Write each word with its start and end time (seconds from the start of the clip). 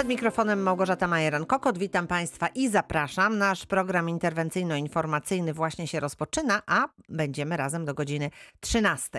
Przed 0.00 0.08
mikrofonem 0.08 0.62
Małgorzata 0.62 1.06
Majeran-Kokot. 1.08 1.78
Witam 1.78 2.06
Państwa 2.06 2.48
i 2.54 2.68
zapraszam. 2.68 3.38
Nasz 3.38 3.66
program 3.66 4.08
interwencyjno-informacyjny 4.08 5.52
właśnie 5.52 5.86
się 5.86 6.00
rozpoczyna, 6.00 6.62
a 6.66 6.86
będziemy 7.08 7.56
razem 7.56 7.84
do 7.84 7.94
godziny 7.94 8.30
13. 8.60 9.18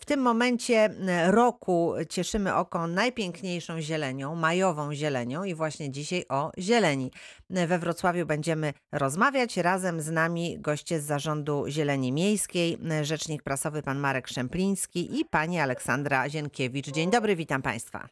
W 0.00 0.04
tym 0.04 0.20
momencie 0.20 0.90
roku 1.26 1.94
cieszymy 2.08 2.54
oko 2.54 2.86
najpiękniejszą 2.86 3.80
zielenią, 3.80 4.34
majową 4.34 4.94
zielenią 4.94 5.44
i 5.44 5.54
właśnie 5.54 5.90
dzisiaj 5.90 6.24
o 6.28 6.52
zieleni. 6.58 7.10
We 7.50 7.78
Wrocławiu 7.78 8.26
będziemy 8.26 8.72
rozmawiać. 8.92 9.56
Razem 9.56 10.00
z 10.00 10.10
nami 10.10 10.58
goście 10.58 11.00
z 11.00 11.04
Zarządu 11.04 11.64
Zieleni 11.68 12.12
Miejskiej, 12.12 12.78
rzecznik 13.02 13.42
prasowy 13.42 13.82
pan 13.82 13.98
Marek 13.98 14.28
Szempliński 14.28 15.20
i 15.20 15.24
pani 15.24 15.60
Aleksandra 15.60 16.28
Zienkiewicz. 16.28 16.86
Dzień 16.86 17.10
dobry, 17.10 17.36
witam 17.36 17.62
Państwa. 17.62 18.08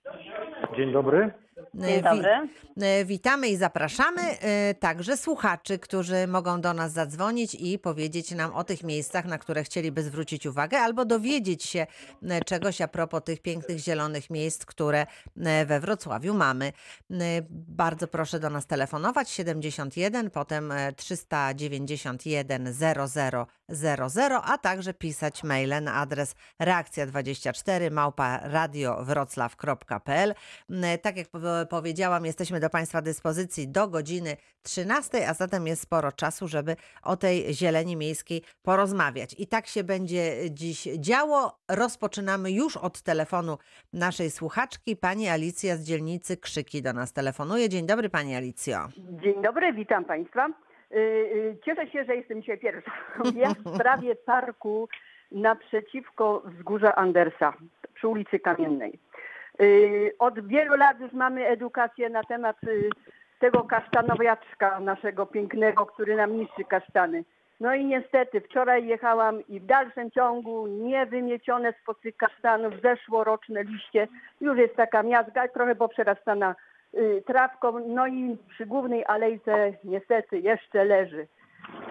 Dzień 0.77 0.93
dobry. 0.93 1.48
Dzień 1.79 2.03
dobry. 2.03 2.49
E, 2.81 3.05
Witamy 3.05 3.49
i 3.49 3.57
zapraszamy 3.57 4.23
e, 4.23 4.75
także 4.75 5.17
słuchaczy, 5.17 5.79
którzy 5.79 6.27
mogą 6.27 6.61
do 6.61 6.75
nas 6.75 6.93
zadzwonić 6.93 7.55
i 7.55 7.79
powiedzieć 7.79 8.31
nam 8.31 8.55
o 8.55 8.65
tych 8.65 8.85
miejscach, 8.85 9.25
na 9.25 9.39
które 9.39 9.65
chcieliby 9.65 10.03
zwrócić 10.03 10.47
uwagę, 10.47 10.79
albo 10.79 11.05
dowiedzieć 11.05 11.65
się 11.65 11.87
e, 12.23 12.41
czegoś 12.45 12.81
a 12.81 12.89
propos 12.89 13.23
tych 13.25 13.43
pięknych 13.43 13.79
zielonych 13.79 14.31
miejsc, 14.31 14.65
które 14.65 15.07
e, 15.37 15.67
we 15.67 15.81
Wrocławiu 15.81 16.35
mamy. 16.35 16.73
E, 17.11 17.15
Bardzo 17.51 18.09
proszę 18.09 18.41
do 18.41 18.51
nas 18.51 18.67
telefonować 18.67 19.31
71, 19.31 20.31
potem 20.31 20.73
e, 20.73 20.93
391 20.93 22.73
00 22.73 23.47
00, 23.69 24.43
a 24.45 24.59
także 24.59 24.95
pisać 24.95 25.45
maile 25.45 25.81
na 25.83 25.95
adres 25.95 26.35
reakcja24 26.63 27.91
małpa 27.91 28.41
radiowroclaw.pl. 28.43 30.35
E, 30.83 30.99
Tak 30.99 31.17
jak 31.17 31.29
powie- 31.29 31.67
powiedziałam, 31.71 32.27
jesteśmy 32.27 32.61
do 32.61 32.71
Państwa 32.71 33.03
dyspozycji 33.03 33.69
do 33.69 33.89
godziny 33.89 34.37
13, 34.63 35.29
a 35.29 35.35
zatem 35.35 35.67
jest 35.67 35.83
sporo 35.83 36.13
czasu, 36.13 36.49
żeby 36.49 36.77
o 37.03 37.17
tej 37.17 37.55
zieleni 37.55 37.97
miejskiej 37.97 38.43
porozmawiać. 38.63 39.35
I 39.39 39.47
tak 39.47 39.67
się 39.67 39.85
będzie 39.85 40.37
dziś 40.51 40.89
działo. 40.99 41.59
Rozpoczynamy 41.69 42.51
już 42.53 42.77
od 42.77 43.03
telefonu 43.03 43.59
naszej 43.93 44.31
słuchaczki. 44.31 44.97
Pani 44.97 45.29
Alicja 45.29 45.77
z 45.77 45.81
dzielnicy 45.81 46.37
Krzyki 46.37 46.83
do 46.83 46.93
nas 46.93 47.13
telefonuje. 47.13 47.69
Dzień 47.69 47.87
dobry 47.87 48.09
Pani 48.09 48.35
Alicjo. 48.37 48.89
Dzień 49.23 49.43
dobry, 49.43 49.73
witam 49.73 50.05
Państwa. 50.05 50.47
Y, 50.93 50.97
y, 50.97 51.57
Cieszę 51.65 51.87
się, 51.87 52.05
że 52.05 52.17
jestem 52.17 52.41
dzisiaj 52.41 52.59
pierwsza. 52.59 52.93
Ja 53.35 53.49
w 53.49 53.75
sprawie 53.75 54.15
parku 54.15 54.89
naprzeciwko 55.33 56.43
wzgórza 56.45 56.95
Andersa 56.95 57.53
przy 57.95 58.09
ulicy 58.09 58.39
Kamiennej. 58.39 58.99
Y, 59.61 60.15
Od 60.19 60.47
wielu 60.47 60.77
lat 60.77 61.01
już 61.01 61.13
mamy 61.13 61.47
edukację 61.47 62.09
na 62.09 62.25
temat 62.25 62.57
tego 63.39 63.65
kasztanowiaczka 63.65 64.81
naszego 64.81 65.27
pięknego, 65.27 65.87
który 65.87 66.17
nam 66.17 66.37
niszczy 66.37 66.65
kasztany. 66.65 67.25
No 67.61 67.75
i 67.75 67.85
niestety 67.85 68.41
wczoraj 68.41 68.87
jechałam 68.87 69.47
i 69.49 69.61
w 69.61 69.67
dalszym 69.67 70.11
ciągu 70.11 70.67
niewymiecione 70.67 71.75
spod 71.83 72.01
tych 72.01 72.17
kasztanów 72.17 72.75
zeszłoroczne 72.83 73.65
liście. 73.65 74.09
Już 74.41 74.59
jest 74.59 74.77
taka 74.77 75.03
miazga, 75.03 75.49
trochę 75.49 75.75
poprzerastana 75.75 76.55
trawką. 77.27 77.79
No 77.89 78.07
i 78.07 78.37
przy 78.49 78.67
głównej 78.67 79.05
alejce 79.07 79.73
niestety 79.85 80.39
jeszcze 80.39 80.85
leży. 80.85 81.27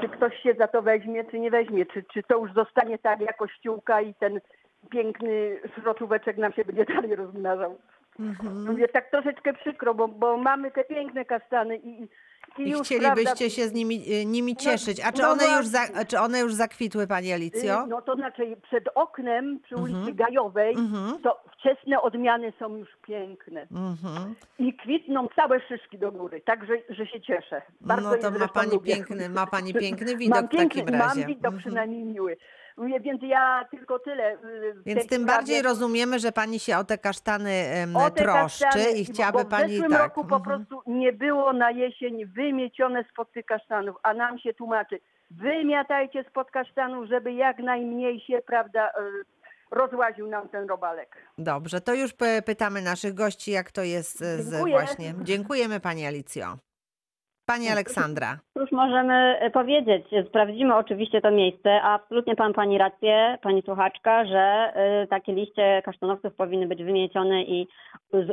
Czy 0.02 0.10
ktoś 0.10 0.42
się 0.44 0.54
za 0.54 0.68
to 0.68 0.82
weźmie, 0.82 1.24
czy 1.24 1.40
nie 1.40 1.52
weźmie? 1.52 1.86
Czy, 1.86 2.04
czy 2.14 2.24
to 2.24 2.38
już 2.38 2.54
zostanie 2.54 2.98
tak 2.98 3.20
jako 3.20 3.48
ściółka 3.48 4.02
i 4.02 4.14
ten 4.14 4.40
piękny 4.90 5.60
szroczóweczek 5.76 6.38
nam 6.38 6.54
się 6.54 6.66
będzie 6.66 6.86
dalej 6.86 7.16
rozmnażał? 7.16 7.78
Mówię 8.68 8.88
tak 8.88 9.12
troszeczkę 9.12 9.54
przykro, 9.54 9.94
bo, 9.94 10.08
bo 10.08 10.38
mamy 10.38 10.72
te 10.72 10.84
piękne 10.84 11.26
kasztany 11.26 11.78
i, 11.78 12.08
i 12.60 12.70
już, 12.70 12.82
chcielibyście 12.82 13.24
prawda, 13.26 13.50
się 13.50 13.68
z 13.68 13.74
nimi, 13.74 14.14
y, 14.22 14.26
nimi 14.26 14.56
cieszyć. 14.56 15.00
A 15.06 15.12
czy 15.12 15.22
no 15.22 15.30
one, 15.30 15.44
już 15.58 15.68
za, 15.68 15.80
czy 16.08 16.20
one 16.20 16.40
już 16.40 16.54
zakwitły, 16.54 17.08
Pani 17.08 17.34
Alicjo? 17.34 17.84
Y, 17.84 17.88
No 17.88 18.02
to 18.02 18.16
znaczy 18.16 18.58
przed 18.64 18.84
oknem 18.96 19.60
przy 19.64 19.76
ulicy 19.76 19.98
Mhm. 20.00 20.16
Gajowej 20.16 20.76
Mhm. 20.76 21.22
to 21.22 21.44
wczesne 21.54 22.02
odmiany 22.02 22.54
są 22.60 22.76
już 22.76 22.90
piękne 23.08 23.62
Mhm. 23.72 24.36
i 24.60 24.74
kwitną 24.74 25.28
całe 25.36 25.60
szyszki 25.68 25.98
do 25.98 26.12
góry, 26.12 26.42
także 26.42 26.74
że 26.90 27.08
się 27.08 27.22
cieszę. 27.22 27.62
Bardzo 27.82 28.10
No 28.12 28.18
to 28.18 28.32
ma 28.32 28.48
pani 28.48 28.72
lubię. 28.72 28.96
piękny, 28.96 29.30
ma 29.30 29.48
pani 29.48 29.74
piękny 29.74 30.18
widok 30.18 30.36
mam 30.38 30.48
w 30.48 30.52
piękny, 30.52 30.82
takim 30.82 31.00
razie. 31.00 31.20
Mam 31.20 31.28
widok 31.28 31.46
Mhm. 31.54 31.60
przynajmniej 31.60 32.04
miły. 32.04 32.38
Więc 32.78 33.22
ja 33.24 33.66
tylko 33.72 34.00
tyle. 34.00 34.34
y, 34.34 34.74
w 34.74 34.84
Więc 34.84 35.08
tym 35.08 35.22
sprawie. 35.22 35.26
bardziej 35.26 35.62
rozumiemy, 35.62 36.20
że 36.20 36.32
pani 36.32 36.60
się 36.60 36.78
o 36.78 36.84
te 36.84 36.98
kasztany 36.98 37.52
O 37.96 38.10
te 38.10 38.24
troszczy 38.24 38.64
kasztany, 38.64 38.92
i 38.92 39.06
chciałaby 39.06 39.38
bo 39.38 39.44
w 39.44 39.48
pani 39.48 39.72
zeszłym 39.72 39.92
tak. 39.92 40.02
roku 40.02 40.26
po 40.26 40.36
mhm. 40.36 40.44
prostu 40.44 40.82
nie 40.92 41.14
było 41.14 41.54
na 41.54 41.72
jesień 41.72 42.26
wymiecione 42.26 43.04
spod 43.12 43.32
tych 43.32 43.46
kasztanów, 43.46 43.96
a 44.04 44.14
nam 44.14 44.40
się 44.40 44.54
tłumaczy, 44.54 45.00
wymiatajcie 45.32 46.24
spod 46.30 46.52
kasztanów, 46.52 47.08
żeby 47.08 47.34
jak 47.34 47.60
najmniej 47.60 48.20
się, 48.20 48.42
prawda, 48.46 48.90
y, 48.90 49.38
rozłaził 49.72 50.28
nam 50.28 50.50
ten 50.50 50.68
robalek. 50.68 51.18
Dobrze, 51.38 51.82
to 51.82 51.94
już 51.94 52.14
pytamy 52.46 52.82
naszych 52.82 53.14
gości, 53.14 53.52
jak 53.52 53.72
to 53.72 53.84
jest 53.84 54.22
e, 54.22 54.44
z 54.44 54.52
Dziękuję. 54.52 54.74
właśnie. 54.74 55.14
Dziękujemy 55.22 55.80
pani 55.80 56.06
Alicjo. 56.06 56.58
Pani 57.48 57.70
Aleksandra. 57.70 58.40
Cóż 58.54 58.72
możemy 58.72 59.14
e, 59.40 59.50
powiedzieć? 59.52 60.06
Sprawdzimy 60.30 60.76
oczywiście 60.76 61.22
to 61.22 61.32
miejsce, 61.32 61.82
a 61.82 61.94
absolutnie 61.94 62.36
pan 62.36 62.54
pani 62.54 62.78
rację, 62.78 63.38
pani 63.42 63.62
słuchaczka, 63.62 64.26
że 64.26 64.74
y, 65.04 65.08
takie 65.08 65.34
liście 65.34 65.82
kasztanowców 65.86 66.36
powinny 66.36 66.68
być 66.68 66.84
wymiecione 66.84 67.44
i 67.44 67.68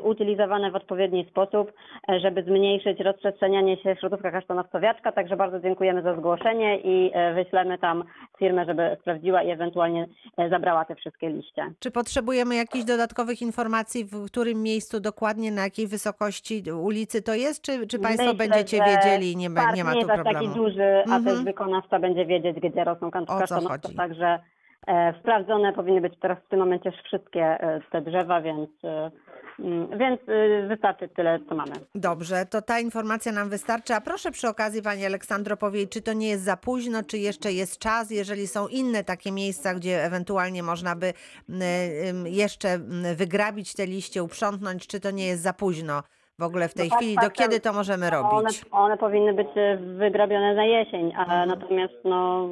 zutylizowane 0.04 0.70
w 0.70 0.76
odpowiedni 0.76 1.26
sposób, 1.30 1.72
e, 2.08 2.20
żeby 2.20 2.42
zmniejszyć 2.42 3.00
rozprzestrzenianie 3.00 3.76
się 3.76 3.96
środowiska 4.00 4.30
kasztanowcowiaczka. 4.30 5.12
Także 5.12 5.36
bardzo 5.36 5.60
dziękujemy 5.60 6.02
za 6.02 6.16
zgłoszenie 6.16 6.80
i 6.80 7.10
e, 7.14 7.34
wyślemy 7.34 7.78
tam 7.78 8.04
firmę, 8.38 8.64
żeby 8.64 8.96
sprawdziła 9.00 9.42
i 9.42 9.50
ewentualnie 9.50 10.06
e, 10.38 10.48
zabrała 10.48 10.84
te 10.84 10.94
wszystkie 10.94 11.28
liście. 11.28 11.72
Czy 11.78 11.90
potrzebujemy 11.90 12.54
jakichś 12.54 12.84
dodatkowych 12.84 13.42
informacji, 13.42 14.04
w 14.04 14.26
którym 14.26 14.62
miejscu 14.62 15.00
dokładnie, 15.00 15.52
na 15.52 15.62
jakiej 15.62 15.86
wysokości 15.86 16.62
ulicy 16.82 17.22
to 17.22 17.34
jest? 17.34 17.62
Czy, 17.62 17.86
czy 17.86 17.98
państwo 17.98 18.32
Myślę, 18.32 18.48
będziecie 18.48 18.76
że 18.76 19.03
wiedzieli 19.04 19.36
nie, 19.36 19.50
ma- 19.50 19.72
nie 19.72 19.84
ma 19.84 19.92
tu 19.92 19.98
jest 19.98 20.10
aż 20.10 20.16
taki 20.16 20.30
problemu? 20.30 20.54
duży, 20.54 21.02
a 21.10 21.16
Mhm. 21.16 21.24
też 21.24 21.44
wykonawca 21.44 21.98
będzie 21.98 22.26
wiedzieć, 22.26 22.56
gdzie 22.56 22.84
rosną 22.84 23.10
kasztanowce. 23.10 23.94
Także 23.96 24.38
e, 24.86 25.14
sprawdzone 25.20 25.72
powinny 25.72 26.00
być 26.00 26.14
teraz 26.20 26.38
w 26.46 26.48
tym 26.48 26.58
momencie 26.58 26.92
wszystkie 26.92 27.42
e, 27.44 27.80
te 27.92 28.00
drzewa, 28.02 28.40
więc, 28.42 28.70
e, 28.84 29.10
mm, 29.58 29.98
więc 29.98 30.20
e, 30.28 30.66
wystarczy 30.68 31.08
tyle, 31.08 31.38
co 31.48 31.54
mamy. 31.54 31.72
Dobrze, 31.94 32.46
to 32.46 32.62
ta 32.62 32.80
informacja 32.80 33.32
nam 33.32 33.48
wystarczy. 33.48 33.94
A 33.94 34.00
proszę 34.00 34.30
przy 34.30 34.48
okazji, 34.48 34.82
Pani 34.82 35.06
Aleksandro, 35.06 35.56
powiedzieć, 35.56 35.90
czy 35.92 36.02
to 36.02 36.12
nie 36.12 36.28
jest 36.28 36.44
za 36.44 36.56
późno, 36.56 37.02
czy 37.02 37.18
jeszcze 37.18 37.52
jest 37.52 37.78
czas, 37.78 38.10
jeżeli 38.10 38.46
są 38.46 38.68
inne 38.68 39.04
takie 39.04 39.32
miejsca, 39.32 39.74
gdzie 39.74 40.04
ewentualnie 40.04 40.62
można 40.62 40.96
by 40.96 41.06
m, 41.48 41.60
ym, 42.08 42.26
jeszcze 42.26 42.78
wygrabić 43.16 43.74
te 43.74 43.86
liście, 43.86 44.22
uprzątnąć, 44.22 44.86
czy 44.86 45.00
to 45.00 45.10
nie 45.10 45.26
jest 45.26 45.42
za 45.42 45.52
późno 45.52 46.02
w 46.38 46.42
ogóle 46.42 46.68
w 46.68 46.74
tej 46.74 46.84
No 46.88 46.90
tak, 46.90 46.98
chwili? 46.98 47.14
tak, 47.16 47.24
Do 47.24 47.30
kiedy 47.30 47.60
tak. 47.60 47.62
to 47.62 47.72
możemy 47.78 48.10
robić? 48.10 48.64
one 48.70 48.96
powinny 48.96 49.34
być 49.34 49.48
e, 49.56 49.76
wygrabione 49.76 50.54
na 50.54 50.64
jesień, 50.64 51.12
a 51.16 51.20
Mhm. 51.22 51.48
natomiast 51.48 51.94
no, 52.04 52.48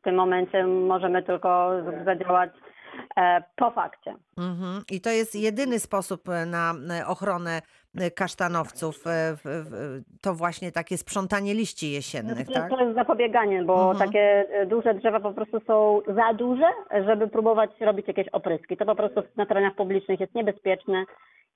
w 0.00 0.02
tym 0.04 0.14
momencie 0.14 0.66
możemy 0.66 1.22
tylko 1.22 1.70
zadziałać 2.04 2.50
e, 3.16 3.42
po 3.56 3.70
fakcie. 3.70 4.14
Mhm. 4.38 4.82
I 4.90 5.00
to 5.00 5.10
jest 5.10 5.34
jedyny 5.34 5.78
sposób 5.78 6.28
e, 6.28 6.46
na 6.46 6.74
ochronę 7.06 7.62
kasztanowców, 8.16 9.04
to 10.22 10.34
właśnie 10.34 10.72
takie 10.72 10.98
sprzątanie 10.98 11.54
liści 11.54 11.92
jesiennych, 11.92 12.46
To, 12.46 12.52
tak? 12.52 12.70
to 12.70 12.80
jest 12.84 12.94
zapobieganie, 12.94 13.62
bo 13.64 13.90
Mhm. 13.90 13.98
takie 14.10 14.44
duże 14.66 14.94
drzewa 14.94 15.20
po 15.20 15.32
prostu 15.32 15.60
są 15.66 16.00
za 16.14 16.34
duże, 16.34 16.66
żeby 17.06 17.28
próbować 17.28 17.70
robić 17.80 18.08
jakieś 18.08 18.28
opryski. 18.28 18.76
To 18.76 18.84
po 18.86 18.94
prostu 18.94 19.22
na 19.36 19.46
terenach 19.46 19.74
publicznych 19.74 20.20
jest 20.20 20.34
niebezpieczne 20.34 21.04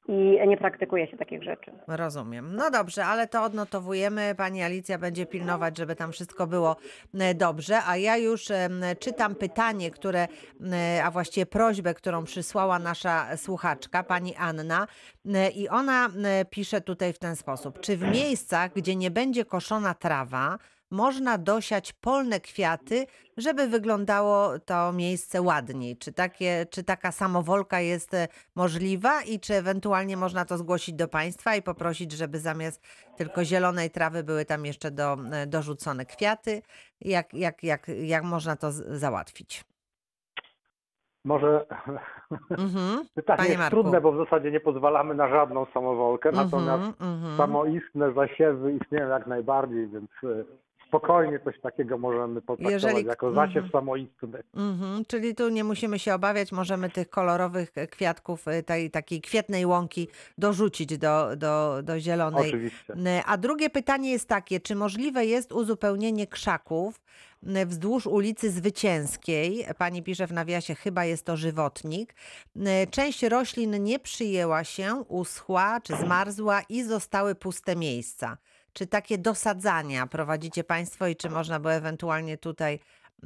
i 0.08 0.48
nie 0.48 0.56
praktykuje 0.56 1.06
się 1.06 1.16
takich 1.16 1.42
rzeczy. 1.42 1.70
Rozumiem. 1.86 2.56
No 2.56 2.70
dobrze, 2.70 3.06
ale 3.06 3.28
to 3.28 3.42
odnotowujemy. 3.44 4.34
Pani 4.36 4.62
Alicja 4.62 4.98
będzie 4.98 5.26
pilnować, 5.26 5.78
żeby 5.78 5.96
tam 5.96 6.12
wszystko 6.12 6.46
było 6.46 6.76
e, 7.14 7.34
dobrze. 7.34 7.78
A 7.86 7.96
ja 7.96 8.16
już 8.16 8.50
em, 8.50 8.82
czytam 8.98 9.34
pytanie, 9.34 9.90
które, 9.90 10.28
e, 10.72 11.04
a 11.04 11.10
właściwie 11.10 11.46
prośbę, 11.46 11.94
którą 11.94 12.24
przysłała 12.24 12.78
nasza 12.78 13.36
słuchaczka, 13.36 14.02
pani 14.02 14.36
Anna. 14.36 14.86
E, 15.34 15.50
I 15.50 15.68
ona 15.68 16.08
e, 16.24 16.44
pisze 16.44 16.80
tutaj 16.80 17.12
w 17.12 17.18
ten 17.18 17.36
sposób. 17.36 17.80
Czy 17.80 17.96
w 17.96 18.02
miejscach, 18.02 18.72
gdzie 18.72 18.96
nie 18.96 19.10
będzie 19.10 19.44
koszona 19.44 19.94
trawa, 19.94 20.58
można 20.90 21.38
dosiać 21.38 21.92
polne 21.92 22.40
kwiaty, 22.40 23.06
żeby 23.36 23.68
wyglądało 23.68 24.58
to 24.58 24.92
miejsce 24.92 25.42
ładniej. 25.42 25.96
Czy, 25.96 26.12
takie, 26.12 26.66
czy 26.70 26.84
taka 26.84 27.12
samowolka 27.12 27.80
jest 27.80 28.14
e, 28.14 28.28
możliwa 28.56 29.22
i 29.22 29.40
czy 29.40 29.54
ewentualnie 29.54 30.16
można 30.16 30.44
to 30.44 30.58
zgłosić 30.58 30.94
do 30.94 31.08
państwa 31.08 31.56
i 31.56 31.62
poprosić, 31.62 32.12
żeby 32.12 32.38
zamiast 32.38 32.82
tylko 33.16 33.44
zielonej 33.44 33.90
trawy 33.90 34.24
były 34.24 34.44
tam 34.44 34.66
jeszcze 34.66 34.90
do, 34.90 35.16
e, 35.32 35.46
dorzucone 35.46 36.06
kwiaty? 36.06 36.62
Jak, 37.00 37.34
jak, 37.34 37.62
jak, 37.64 37.86
jak 37.88 38.24
można 38.24 38.56
to 38.56 38.72
załatwić? 38.72 39.64
Może 41.24 41.66
Mhm. 42.50 43.04
pytanie 43.14 43.36
Panie 43.38 43.50
jest 43.50 43.70
trudne, 43.70 44.00
bo 44.00 44.12
w 44.12 44.24
zasadzie 44.24 44.50
nie 44.50 44.60
pozwalamy 44.60 45.14
na 45.14 45.28
żadną 45.28 45.66
samowolkę, 45.66 46.32
natomiast 46.32 46.84
Mhm, 46.84 47.14
mhm. 47.14 47.36
samoistne 47.36 48.12
zasiewy 48.12 48.72
istnieją 48.72 49.08
jak 49.08 49.26
najbardziej, 49.26 49.88
więc 49.88 50.10
e, 50.24 50.44
spokojnie 50.90 51.40
coś 51.44 51.60
takiego 51.60 51.98
możemy 51.98 52.42
potraktować 52.42 52.82
Jeżeli- 52.82 53.06
jako 53.06 53.32
zasiew 53.32 53.64
mhm. 53.64 53.72
samoistny. 53.72 54.42
Mhm, 54.54 55.04
czyli 55.04 55.34
tu 55.34 55.48
nie 55.48 55.64
musimy 55.64 55.98
się 55.98 56.14
obawiać, 56.14 56.52
możemy 56.52 56.90
tych 56.90 57.10
kolorowych 57.10 57.72
kwiatków, 57.90 58.48
y, 58.48 58.62
tej 58.62 58.90
takiej 58.90 59.20
kwietnej 59.20 59.66
łąki 59.66 60.08
dorzucić 60.38 60.98
do, 60.98 61.36
do, 61.36 61.82
do 61.82 62.00
zielonej. 62.00 62.48
Oczywiście. 62.48 62.94
Y, 62.94 63.22
A 63.26 63.36
drugie 63.36 63.70
pytanie 63.70 64.10
jest 64.10 64.28
takie, 64.28 64.60
czy 64.60 64.74
możliwe 64.74 65.26
jest 65.26 65.52
uzupełnienie 65.52 66.26
krzaków 66.26 67.00
wzdłuż 67.42 68.06
ulicy 68.06 68.50
Zwycięskiej? 68.50 69.66
Pani 69.78 70.02
pisze 70.02 70.26
w 70.26 70.32
nawiasie, 70.32 70.74
chyba 70.74 71.04
jest 71.04 71.24
to 71.24 71.36
żywotnik. 71.36 72.14
Część 72.90 73.22
roślin 73.22 73.82
nie 73.82 73.98
przyjęła 73.98 74.64
się, 74.64 74.94
uschła 75.08 75.80
czy 75.80 75.96
zmarzła 75.96 76.60
i 76.68 76.82
zostały 76.82 77.34
puste 77.34 77.76
miejsca. 77.76 78.36
Czy 78.72 78.86
takie 78.86 79.18
dosadzania 79.18 80.06
prowadzicie 80.06 80.64
Państwo 80.64 81.06
i 81.06 81.16
czy 81.16 81.30
można 81.30 81.60
by 81.60 81.70
ewentualnie 81.70 82.38
tutaj 82.38 82.78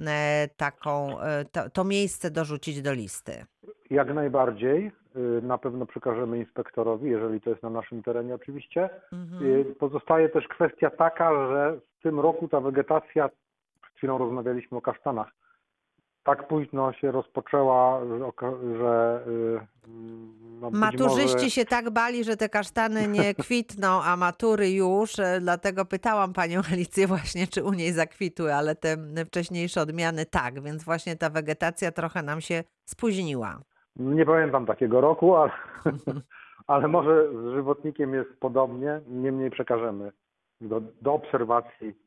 e, 0.07 0.49
taką, 0.57 1.21
e, 1.21 1.45
to, 1.45 1.71
to 1.71 1.85
miejsce 1.85 2.31
dorzucić 2.31 2.83
do 2.83 2.93
listy? 2.93 3.45
Jak 3.91 4.15
najbardziej. 4.15 4.93
Y, 5.17 5.43
Na 5.43 5.59
pewno 5.59 5.87
przekażemy 5.87 6.39
inspektorowi, 6.39 7.11
jeżeli 7.11 7.41
to 7.41 7.51
jest 7.51 7.63
na 7.63 7.71
naszym 7.71 8.03
terenie 8.03 8.35
oczywiście. 8.35 8.91
Mhm. 9.13 9.75
Pozostaje 9.75 10.29
też 10.29 10.49
kwestia 10.49 10.91
taka, 10.91 11.49
że 11.49 11.77
w 11.99 12.03
tym 12.03 12.21
roku 12.21 12.49
ta 12.49 12.61
wegetacja, 12.61 13.29
przed 13.83 13.97
chwilą 13.97 14.19
rozmawialiśmy 14.19 14.79
o 14.79 14.81
kasztanach, 14.81 15.29
tak 16.25 16.49
późno 16.49 16.93
się 16.93 17.13
rozpoczęła, 17.13 18.01
że, 18.79 19.25
y, 19.27 19.61
no 20.61 20.71
Maturzyści 20.71 21.35
może... 21.35 21.51
się 21.51 21.65
tak 21.65 21.91
bali, 21.91 22.25
że 22.25 22.37
te 22.37 22.49
kasztany 22.49 23.09
nie 23.09 23.35
kwitną, 23.45 24.03
a 24.03 24.17
matury 24.17 24.71
już, 24.71 25.19
e, 25.19 25.41
dlatego 25.41 25.85
pytałam 25.85 26.33
panią 26.33 26.61
Alicję 26.73 27.07
właśnie, 27.07 27.47
czy 27.47 27.65
u 27.65 27.73
niej 27.73 27.93
zakwitły, 27.93 28.55
ale 28.55 28.75
te 28.75 28.97
wcześniejsze 29.25 29.81
odmiany 29.81 30.27
tak, 30.27 30.63
więc 30.63 30.85
właśnie 30.85 31.17
ta 31.17 31.31
wegetacja 31.31 31.93
trochę 31.93 32.23
nam 32.23 32.41
się 32.41 32.65
spóźniła. 32.85 33.59
Nie 33.97 34.27
pamiętam 34.27 34.67
takiego 34.67 35.01
roku, 35.01 35.37
ale, 35.37 35.53
ale 36.67 36.89
może 36.89 37.29
z 37.33 37.55
żywotnikiem 37.55 38.15
jest 38.15 38.31
podobnie. 38.41 39.01
Niemniej 39.07 39.51
przekażemy 39.51 40.13
do, 40.61 40.81
do 41.03 41.15
obserwacji 41.15 42.04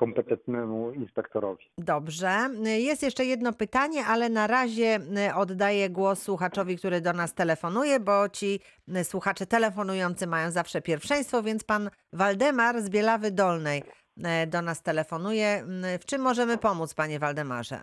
kompetentnemu 0.00 0.92
inspektorowi. 0.92 1.64
Dobrze. 1.78 2.30
Jest 2.64 3.02
jeszcze 3.02 3.24
jedno 3.24 3.52
pytanie, 3.52 4.04
ale 4.08 4.28
na 4.28 4.46
razie 4.46 4.98
y, 5.30 5.34
oddaję 5.34 5.90
głos 5.90 6.22
słuchaczowi, 6.22 6.76
który 6.76 7.00
do 7.00 7.12
nas 7.12 7.34
telefonuje, 7.34 8.00
bo 8.00 8.28
ci 8.28 8.60
y, 8.88 9.04
słuchacze 9.04 9.46
telefonujący 9.46 10.26
mają 10.26 10.50
zawsze 10.50 10.82
pierwszeństwo, 10.82 11.42
więc 11.42 11.64
pan 11.64 11.90
Waldemar 12.12 12.80
z 12.80 12.90
Bielawy 12.90 13.30
Dolnej 13.30 13.82
y, 14.18 14.46
do 14.46 14.62
nas 14.62 14.82
telefonuje. 14.82 15.64
W 16.00 16.04
czym 16.04 16.22
możemy 16.22 16.58
pomóc, 16.58 16.94
panie 16.94 17.18
Waldemarze? 17.18 17.78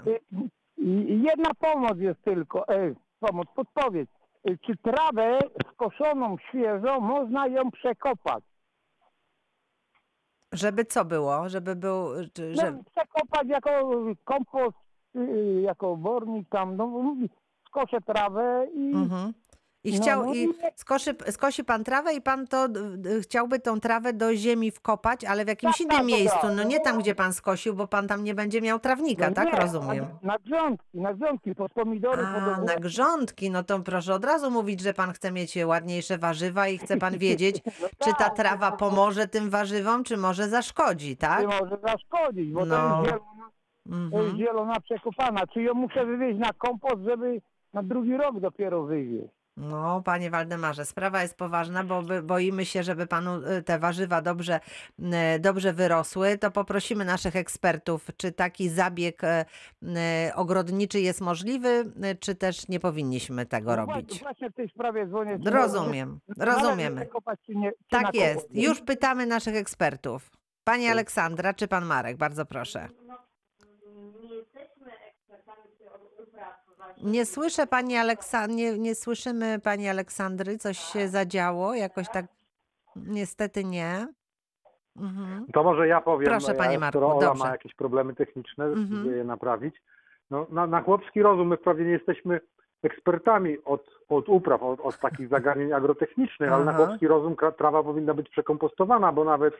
Jedna 1.29 1.51
pomoc 1.59 1.97
jest 1.99 2.21
tylko, 2.23 2.67
e, 2.67 2.93
pomoc, 3.19 3.47
podpowiedź. 3.55 4.09
Czy 4.65 4.73
trawę 4.77 5.39
skoszoną 5.73 6.37
świeżą 6.49 6.99
można 6.99 7.47
ją 7.47 7.71
przekopać? 7.71 8.43
Żeby 10.57 10.85
co 10.85 11.05
było? 11.05 11.49
Żeby 11.49 11.75
był. 11.75 12.07
czy- 12.33 12.53
No, 12.55 12.61
Że... 12.61 12.77
przekopać 12.95 13.47
jako 13.47 13.91
kompost, 14.23 14.77
y, 15.15 15.61
jako 15.61 15.95
wornik 15.95 16.49
tam, 16.49 16.75
no 16.77 17.15
skoszę 17.67 18.01
trawę 18.01 18.67
i 18.73 18.91
Mhm. 18.95 19.33
I, 19.87 19.93
No, 19.95 20.01
chciał, 20.01 20.25
no 20.25 20.33
i 20.33 20.37
i- 20.43 20.53
skoszy, 20.75 21.15
skosi 21.31 21.63
pan 21.63 21.83
trawę 21.83 22.13
i 22.13 22.21
pan 22.21 22.47
to 22.47 22.67
chciałby 23.21 23.59
tą 23.59 23.79
trawę 23.79 24.13
do 24.13 24.35
ziemi 24.35 24.71
wkopać, 24.71 25.23
ale 25.25 25.45
w 25.45 25.47
jakimś 25.47 25.73
Tak, 25.73 25.81
innym 25.81 25.97
tak, 25.97 26.05
miejscu. 26.05 26.47
No 26.55 26.63
nie 26.63 26.79
tam, 26.79 26.99
gdzie 26.99 27.15
pan 27.15 27.33
skosił, 27.33 27.73
bo 27.75 27.87
pan 27.87 28.07
tam 28.07 28.23
nie 28.23 28.35
będzie 28.35 28.61
miał 28.61 28.79
trawnika, 28.79 29.29
no 29.29 29.35
tak? 29.35 29.53
nie, 29.53 29.59
Rozumiem. 29.59 30.05
Na, 30.23 30.33
na 30.33 30.37
grządki, 30.39 30.97
na 31.01 31.13
grządki, 31.13 31.55
pod 31.55 31.71
pomidory, 31.73 32.17
pod 32.17 32.25
A, 32.27 32.41
na 32.41 32.57
ogórki. 32.57 32.81
grządki, 32.81 33.51
no 33.51 33.63
to 33.63 33.79
proszę 33.79 34.13
od 34.13 34.25
razu 34.25 34.51
mówić, 34.51 34.79
że 34.81 34.93
pan 34.93 35.11
chce 35.13 35.31
mieć 35.31 35.57
ładniejsze 35.65 36.17
warzywa 36.17 36.67
i 36.67 36.77
chce 36.77 36.97
pan 36.97 37.17
wiedzieć, 37.17 37.61
No 37.81 37.87
czy 38.05 38.09
ta 38.11 38.23
tak, 38.23 38.35
trawa 38.35 38.69
no, 38.69 38.77
pomoże 38.77 39.27
tym 39.27 39.49
warzywom, 39.49 40.03
czy 40.03 40.17
może 40.17 40.49
zaszkodzi, 40.49 41.17
tak? 41.17 41.41
Czy 41.41 41.47
może 41.47 41.77
zaszkodzić, 41.87 42.51
bo 42.51 42.65
No. 42.65 42.75
to 42.75 42.97
jest 43.01 43.05
zielona, 43.11 43.47
Mhm. 43.89 44.37
zielona 44.37 44.79
przekopana. 44.79 45.47
Czy 45.47 45.61
ją 45.61 45.73
muszę 45.73 46.05
wywieźć 46.05 46.39
na 46.39 46.53
kompost, 46.53 47.03
żeby 47.03 47.41
na 47.73 47.83
drugi 47.83 48.17
rok 48.17 48.39
dopiero 48.39 48.83
wywieźć? 48.83 49.36
No, 49.57 50.01
panie 50.01 50.29
Waldemarze, 50.29 50.85
sprawa 50.85 51.21
jest 51.21 51.37
poważna, 51.37 51.83
bo 51.83 52.03
boimy 52.23 52.65
się, 52.65 52.83
żeby 52.83 53.07
panu 53.07 53.35
y, 53.35 53.63
te 53.63 53.79
warzywa 53.79 54.21
dobrze, 54.21 54.59
y, 54.99 55.39
dobrze 55.39 55.73
wyrosły. 55.73 56.37
To 56.37 56.51
poprosimy 56.51 57.05
naszych 57.05 57.35
ekspertów, 57.35 58.07
czy 58.17 58.31
taki 58.31 58.69
zabieg 58.69 59.21
y, 59.23 59.45
ogrodniczy 60.35 60.99
jest 60.99 61.21
możliwy, 61.21 61.91
czy 62.19 62.35
też 62.35 62.67
nie 62.67 62.79
powinniśmy 62.79 63.45
tego 63.45 63.75
No 63.75 63.85
robić. 63.85 64.19
Właśnie, 64.19 64.49
w 64.49 64.53
tej 64.53 64.69
sprawie 64.69 65.07
dzwonię. 65.07 65.39
Rozumiem, 65.45 66.19
rozumiemy. 66.37 67.07
Tak 67.89 68.15
jest. 68.15 68.47
Już 68.55 68.81
pytamy 68.81 69.25
naszych 69.25 69.55
ekspertów. 69.55 70.31
Pani 70.63 70.87
Aleksandra, 70.87 71.53
czy 71.53 71.67
pan 71.67 71.85
Marek? 71.85 72.17
Bardzo 72.17 72.45
proszę. 72.45 72.89
Nie 77.03 77.25
słyszę 77.25 77.67
pani 77.67 77.97
Aleksandry, 77.97 78.55
nie, 78.55 78.77
nie 78.79 78.95
słyszymy 78.95 79.59
pani 79.63 79.89
Aleksandry. 79.89 80.57
Coś 80.57 80.77
się 80.77 81.07
zadziało? 81.07 81.73
Jakoś 81.75 82.09
tak 82.09 82.25
niestety 82.95 83.63
nie. 83.63 84.07
Mhm. 84.95 85.45
To 85.53 85.63
może 85.63 85.87
ja 85.87 86.01
powiem, 86.01 86.29
Proszę, 86.29 86.51
ja, 86.51 86.57
panie 86.57 86.79
Marku, 86.79 86.99
skoro 86.99 87.17
Ola 87.17 87.27
dobrze. 87.27 87.43
ma 87.43 87.49
jakieś 87.51 87.73
problemy 87.73 88.15
techniczne, 88.15 88.65
Mhm. 88.65 88.87
spróbuję 88.87 89.17
je 89.17 89.23
naprawić. 89.23 89.75
No, 90.31 90.47
na, 90.49 90.67
na 90.67 90.81
chłopski 90.81 91.21
rozum 91.21 91.47
my 91.47 91.57
wprawdzie 91.57 91.83
nie 91.83 91.91
jesteśmy 91.91 92.39
ekspertami 92.83 93.57
od, 93.65 93.85
od 94.09 94.29
upraw, 94.29 94.63
od, 94.63 94.79
od 94.79 94.99
takich 94.99 95.27
zagadnień 95.27 95.73
agrotechnicznych, 95.73 96.51
ale 96.51 96.65
na 96.65 96.71
Aha. 96.71 96.85
chłopski 96.85 97.07
rozum 97.07 97.35
kra- 97.35 97.51
trawa 97.53 97.83
powinna 97.83 98.13
być 98.13 98.29
przekompostowana, 98.29 99.11
bo 99.11 99.23
nawet, 99.23 99.53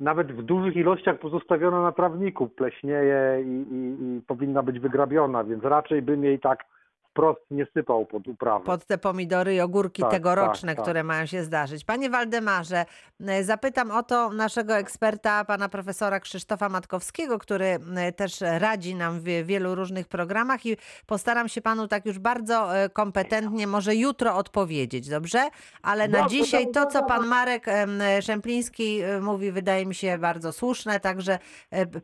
nawet 0.00 0.32
w 0.32 0.42
dużych 0.42 0.76
ilościach 0.76 1.18
pozostawiona 1.18 1.82
na 1.82 1.92
trawniku. 1.92 2.48
Pleśnieje 2.48 3.42
i, 3.42 3.74
i, 3.74 4.16
i 4.16 4.22
powinna 4.26 4.62
być 4.62 4.80
wygrabiona, 4.80 5.44
więc 5.44 5.64
raczej 5.64 6.02
bym 6.02 6.24
jej 6.24 6.40
tak 6.40 6.64
wprost 7.10 7.40
nie 7.50 7.66
sypał 7.74 8.06
pod 8.06 8.28
uprawę. 8.28 8.64
Pod 8.64 8.86
te 8.86 8.98
pomidory 8.98 9.54
i 9.54 9.60
ogórki 9.60 10.02
Tak, 10.02 10.10
tegoroczne, 10.10 10.68
tak, 10.68 10.76
tak. 10.76 10.84
które 10.84 11.04
mają 11.04 11.26
się 11.26 11.42
zdarzyć. 11.42 11.84
Panie 11.84 12.10
Waldemarze, 12.10 12.84
e, 13.26 13.44
zapytam 13.44 13.90
o 13.90 14.02
to 14.02 14.30
naszego 14.30 14.76
eksperta, 14.76 15.44
pana 15.44 15.68
profesora 15.68 16.20
Krzysztofa 16.20 16.68
Matkowskiego, 16.68 17.38
który 17.38 17.78
e, 17.96 18.12
też 18.12 18.40
radzi 18.40 18.94
nam 18.94 19.20
w 19.20 19.24
wielu 19.24 19.74
różnych 19.74 20.08
programach 20.08 20.66
i 20.66 20.76
postaram 21.06 21.48
się 21.48 21.60
panu 21.60 21.88
tak 21.88 22.06
już 22.06 22.18
bardzo 22.18 22.76
e, 22.76 22.88
kompetentnie, 22.88 23.66
może 23.66 23.94
jutro 23.94 24.36
odpowiedzieć, 24.36 25.08
dobrze? 25.08 25.48
Ale 25.82 26.08
na 26.08 26.18
Dobrze, 26.18 26.36
dzisiaj 26.36 26.64
dobrze, 26.64 26.80
to, 26.80 26.90
co 26.90 27.02
pan 27.02 27.26
Marek 27.26 27.68
em, 27.68 28.02
Szempliński 28.20 29.00
mówi, 29.20 29.52
wydaje 29.52 29.86
mi 29.86 29.94
się 29.94 30.18
bardzo 30.18 30.52
słuszne, 30.52 31.00
także 31.00 31.38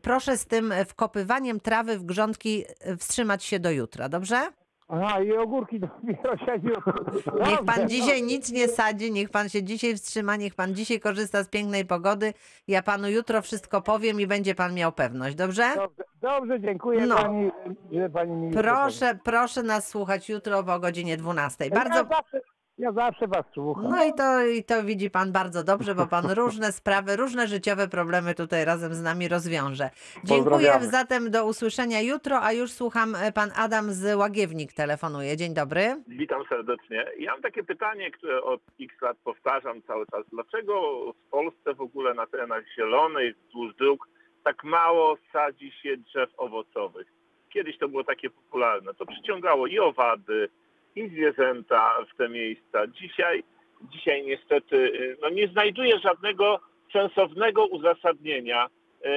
proszę 0.01 0.37
z 0.37 0.45
tym 0.45 0.73
wkopywaniem 0.87 1.59
trawy 1.59 1.97
w 1.97 2.03
grządki 2.03 2.65
wstrzymać 2.99 3.43
się 3.43 3.59
do 3.59 3.71
jutra, 3.71 4.09
dobrze? 4.09 4.47
Aha, 4.87 5.21
i 5.21 5.37
ogórki 5.37 5.79
dopiero 5.79 6.37
się 6.37 6.59
Niech 7.49 7.63
pan 7.65 7.89
dzisiaj 7.89 8.23
nic 8.23 8.51
nie 8.51 8.67
sadzi, 8.67 9.11
niech 9.11 9.29
pan 9.29 9.49
się 9.49 9.63
dzisiaj 9.63 9.95
wstrzyma, 9.95 10.35
niech 10.35 10.55
pan 10.55 10.75
dzisiaj 10.75 10.99
korzysta 10.99 11.43
z 11.43 11.49
pięknej 11.49 11.85
pogody. 11.85 12.33
Ja 12.67 12.81
panu 12.83 13.09
jutro 13.09 13.41
wszystko 13.41 13.81
powiem 13.81 14.21
i 14.21 14.27
będzie 14.27 14.55
pan 14.55 14.73
miał 14.73 14.91
pewność, 14.91 15.35
dobrze? 15.35 15.63
Dobrze, 15.75 16.03
dobrze 16.21 16.59
dziękuję 16.59 17.05
No. 17.05 17.15
pani, 17.15 17.51
że 17.91 18.09
pani 18.09 18.31
mi 18.31 18.53
Proszę, 18.53 19.19
proszę 19.23 19.63
nas 19.63 19.87
słuchać 19.87 20.29
jutro 20.29 20.59
o 20.59 20.79
godzinie 20.79 21.17
12. 21.17 21.69
Bardzo. 21.69 21.95
Ja 21.97 22.03
zawsze, 22.03 22.41
ja 22.85 22.91
zawsze 22.91 23.27
was 23.27 23.45
słucham. 23.53 23.83
No 23.89 24.05
i 24.05 24.13
to, 24.13 24.45
i 24.45 24.63
to 24.63 24.83
widzi 24.83 25.09
pan 25.09 25.31
bardzo 25.31 25.63
dobrze, 25.63 25.95
bo 25.95 26.07
pan 26.07 26.25
różne 26.41 26.71
sprawy, 26.71 27.15
różne 27.15 27.47
życiowe 27.47 27.87
problemy 27.87 28.35
tutaj 28.35 28.65
razem 28.65 28.93
z 28.93 29.01
nami 29.01 29.27
rozwiąże. 29.27 29.89
Dziękuję 30.23 30.51
Pozdrawiamy. 30.51 30.87
zatem 30.87 31.31
do 31.31 31.45
usłyszenia 31.45 32.01
jutro, 32.01 32.41
a 32.41 32.51
już 32.53 32.71
słucham, 32.71 33.15
e, 33.15 33.31
pan 33.31 33.49
Adam 33.55 33.93
z 33.93 34.17
Łagiewnik 34.17 34.73
telefonuje. 34.73 35.37
Dzień 35.37 35.53
dobry. 35.53 36.03
Witam 36.07 36.41
serdecznie. 36.49 37.05
Ja 37.19 37.31
mam 37.31 37.41
takie 37.41 37.63
pytanie, 37.63 38.11
które 38.11 38.41
od 38.43 38.61
x 38.81 39.01
lat 39.01 39.17
powtarzam 39.23 39.81
cały 39.81 40.05
czas. 40.05 40.23
Dlaczego 40.31 40.73
w 41.13 41.29
Polsce 41.31 41.73
w 41.73 41.81
ogóle 41.81 42.13
na 42.13 42.27
terenach 42.27 42.63
zielonych, 42.75 43.35
wzdłuż 43.47 43.75
dróg, 43.75 44.07
tak 44.43 44.63
mało 44.63 45.17
sadzi 45.33 45.71
się 45.71 45.97
drzew 45.97 46.29
owocowych? 46.37 47.07
Kiedyś 47.49 47.77
to 47.77 47.87
było 47.87 48.03
takie 48.03 48.29
popularne. 48.29 48.93
To 48.93 49.05
przyciągało 49.05 49.67
i 49.67 49.79
owady, 49.79 50.49
i 50.95 51.09
zwierzęta 51.09 51.91
w 52.13 52.17
te 52.17 52.29
miejsca. 52.29 52.87
Dzisiaj, 52.87 53.43
dzisiaj 53.81 54.25
niestety 54.25 54.75
y, 54.75 55.17
no 55.21 55.29
nie 55.29 55.47
znajduję 55.47 55.99
żadnego 55.99 56.59
sensownego 56.93 57.65
uzasadnienia 57.65 58.65
y, 58.67 59.09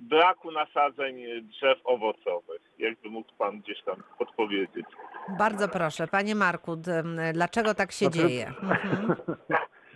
braku 0.00 0.50
nasadzeń 0.52 1.22
drzew 1.42 1.78
owocowych. 1.84 2.60
Jakby 2.78 3.08
mógł 3.10 3.32
Pan 3.38 3.60
gdzieś 3.60 3.82
tam 3.82 3.96
podpowiedzieć. 4.18 4.86
Bardzo 5.38 5.68
proszę, 5.68 6.06
panie 6.06 6.34
Marku, 6.34 6.76
dlaczego 7.32 7.74
tak 7.74 7.92
się 7.92 8.06
Znaczy- 8.06 8.28
dzieje? 8.28 8.46
Mhm. 8.62 9.14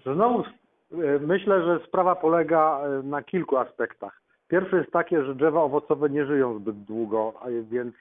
Znowu 0.14 0.40
e, 0.42 0.46
myślę, 1.20 1.64
że 1.64 1.86
sprawa 1.86 2.14
polega 2.16 2.80
na 3.02 3.22
kilku 3.22 3.56
aspektach. 3.56 4.20
Pierwsze 4.48 4.76
jest 4.76 4.90
takie, 4.90 5.24
że 5.24 5.34
drzewa 5.34 5.62
owocowe 5.62 6.10
nie 6.10 6.26
żyją 6.26 6.58
zbyt 6.58 6.76
długo, 6.84 7.34
więc, 7.70 7.94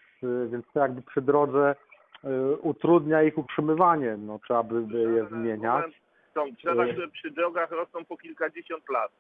więc 0.52 0.66
to 0.74 0.80
jakby 0.80 1.02
przy 1.02 1.22
drodze 1.22 1.76
utrudnia 2.62 3.24
ich 3.24 3.38
utrzymywanie. 3.38 4.18
No, 4.18 4.40
trzeba 4.40 4.64
by 4.64 5.00
je 5.16 5.24
wymieniać. 5.24 5.86
Są 6.34 6.52
drzewa, 6.52 6.86
Y- 6.86 6.92
które 6.94 7.08
przy 7.08 7.32
drogach 7.32 7.72
rosną 7.72 8.06
po 8.06 8.18
kilkadziesiąt 8.18 8.90
lat. 8.90 9.12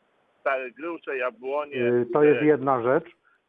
Stare 0.41 0.71
grusze, 0.71 1.17
jabłonie. 1.17 1.75
E, 1.87 2.05
To 2.13 2.23
jest 2.23 2.41
y, 2.41 2.45
jedna 2.45 2.81
rzecz. 2.83 3.05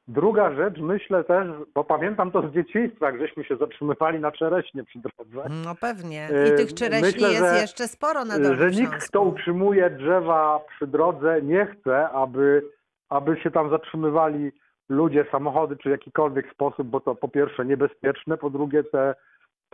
Druga 0.09 0.55
rzecz, 0.55 0.79
myślę 0.79 1.25
też, 1.25 1.49
bo 1.75 1.85
pamiętam 1.85 2.31
to 2.31 2.49
z 2.49 2.53
dzieciństwa, 2.53 3.07
jak 3.07 3.19
żeśmy 3.21 3.45
się 3.45 3.57
zatrzymywali 3.57 4.21
na 4.21 4.33
czereśnie 4.33 4.85
przy 4.85 4.99
drodze. 4.99 5.49
No 5.65 5.75
pewnie. 5.81 6.29
I 6.55 6.57
tych 6.57 6.75
czereśni 6.75 7.07
myślę, 7.07 7.29
jest 7.29 7.55
że- 7.55 7.61
jeszcze 7.61 7.89
sporo 7.89 8.25
na 8.25 8.35
że 8.35 8.41
Dolnym 8.43 8.69
nikt, 8.71 8.77
Śląsku. 8.91 9.09
kto 9.09 9.23
utrzymuje 9.23 9.91
drzewa 9.91 10.61
przy 10.77 10.87
drodze, 10.87 11.43
nie 11.43 11.67
chce, 11.67 12.09
aby, 12.09 12.63
aby 13.09 13.37
się 13.41 13.51
tam 13.51 13.71
zatrzymywali 13.71 14.53
ludzie, 14.89 15.25
samochody 15.33 15.77
czy 15.77 15.89
w 15.89 15.93
jakikolwiek 15.93 16.51
sposób, 16.53 16.87
bo 16.89 17.01
to 17.01 17.15
po 17.15 17.29
pierwsze 17.29 17.65
niebezpieczne, 17.65 18.37
po 18.37 18.51
drugie 18.51 18.85
te, 18.85 19.15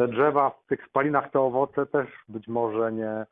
te 0.00 0.08
drzewa 0.08 0.50
w 0.50 0.66
tych 0.68 0.86
spalinach, 0.86 1.30
te 1.30 1.40
owoce 1.40 1.86
też 1.86 2.08
być 2.28 2.48
może 2.48 2.92
nie, 2.92 3.26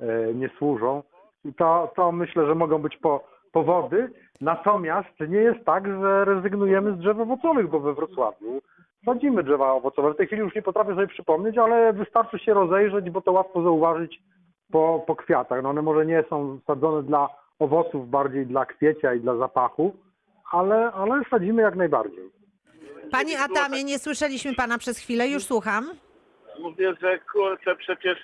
e, 0.00 0.34
nie 0.34 0.50
służą. 0.58 1.02
I 1.44 1.54
to, 1.54 1.92
to 1.96 2.12
myślę, 2.12 2.46
że 2.46 2.54
mogą 2.54 2.78
być 2.78 2.96
po, 2.96 3.24
powody. 3.52 4.10
Natomiast 4.40 5.20
nie 5.28 5.38
jest 5.38 5.64
tak, 5.64 5.86
że 5.86 6.24
rezygnujemy 6.24 6.92
z 6.92 6.98
drzew 6.98 7.18
owocowych, 7.18 7.68
bo 7.68 7.80
we 7.80 7.94
Wrocławiu 7.94 8.60
sadzimy 9.04 9.42
drzewa 9.42 9.72
owocowe. 9.72 10.12
W 10.12 10.16
tej 10.16 10.26
chwili 10.26 10.42
już 10.42 10.54
nie 10.54 10.62
potrafię 10.62 10.94
sobie 10.94 11.06
przypomnieć, 11.06 11.58
ale 11.58 11.92
wystarczy 11.92 12.38
się 12.38 12.54
rozejrzeć, 12.54 13.10
bo 13.10 13.20
to 13.20 13.32
łatwo 13.32 13.62
zauważyć 13.62 14.22
po, 14.72 15.04
po 15.06 15.16
kwiatach. 15.16 15.62
No 15.62 15.70
one 15.70 15.82
może 15.82 16.06
nie 16.06 16.24
są 16.30 16.58
sadzone 16.66 17.02
dla 17.02 17.28
owoców, 17.58 18.10
bardziej 18.10 18.46
dla 18.46 18.66
kwiecia 18.66 19.14
i 19.14 19.20
dla 19.20 19.36
zapachu, 19.36 19.94
ale, 20.52 20.92
ale 20.92 21.22
sadzimy 21.30 21.62
jak 21.62 21.76
najbardziej. 21.76 22.30
Panie 23.10 23.40
Adamie, 23.40 23.84
nie 23.84 23.98
słyszeliśmy 23.98 24.54
pana 24.54 24.78
przez 24.78 24.98
chwilę, 24.98 25.28
już 25.28 25.44
słucham. 25.44 26.03
Mówię, 26.58 26.94
że 27.02 27.18
kurczę, 27.18 27.76
przecież 27.76 28.18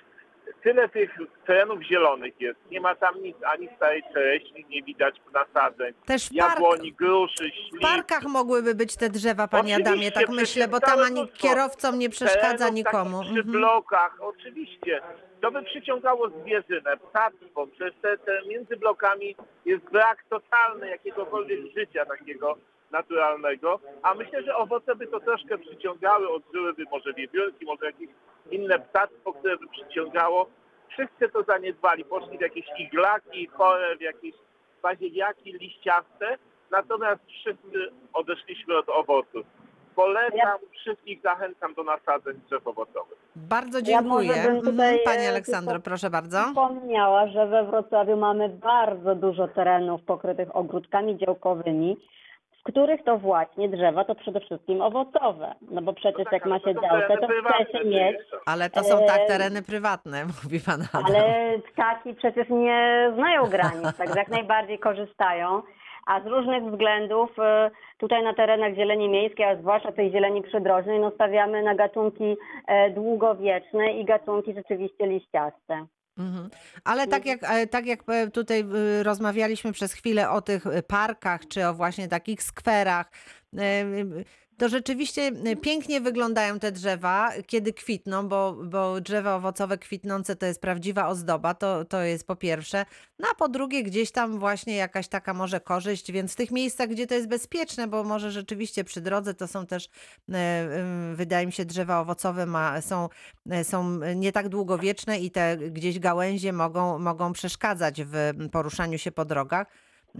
tyle 0.63 0.89
tych 0.89 1.17
terenów 1.45 1.81
zielonych 1.83 2.41
jest. 2.41 2.59
Nie 2.71 2.81
ma 2.81 2.95
tam 2.95 3.21
nic, 3.23 3.35
ani 3.45 3.69
starej 3.75 4.03
czereśni, 4.13 4.65
nie 4.69 4.83
widać 4.83 5.15
nasadzeń. 5.33 5.93
Też 6.05 6.29
w, 6.29 6.31
Jabłoni, 6.33 6.93
gruszy, 6.93 7.49
w 7.49 7.69
śliw. 7.69 7.81
parkach 7.81 8.23
mogłyby 8.23 8.75
być 8.75 8.95
te 8.95 9.09
drzewa, 9.09 9.47
panie 9.47 9.73
Oczywiście, 9.73 9.91
Adamie, 9.91 10.11
tak 10.11 10.29
myślę, 10.29 10.67
bo 10.67 10.79
tam 10.79 10.99
ani 10.99 11.27
kierowcom 11.27 11.99
nie 11.99 12.09
przeszkadza 12.09 12.69
nikomu. 12.69 13.19
Przy 13.21 13.29
Mhm. 13.29 13.51
blokach, 13.51 14.15
oczywiście. 14.19 15.01
To 15.41 15.51
by 15.51 15.63
przyciągało 15.63 16.29
zwierzynę, 16.29 16.97
ptactwo. 16.97 17.67
Przecież 17.67 17.93
te, 18.01 18.17
te 18.17 18.41
między 18.47 18.77
blokami 18.77 19.35
jest 19.65 19.83
brak 19.91 20.23
totalny 20.29 20.89
jakiegokolwiek 20.89 21.59
życia 21.77 22.05
takiego 22.05 22.57
naturalnego. 22.91 23.79
A 24.03 24.13
myślę, 24.13 24.43
że 24.43 24.55
owoce 24.55 24.95
by 24.95 25.07
to 25.07 25.19
troszkę 25.19 25.57
przyciągały, 25.57 26.29
odżyłyby 26.29 26.83
może 26.91 27.13
wiewiórki, 27.13 27.65
może 27.65 27.85
jakieś 27.85 28.09
inne 28.51 28.79
ptactwo, 28.79 29.33
które 29.33 29.57
by 29.57 29.67
przyciągało. 29.67 30.47
Wszyscy 30.89 31.29
to 31.33 31.43
zaniedbali. 31.43 32.05
Poszli 32.05 32.37
w 32.37 32.41
jakieś 32.41 32.65
iglaki 32.79 33.47
chore, 33.47 33.95
w 33.97 34.01
jakieś 34.01 34.35
bazieliaki 34.83 35.53
liściaste. 35.53 36.37
Natomiast 36.71 37.21
wszyscy 37.27 37.91
odeszliśmy 38.13 38.77
od 38.77 38.89
owoców. 38.89 39.45
Polecam, 39.95 40.59
wszystkich 40.81 41.21
zachęcam 41.21 41.73
do 41.73 41.83
nasadzeń 41.83 42.41
drzew 42.49 42.67
owocowych. 42.67 43.17
Bardzo 43.35 43.77
Ja 43.77 43.83
dziękuję. 43.83 44.33
Mhm. 44.33 44.61
tutaj, 44.61 44.99
Pani 45.05 45.25
Aleksandro, 45.25 45.79
proszę 45.79 46.09
bardzo. 46.09 46.37
Wspomniała, 46.37 47.27
że 47.27 47.47
we 47.47 47.63
Wrocławiu 47.65 48.17
mamy 48.17 48.49
bardzo 48.49 49.15
dużo 49.15 49.47
terenów 49.47 50.01
pokrytych 50.01 50.55
ogródkami 50.55 51.17
działkowymi, 51.17 51.97
w 52.61 52.63
których 52.63 53.03
to 53.03 53.17
właśnie 53.17 53.69
drzewa 53.69 54.05
to 54.05 54.15
przede 54.15 54.39
wszystkim 54.39 54.81
owocowe. 54.81 55.55
No 55.71 55.81
bo 55.81 55.93
przecież 55.93 56.23
tak, 56.23 56.33
jak 56.33 56.45
ma 56.45 56.59
się 56.59 56.73
działkę, 56.73 57.17
to 57.17 57.27
chce 57.27 57.71
się 57.71 57.85
mieć, 57.85 58.17
Ale 58.45 58.69
to 58.69 58.83
są 58.83 59.05
tak 59.07 59.27
tereny 59.27 59.61
prywatne, 59.61 60.25
mówi 60.43 60.59
pan 60.65 60.81
Adam. 60.93 61.05
ale 61.05 61.53
ptaki 61.73 62.13
przecież 62.13 62.49
nie 62.49 63.11
znają 63.15 63.45
granic, 63.45 63.97
także 63.97 64.19
jak 64.19 64.27
najbardziej 64.27 64.79
korzystają. 64.79 65.61
A 66.07 66.21
z 66.21 66.25
różnych 66.25 66.63
względów 66.63 67.39
e, 67.39 67.71
tutaj 67.97 68.23
na 68.23 68.33
terenach 68.33 68.75
zieleni 68.75 69.09
miejskiej, 69.09 69.45
a 69.45 69.55
zwłaszcza 69.55 69.91
tej 69.91 70.11
zieleni 70.11 70.41
przydrożnej, 70.41 70.99
no 70.99 71.11
stawiamy 71.11 71.63
na 71.63 71.75
gatunki 71.75 72.37
e, 72.67 72.89
długowieczne 72.89 73.93
i 73.93 74.05
gatunki 74.05 74.53
rzeczywiście 74.53 75.07
liściaste. 75.07 75.85
Mhm. 76.17 76.49
Ale 76.83 77.07
tak 77.07 77.25
jak, 77.25 77.43
e, 77.43 77.67
tak 77.67 77.85
jak 77.85 78.09
e, 78.09 78.31
tutaj 78.31 78.65
y, 78.99 79.03
rozmawialiśmy 79.03 79.71
przez 79.71 79.93
chwilę 79.93 80.29
o 80.29 80.41
tych 80.41 80.63
parkach, 80.87 81.47
czy 81.47 81.67
o 81.67 81.73
właśnie 81.73 82.07
takich 82.07 82.43
skwerach, 82.43 83.11
to 84.61 84.69
rzeczywiście 84.69 85.31
pięknie 85.61 86.01
wyglądają 86.01 86.59
te 86.59 86.71
drzewa, 86.71 87.31
kiedy 87.47 87.73
kwitną, 87.73 88.27
bo, 88.27 88.53
bo 88.63 89.01
drzewa 89.01 89.35
owocowe 89.35 89.77
kwitnące 89.77 90.35
to 90.35 90.45
jest 90.45 90.61
prawdziwa 90.61 91.07
ozdoba, 91.07 91.53
to, 91.53 91.85
to 91.85 92.01
jest 92.01 92.27
po 92.27 92.35
pierwsze. 92.35 92.85
No 93.19 93.27
a 93.31 93.35
po 93.35 93.49
drugie 93.49 93.83
gdzieś 93.83 94.11
tam 94.11 94.39
właśnie 94.39 94.75
jakaś 94.75 95.07
taka 95.07 95.33
może 95.33 95.59
korzyść, 95.59 96.11
więc 96.11 96.33
w 96.33 96.35
tych 96.35 96.51
miejscach, 96.51 96.89
gdzie 96.89 97.07
to 97.07 97.15
jest 97.15 97.27
bezpieczne, 97.27 97.87
bo 97.87 98.03
może 98.03 98.31
rzeczywiście 98.31 98.83
przy 98.83 99.01
drodze 99.01 99.33
to 99.33 99.47
są 99.47 99.65
też, 99.65 99.89
e, 100.33 100.63
y, 101.13 101.15
wydaje 101.15 101.45
mi 101.45 101.51
się, 101.51 101.65
drzewa 101.65 101.99
owocowe 101.99 102.45
ma, 102.45 102.81
są 102.81 103.09
e, 103.49 103.63
są 103.63 103.99
nie 104.15 104.31
tak 104.31 104.49
długowieczne 104.49 105.19
i 105.19 105.31
te 105.31 105.57
gdzieś 105.57 105.99
gałęzie 105.99 106.53
mogą, 106.53 106.99
mogą 106.99 107.33
przeszkadzać 107.33 108.01
w 108.03 108.31
poruszaniu 108.51 108.97
się 108.97 109.11
po 109.11 109.25
drogach. 109.25 109.67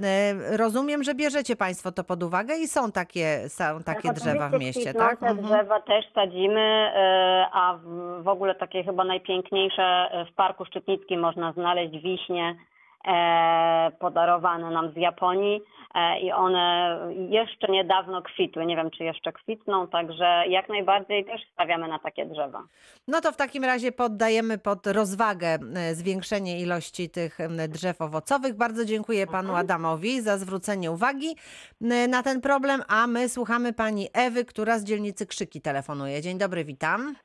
E, 0.04 0.58
Rozumiem, 0.58 1.04
że 1.04 1.16
bierzecie 1.16 1.56
Państwo 1.56 1.92
to 1.92 2.04
pod 2.04 2.24
uwagę 2.24 2.58
i 2.58 2.68
są 2.68 2.92
takie, 2.92 3.50
są 3.50 3.84
takie 3.84 4.08
Tak, 4.08 4.16
drzewa 4.18 4.50
w 4.50 4.60
mieście, 4.60 4.94
tak? 4.94 5.08
kwitnące 5.18 5.42
Mhm. 5.42 5.48
drzewa 5.48 5.82
też 5.82 6.06
sadzimy, 6.16 6.60
e, 6.96 7.46
a 7.54 7.78
w- 7.84 8.28
ogóle 8.28 8.56
takie 8.56 8.84
chyba 8.84 9.04
najpiękniejsze 9.04 9.84
e, 9.84 10.26
w 10.26 10.34
Parku 10.36 10.66
Szczytnickim 10.66 11.20
można 11.20 11.52
znaleźć 11.54 11.94
wiśnie 12.04 12.56
podarowane 14.00 14.72
nam 14.72 14.92
z 14.94 14.98
Japonii 14.98 15.62
e, 15.96 16.20
i 16.20 16.32
one 16.32 16.98
jeszcze 17.30 17.68
niedawno 17.68 18.22
kwitły. 18.22 18.66
Nie 18.66 18.76
wiem, 18.76 18.92
czy 18.92 19.04
jeszcze 19.04 19.34
kwitną, 19.34 19.88
także 19.88 20.44
jak 20.48 20.70
najbardziej 20.70 21.26
też 21.26 21.42
stawiamy 21.54 21.88
na 21.88 22.00
takie 22.00 22.26
drzewa. 22.26 22.64
No 23.08 23.22
to 23.22 23.32
w 23.32 23.38
takim 23.38 23.64
razie 23.64 23.92
poddajemy 23.92 24.58
pod 24.58 24.88
rozwagę 24.88 25.48
e, 25.76 25.96
zwiększenie 25.96 26.60
ilości 26.60 27.10
tych 27.10 27.38
drzew 27.70 28.02
owocowych. 28.02 28.58
Bardzo 28.58 28.86
dziękuję 28.86 29.28
panu 29.28 29.56
Adamowi 29.56 30.22
za 30.22 30.38
zwrócenie 30.38 30.92
uwagi 30.92 31.36
na 32.10 32.24
ten 32.24 32.42
problem, 32.42 32.82
a 32.88 33.08
my 33.08 33.30
słuchamy 33.30 33.74
pani 33.74 34.08
Ewy, 34.14 34.46
która 34.46 34.80
z 34.80 34.84
dzielnicy 34.84 35.26
Krzyki 35.26 35.62
telefonuje. 35.62 36.22
Dzień 36.22 36.38
dobry, 36.38 36.66
witam. 36.66 37.16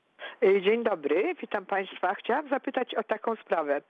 Y, 0.45 0.63
Dzień 0.63 0.85
dobry, 0.85 1.35
witam 1.41 1.67
Państwa. 1.67 2.15
Chciałam 2.15 2.49
zapytać 2.49 2.95
o 2.95 3.03
taką 3.03 3.37
sprawę. 3.37 3.81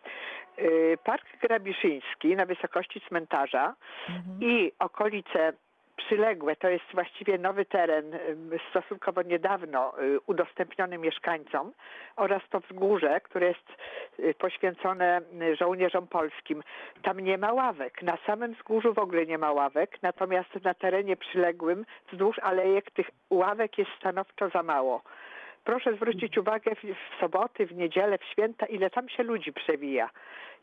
Y, 0.58 0.98
Park 1.04 1.24
Grabiszyński 1.42 2.36
na 2.36 2.46
wysokości 2.46 3.00
cmentarza 3.08 3.74
i 4.40 4.72
okolice 4.78 5.52
przyległe, 5.96 6.56
to 6.56 6.68
jest 6.68 6.84
właściwie 6.92 7.38
nowy 7.38 7.64
teren 7.64 8.14
y, 8.14 8.20
stosunkowo 8.70 9.22
niedawno 9.22 9.92
udostępniony 10.26 10.98
mieszkańcom 10.98 11.72
oraz 12.16 12.42
to 12.50 12.60
wzgórze, 12.60 13.20
które 13.20 13.46
jest 13.46 13.72
poświęcone 14.38 15.20
żołnierzom 15.58 16.06
polskim. 16.06 16.62
Tam 17.02 17.20
nie 17.20 17.38
ma 17.38 17.52
ławek. 17.52 18.02
Na 18.02 18.18
samym 18.26 18.54
wzgórzu 18.54 18.94
w 18.94 18.98
ogóle 18.98 19.26
nie 19.26 19.38
ma 19.38 19.52
ławek, 19.52 19.98
natomiast 20.02 20.64
na 20.64 20.74
terenie 20.74 21.16
przyległym 21.16 21.84
wzdłuż 22.12 22.38
alejek 22.38 22.90
tych 22.90 23.10
ławek 23.30 23.78
jest 23.78 23.90
stanowczo 23.98 24.48
za 24.48 24.62
mało. 24.62 25.02
Proszę 25.66 25.94
zwrócić 25.94 26.38
uwagę 26.38 26.74
w, 26.74 26.80
w 26.80 27.20
soboty, 27.20 27.66
w 27.66 27.74
niedzielę, 27.74 28.18
w 28.18 28.24
święta, 28.24 28.66
ile 28.66 28.90
tam 28.90 29.08
się 29.08 29.22
ludzi 29.22 29.52
przewija. 29.52 30.10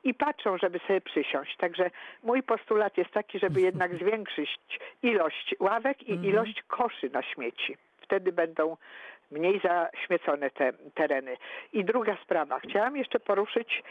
I 0.04 0.14
patrzą, 0.14 0.58
żeby 0.58 0.80
sobie 0.80 1.02
przysiąść. 1.02 1.58
Także 1.58 1.92
mój 2.24 2.44
postulat 2.44 2.98
jest 2.98 3.12
taki, 3.12 3.40
żeby 3.40 3.62
jednak 3.70 3.96
zwiększyć 3.96 4.50
ilość 5.04 5.56
ławek 5.60 6.04
i 6.04 6.14
ilość 6.14 6.64
koszy 6.68 7.10
na 7.10 7.22
śmieci. 7.22 7.78
Wtedy 8.02 8.32
będą 8.32 8.78
mniej 9.34 9.62
zaśmiecone 9.64 10.50
te 10.50 10.74
tereny. 10.94 11.38
I 11.74 11.86
druga 11.86 12.18
sprawa. 12.24 12.60
Chciałam 12.60 12.98
jeszcze 12.98 13.20
poruszyć 13.20 13.84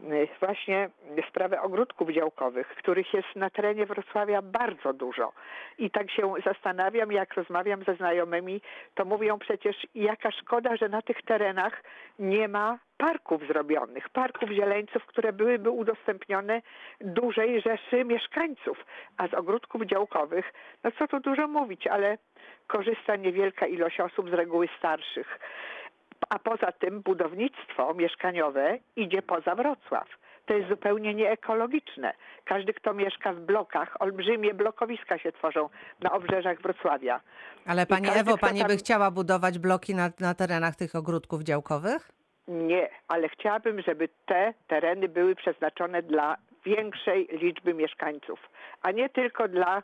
y, 0.00 0.28
właśnie 0.40 0.90
sprawę 1.28 1.62
ogródków 1.62 2.10
działkowych, 2.10 2.66
których 2.66 3.14
jest 3.14 3.36
na 3.36 3.50
terenie 3.50 3.86
Wrocławia 3.86 4.42
bardzo 4.42 4.92
dużo. 4.92 5.32
I 5.78 5.90
tak 5.90 6.10
się 6.10 6.32
zastanawiam, 6.44 7.12
jak 7.12 7.34
rozmawiam 7.34 7.84
ze 7.84 7.94
znajomymi, 7.94 8.60
to 8.94 9.04
mówią 9.04 9.38
przecież, 9.38 9.86
jaka 9.94 10.30
szkoda, 10.30 10.76
że 10.76 10.88
na 10.88 11.02
tych 11.02 11.22
terenach 11.22 11.82
nie 12.18 12.48
ma 12.48 12.78
parków 12.96 13.42
zrobionych, 13.48 14.08
parków 14.08 14.50
zieleńców, 14.50 15.06
które 15.06 15.32
byłyby 15.32 15.70
udostępnione 15.70 16.62
dużej 17.00 17.60
rzeszy 17.62 18.04
mieszkańców. 18.04 18.84
A 19.16 19.28
z 19.28 19.34
ogródków 19.34 19.82
działkowych, 19.82 20.52
no 20.84 20.90
co 20.98 21.08
tu 21.08 21.20
dużo 21.20 21.48
mówić, 21.48 21.86
ale 21.86 22.18
korzysta 22.66 23.16
niewielka 23.16 23.66
ilość 23.66 24.00
osób, 24.00 24.30
z 24.30 24.32
reguły 24.32 24.68
starszych. 24.78 25.38
a 26.30 26.38
poza 26.38 26.72
tym 26.72 27.00
budownictwo 27.00 27.94
mieszkaniowe 27.94 28.78
idzie 28.96 29.22
poza 29.22 29.54
Wrocław. 29.54 30.08
To 30.46 30.54
jest 30.54 30.68
zupełnie 30.68 31.14
nieekologiczne. 31.14 32.14
Każdy, 32.44 32.72
kto 32.74 32.94
mieszka 32.94 33.32
w 33.32 33.40
blokach, 33.40 33.96
olbrzymie 34.00 34.54
blokowiska 34.54 35.18
się 35.18 35.32
tworzą 35.32 35.68
na 36.00 36.12
obrzeżach 36.12 36.62
Wrocławia. 36.62 37.20
Ale 37.66 37.86
pani 37.86 38.06
każdy, 38.06 38.20
Ewo, 38.20 38.38
pani 38.38 38.62
by 38.62 38.68
tam- 38.68 38.78
chciała 38.78 39.10
budować 39.10 39.58
bloki 39.58 39.94
na, 39.94 40.10
na 40.20 40.34
terenach 40.34 40.76
tych 40.76 40.94
ogródków 40.94 41.42
działkowych? 41.42 42.13
Nie, 42.48 42.88
ale 43.08 43.28
chciałabym, 43.28 43.82
żeby 43.82 44.08
te 44.26 44.54
tereny 44.66 45.08
były 45.08 45.34
przeznaczone 45.34 46.02
dla 46.02 46.36
większej 46.64 47.28
liczby 47.32 47.74
mieszkańców, 47.74 48.50
a 48.82 48.90
nie 48.90 49.08
tylko 49.08 49.48
dla. 49.48 49.82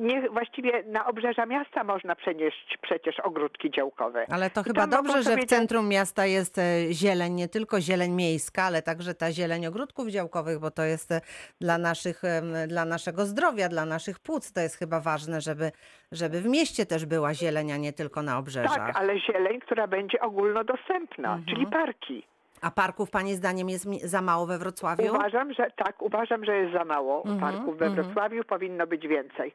Nie, 0.00 0.30
właściwie 0.30 0.82
na 0.82 1.06
obrzeża 1.06 1.46
miasta 1.46 1.84
można 1.84 2.14
przenieść 2.16 2.78
przecież 2.82 3.20
ogródki 3.20 3.70
działkowe. 3.70 4.26
Ale 4.30 4.50
to 4.50 4.62
chyba 4.62 4.86
dobrze, 4.86 5.22
że 5.22 5.36
w 5.36 5.44
centrum 5.44 5.88
miasta 5.88 6.26
jest 6.26 6.58
e, 6.58 6.62
zieleń, 6.92 7.32
nie 7.32 7.48
tylko 7.48 7.80
zieleń 7.80 8.12
miejska, 8.12 8.62
ale 8.62 8.82
także 8.82 9.14
ta 9.14 9.32
zieleń 9.32 9.66
ogródków 9.66 10.08
działkowych, 10.08 10.58
bo 10.58 10.70
to 10.70 10.82
jest 10.82 11.12
e, 11.12 11.20
dla, 11.60 11.78
naszych, 11.78 12.22
dla 12.68 12.84
naszego 12.84 13.26
zdrowia, 13.26 13.68
dla 13.68 13.84
naszych 13.84 14.18
płuc. 14.18 14.52
To 14.52 14.60
jest 14.60 14.76
chyba 14.78 15.00
ważne, 15.00 15.40
żeby, 15.40 15.72
żeby 16.12 16.40
w 16.40 16.46
mieście 16.46 16.86
też 16.86 17.06
była 17.06 17.34
zieleń, 17.34 17.72
a 17.72 17.76
nie 17.76 17.92
tylko 17.92 18.22
na 18.22 18.38
obrzeżach. 18.38 18.76
Tak, 18.76 18.96
ale 18.96 19.20
zieleń, 19.20 19.60
która 19.60 19.86
będzie 19.86 20.20
ogólnodostępna, 20.20 21.28
Mhm. 21.34 21.44
czyli 21.46 21.66
parki. 21.66 22.22
A 22.62 22.70
parków 22.70 23.10
pani 23.10 23.34
zdaniem 23.34 23.68
jest 23.68 23.86
za 24.04 24.22
mało 24.22 24.46
we 24.46 24.58
Wrocławiu? 24.58 25.14
Uważam, 25.14 25.52
że 25.52 25.70
tak, 25.76 26.02
uważam, 26.02 26.44
że 26.44 26.56
jest 26.56 26.72
za 26.72 26.84
mało 26.84 27.22
Mhm, 27.26 27.40
parków 27.52 27.78
we 27.78 27.86
mhm. 27.86 28.04
Wrocławiu, 28.04 28.44
powinno 28.44 28.86
być 28.86 29.08
więcej. 29.08 29.54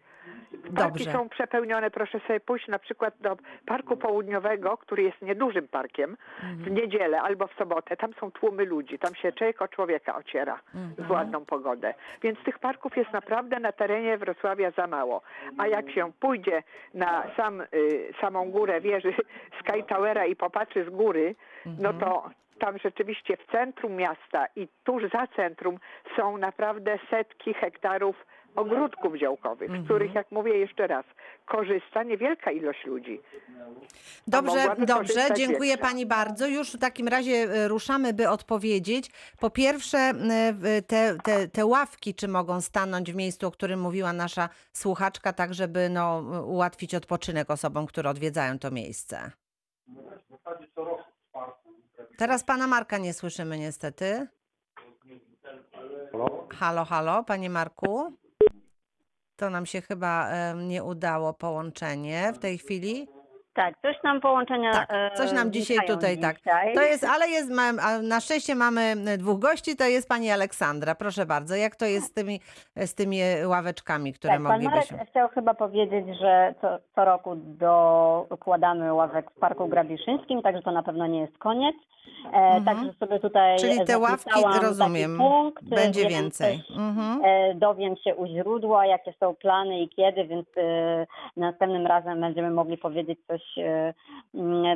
Parki 0.75 1.03
Dobrze. 1.03 1.11
są 1.11 1.29
przepełnione, 1.29 1.91
proszę 1.91 2.19
sobie 2.27 2.39
pójść 2.39 2.67
na 2.67 2.79
przykład 2.79 3.13
do 3.21 3.37
Parku 3.65 3.97
Południowego, 3.97 4.77
który 4.77 5.03
jest 5.03 5.21
niedużym 5.21 5.67
parkiem, 5.67 6.17
w 6.41 6.43
Mhm. 6.43 6.73
niedzielę 6.73 7.21
albo 7.21 7.47
w 7.47 7.53
sobotę. 7.53 7.97
Tam 7.97 8.13
są 8.19 8.31
tłumy 8.31 8.65
ludzi, 8.65 8.99
tam 8.99 9.15
się 9.15 9.31
człowiek 9.31 9.61
o 9.61 9.67
człowieka 9.67 10.15
ociera 10.15 10.59
Mhm. 10.75 11.07
w 11.07 11.11
ładną 11.11 11.45
pogodę. 11.45 11.93
Więc 12.21 12.39
tych 12.45 12.59
parków 12.59 12.97
jest 12.97 13.11
naprawdę 13.13 13.59
na 13.59 13.71
terenie 13.71 14.17
Wrocławia 14.17 14.71
za 14.71 14.87
mało. 14.87 15.21
A 15.57 15.67
jak 15.67 15.91
się 15.91 16.11
pójdzie 16.19 16.63
na 16.93 17.23
sam, 17.37 17.61
y, 17.61 17.65
samą 18.21 18.51
górę 18.51 18.81
wieży 18.81 19.13
Sky 19.59 19.83
Towera 19.83 20.25
i 20.25 20.35
popatrzy 20.35 20.85
z 20.85 20.89
góry, 20.89 21.35
no 21.65 21.89
Mhm. 21.89 21.99
to 21.99 22.29
tam 22.59 22.77
rzeczywiście 22.79 23.37
w 23.37 23.51
centrum 23.51 23.95
miasta 23.95 24.45
i 24.55 24.67
tuż 24.83 25.03
za 25.13 25.27
centrum 25.35 25.79
są 26.17 26.37
naprawdę 26.37 26.99
setki 27.09 27.53
hektarów 27.53 28.15
ogródków 28.55 29.17
działkowych, 29.17 29.69
Mhm. 29.69 29.83
z 29.83 29.85
których, 29.85 30.13
jak 30.13 30.31
mówię 30.31 30.57
jeszcze 30.57 30.87
raz, 30.87 31.05
korzysta 31.45 32.03
niewielka 32.03 32.51
ilość 32.51 32.85
ludzi. 32.85 33.21
Dobrze, 34.27 34.75
dobrze, 34.79 35.21
dziękuję 35.35 35.69
większa. 35.69 35.87
pani 35.87 36.05
bardzo. 36.05 36.47
Już 36.47 36.71
w 36.73 36.79
takim 36.79 37.07
razie 37.07 37.31
e, 37.33 37.67
ruszamy, 37.67 38.13
by 38.13 38.29
odpowiedzieć. 38.29 39.11
Po 39.39 39.49
pierwsze, 39.49 39.97
e, 39.97 40.81
te, 40.81 41.17
te, 41.23 41.47
te 41.47 41.65
ławki, 41.65 42.15
czy 42.15 42.27
mogą 42.27 42.61
stanąć 42.61 43.11
w 43.11 43.15
miejscu, 43.15 43.47
o 43.47 43.51
którym 43.51 43.81
mówiła 43.81 44.13
nasza 44.13 44.49
słuchaczka, 44.73 45.33
tak 45.33 45.53
żeby 45.53 45.89
no, 45.89 46.23
ułatwić 46.47 46.95
odpoczynek 46.95 47.49
osobom, 47.51 47.85
które 47.87 48.09
odwiedzają 48.09 48.59
to 48.59 48.71
miejsce. 48.71 49.31
Teraz 52.17 52.43
pana 52.43 52.67
Marka 52.67 52.97
nie 52.97 53.13
słyszymy 53.13 53.59
niestety. 53.59 54.27
Halo, 56.49 56.85
halo, 56.85 57.23
panie 57.23 57.49
Marku. 57.49 58.17
To 59.35 59.49
nam 59.49 59.65
się 59.65 59.81
chyba 59.81 60.29
e, 60.29 60.55
nie 60.55 60.83
udało 60.83 61.33
połączenie 61.33 62.33
w 62.35 62.39
tej 62.39 62.57
chwili. 62.57 63.07
Tak, 63.55 63.75
coś 63.81 64.03
nam 64.03 64.21
połączenia. 64.21 64.71
Tak, 64.71 64.89
e, 64.93 65.11
coś 65.15 65.31
nam 65.31 65.51
dzisiaj 65.51 65.77
tutaj, 65.87 66.17
tak. 66.17 66.37
dzisiaj. 66.37 66.73
To 66.75 66.81
jest, 66.81 67.03
ale 67.03 67.27
jest, 67.29 67.49
mam- 67.51 67.79
a 67.79 68.01
na 68.01 68.19
szczęście 68.19 68.55
mamy 68.55 68.81
e, 69.07 69.17
dwóch 69.17 69.39
gości, 69.39 69.75
to 69.75 69.83
jest 69.85 70.09
pani 70.09 70.31
Aleksandra. 70.31 70.95
Proszę 70.95 71.25
bardzo, 71.25 71.55
jak 71.55 71.75
to 71.75 71.85
jest 71.85 72.07
z 72.07 72.13
tymi, 72.13 72.39
z 72.75 72.95
tymi 72.95 73.19
ławeczkami, 73.45 74.13
które 74.13 74.33
Tak, 74.33 74.43
pan 74.43 74.47
Marek 74.51 74.63
moglibyśmy... 74.63 75.05
chciał 75.05 75.29
chyba 75.29 75.53
powiedzieć, 75.53 76.05
że 76.21 76.53
co, 76.61 76.67
co 76.95 77.05
roku 77.05 77.35
dokładamy 78.29 78.93
ławek 78.93 79.31
w 79.31 79.39
Parku 79.39 79.67
Grabiszyńskim, 79.67 80.41
także 80.41 80.61
to 80.61 80.71
na 80.71 80.83
pewno 80.83 81.07
nie 81.07 81.19
jest 81.21 81.37
koniec. 81.37 81.75
E, 82.33 82.37
Mhm. 82.53 82.63
Także 82.65 82.93
sobie 82.99 83.19
tutaj 83.19 83.57
Czyli 83.59 83.85
te 83.85 83.97
ławki, 83.97 84.31
rozumiem, 84.61 85.17
punkt, 85.17 85.63
będzie 85.63 86.01
więc 86.01 86.13
więcej. 86.13 86.57
też, 86.57 86.77
Mhm. 86.77 87.21
e, 87.25 87.55
Dowiem 87.55 87.95
się 87.97 88.15
u 88.15 88.27
źródła, 88.27 88.85
jakie 88.85 89.13
są 89.19 89.35
plany 89.35 89.79
i 89.79 89.89
kiedy, 89.89 90.25
więc 90.27 90.47
e, 90.57 91.05
następnym 91.37 91.87
razem 91.87 92.21
będziemy 92.21 92.49
mogli 92.51 92.77
powiedzieć 92.77 93.19
coś 93.27 93.41
e, 93.41 93.42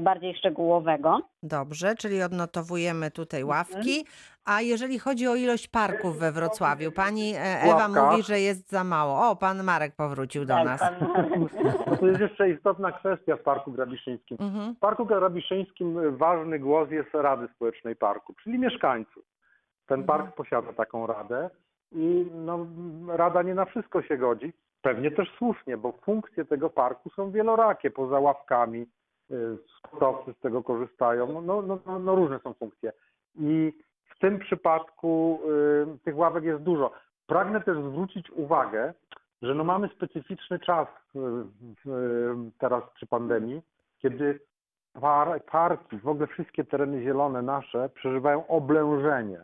bardziej 0.01 0.36
szczegółowego. 0.36 1.19
Dobrze, 1.43 1.95
czyli 1.95 2.23
odnotowujemy 2.23 3.12
tutaj 3.12 3.41
Mhm. 3.41 3.58
ławki. 3.58 4.06
A 4.45 4.62
jeżeli 4.62 4.99
chodzi 4.99 5.27
o 5.27 5.36
ilość 5.36 5.67
parków 5.67 6.17
we 6.19 6.32
Wrocławiu, 6.32 6.91
pani 6.91 7.34
e, 7.36 7.39
Ewa 7.62 7.75
Ławka. 7.75 8.12
mówi, 8.12 8.23
że 8.23 8.39
jest 8.39 8.69
za 8.69 8.84
mało. 8.84 9.30
O, 9.30 9.36
pan 9.36 9.63
Marek 9.63 9.95
powrócił 9.95 10.45
do 10.45 10.53
Tak, 10.53 10.65
nas. 10.65 10.82
No 11.89 11.95
to 11.99 12.08
jest 12.08 12.19
jeszcze 12.21 12.49
istotna 12.49 12.91
kwestia 12.91 13.36
w 13.36 13.41
Parku 13.41 13.71
Grabiszyńskim. 13.71 14.38
Mhm. 14.41 14.75
W 14.75 14.80
Parku 14.80 15.06
Grabiszyńskim 15.06 16.17
ważny 16.17 16.60
głos 16.60 16.91
jest 16.91 17.10
Rady 17.13 17.47
Społecznej 17.56 17.95
Parku, 17.95 18.34
czyli 18.43 18.60
mieszkańców. 18.60 19.23
Ten 19.88 20.03
park 20.03 20.36
posiada 20.36 20.73
taką 20.73 21.08
radę 21.08 21.49
i 21.91 22.25
no, 22.34 22.67
rada 23.08 23.41
nie 23.41 23.56
na 23.56 23.65
wszystko 23.65 24.01
się 24.01 24.17
godzi. 24.17 24.53
Pewnie 24.88 25.12
też 25.12 25.32
słusznie, 25.38 25.78
bo 25.78 25.91
funkcje 25.91 26.45
tego 26.45 26.69
parku 26.69 27.10
są 27.10 27.32
wielorakie, 27.32 27.91
poza 27.91 28.19
ławkami, 28.19 28.88
y, 29.32 29.58
sportowcy 29.78 30.34
z 30.34 30.39
tego 30.39 30.63
korzystają, 30.63 31.28
no, 31.28 31.41
no, 31.41 31.62
no, 31.62 31.80
no, 31.86 32.00
no 32.00 32.15
różne 32.15 32.39
są 32.39 32.54
funkcje. 32.54 32.91
I 33.36 33.73
w 34.15 34.19
tym 34.19 34.39
przypadku 34.39 35.39
y, 35.95 36.00
tych 36.04 36.17
ławek 36.17 36.43
jest 36.43 36.63
dużo. 36.63 36.91
Pragnę 37.26 37.62
też 37.62 37.78
zwrócić 37.78 38.32
uwagę, 38.32 38.93
że 39.41 39.56
no 39.56 39.63
mamy 39.63 39.89
specyficzny 39.95 40.60
czas 40.60 40.88
y, 41.15 41.19
y, 41.19 41.91
teraz 42.60 42.84
przy 42.93 43.08
pandemii, 43.08 43.62
kiedy 44.00 44.39
par, 45.02 45.43
parki, 45.45 45.97
w 45.97 46.08
ogóle 46.08 46.28
wszystkie 46.28 46.63
tereny 46.63 47.04
zielone 47.04 47.41
nasze 47.41 47.89
przeżywają 47.89 48.47
oblężenie. 48.47 49.39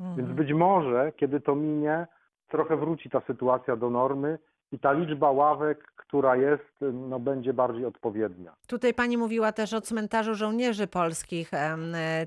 Więc 0.00 0.18
Mhm. 0.18 0.34
być 0.36 0.52
może, 0.52 1.12
kiedy 1.12 1.40
to 1.40 1.54
minie, 1.54 2.06
trochę 2.48 2.76
wróci 2.76 3.10
ta 3.10 3.20
sytuacja 3.20 3.76
do 3.76 3.90
normy 3.90 4.38
i 4.72 4.78
ta 4.78 4.92
liczba 4.92 5.30
ławek, 5.30 5.92
która 5.96 6.36
jest, 6.36 6.62
no, 6.92 7.20
będzie 7.20 7.52
bardziej 7.52 7.84
odpowiednia. 7.84 8.54
Tutaj 8.66 8.94
pani 8.94 9.18
mówiła 9.18 9.52
też 9.52 9.72
o 9.72 9.80
cmentarzu 9.80 10.34
żołnierzy 10.34 10.86
polskich. 10.86 11.54
E, 11.54 11.76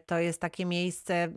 To 0.06 0.18
jest 0.20 0.42
takie 0.42 0.66
miejsce, 0.66 1.14
e, 1.14 1.30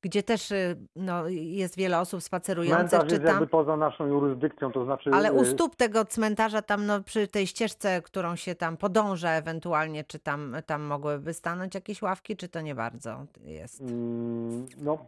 gdzie 0.00 0.22
też 0.22 0.52
e, 0.52 0.74
no, 0.96 1.28
jest 1.28 1.76
wiele 1.76 2.00
osób 2.00 2.22
spacerujących, 2.22 2.88
Cmentarz 2.88 3.08
czy 3.08 3.14
jest 3.14 3.24
tam. 3.24 3.34
jakby 3.34 3.46
poza 3.46 3.76
naszą 3.76 4.06
jurysdykcją, 4.06 4.72
to 4.72 4.84
znaczy... 4.84 5.10
Ale 5.12 5.32
u 5.32 5.42
y, 5.42 5.46
stóp 5.46 5.76
tego 5.76 6.04
cmentarza, 6.04 6.62
tam 6.62 6.86
no, 6.86 7.02
przy 7.02 7.28
tej 7.28 7.46
ścieżce, 7.46 8.02
którą 8.02 8.36
się 8.36 8.54
tam 8.54 8.76
podąża 8.76 9.30
ewentualnie, 9.30 10.04
czy 10.04 10.18
tam, 10.18 10.56
tam 10.66 10.82
mogłyby 10.82 11.34
stanąć 11.34 11.74
jakieś 11.74 12.02
ławki, 12.02 12.36
czy 12.36 12.48
to 12.48 12.60
nie 12.60 12.74
bardzo 12.74 13.26
jest? 13.44 13.80
Mm, 13.80 14.66
No, 14.78 14.98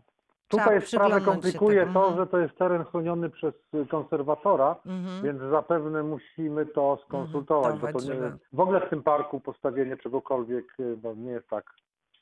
tutaj 0.59 0.87
sprawę 0.87 1.21
komplikuje 1.21 1.87
to, 1.95 2.01
Mhm. 2.09 2.17
że 2.17 2.27
to 2.27 2.38
jest 2.38 2.59
teren 2.59 2.85
chroniony 2.85 3.31
przez 3.31 3.55
konserwatora, 3.90 4.77
Mhm. 4.87 5.23
więc 5.23 5.40
zapewne 5.51 6.03
musimy 6.03 6.67
to 6.67 6.99
skonsultować. 7.07 7.77
bo 7.81 7.87
to 7.93 8.01
nie, 8.14 8.14
w 8.53 8.61
ogóle 8.61 8.81
w 8.87 8.90
tym 8.90 9.03
parku 9.03 9.40
postawienie 9.40 9.97
czegokolwiek 9.97 10.64
no, 11.03 11.14
nie 11.14 11.31
jest 11.31 11.49
tak. 11.49 11.64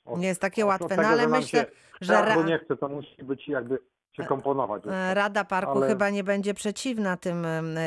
o- 0.05 0.19
Nie 0.19 0.27
jest 0.27 0.41
takie 0.41 0.63
od 0.65 0.69
łatwe, 0.69 0.89
tego, 0.89 1.03
no 1.03 1.09
ale 1.09 1.29
myślę, 1.29 1.61
się 1.61 1.67
że 2.01 2.13
ra- 2.15 2.43
nie 2.43 2.59
chce, 2.59 2.77
to 2.77 2.89
musi 2.89 3.25
być 3.25 3.49
jakby 3.49 3.79
się 4.13 4.25
komponować. 4.25 4.83
E, 4.87 5.15
Rada 5.15 5.45
Parku 5.45 5.79
Ale- 5.79 5.89
chyba 5.89 6.11
nie 6.11 6.25
będzie 6.25 6.55
przeciwna 6.55 7.17
tym, 7.17 7.47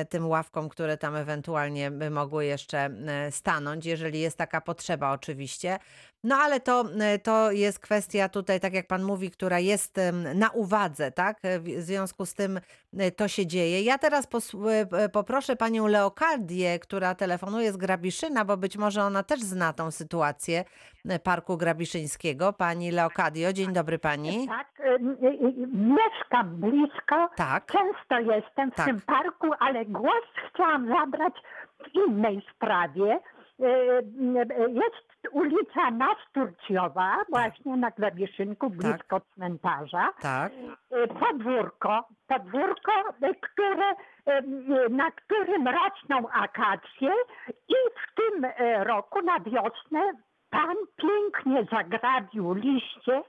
tym 0.09 0.27
ławkom, 0.27 0.69
które 0.69 0.97
tam 0.97 1.15
ewentualnie 1.15 1.91
by 1.91 2.09
mogły 2.09 2.45
jeszcze 2.45 2.89
stanąć, 3.31 3.85
jeżeli 3.85 4.19
jest 4.19 4.37
taka 4.37 4.61
potrzeba 4.61 5.11
oczywiście. 5.11 5.79
No 6.23 6.35
ale 6.35 6.59
to, 6.59 6.85
to 7.23 7.51
jest 7.51 7.79
kwestia 7.79 8.29
tutaj, 8.29 8.59
tak 8.59 8.73
jak 8.73 8.87
pan 8.87 9.03
mówi, 9.03 9.31
która 9.31 9.59
jest 9.59 9.95
na 10.35 10.49
uwadze, 10.49 11.11
tak? 11.11 11.39
W 11.59 11.81
związku 11.81 12.25
z 12.25 12.33
tym 12.33 12.59
to 13.15 13.27
się 13.27 13.47
dzieje. 13.47 13.81
Ja 13.81 13.97
teraz 13.97 14.27
e, 14.91 15.09
poproszę 15.09 15.55
panią 15.55 15.87
Leokardię, 15.87 16.79
która 16.79 17.15
telefonuje 17.15 17.71
z 17.71 17.77
Grabiszyna, 17.77 18.45
bo 18.45 18.57
być 18.57 18.77
może 18.77 19.03
ona 19.03 19.23
też 19.23 19.39
zna 19.39 19.73
tą 19.73 19.91
sytuację 19.91 20.65
e, 21.09 21.19
Parku 21.19 21.57
Grabiszyńskiego. 21.57 22.53
Pani 22.53 22.91
Leokadio, 22.91 23.53
dzień 23.53 23.73
dobry 23.73 23.99
pani. 23.99 24.47
Tak, 24.47 24.67
y, 24.79 24.83
y, 24.83 25.27
y, 25.27 25.67
mieszkam 25.73 26.55
blisko, 26.55 27.29
Tak. 27.35 27.65
często 27.65 28.33
jestem 28.33 28.71
w 28.71 28.75
Tak. 28.75 28.85
tym 28.85 29.01
parku, 29.01 29.47
ale 29.59 29.85
głos 29.85 30.23
chciałam 30.53 30.87
zabrać 30.87 31.33
w 31.83 31.95
innej 31.95 32.41
sprawie. 32.55 33.19
Y, 33.59 33.63
y, 33.63 34.71
Jest 34.71 35.15
ulica 35.31 35.91
Nasturciowa, 35.91 37.17
właśnie 37.29 37.77
na 37.77 37.91
Grabieszynku, 37.91 38.69
blisko 38.69 39.21
cmentarza. 39.35 40.13
Tak. 40.21 40.51
Podwórko, 41.19 42.03
podwórko, 42.27 42.91
które, 43.41 43.85
na 44.89 45.11
którym 45.11 45.67
rosną 45.67 46.29
akacje 46.29 47.13
i 47.69 47.75
w 47.95 48.15
tym 48.15 48.47
roku 48.83 49.21
na 49.21 49.39
wiosnę 49.39 50.11
pan 50.49 50.75
pięknie 50.97 51.65
zagrabił 51.71 52.53
liście, 52.53 53.21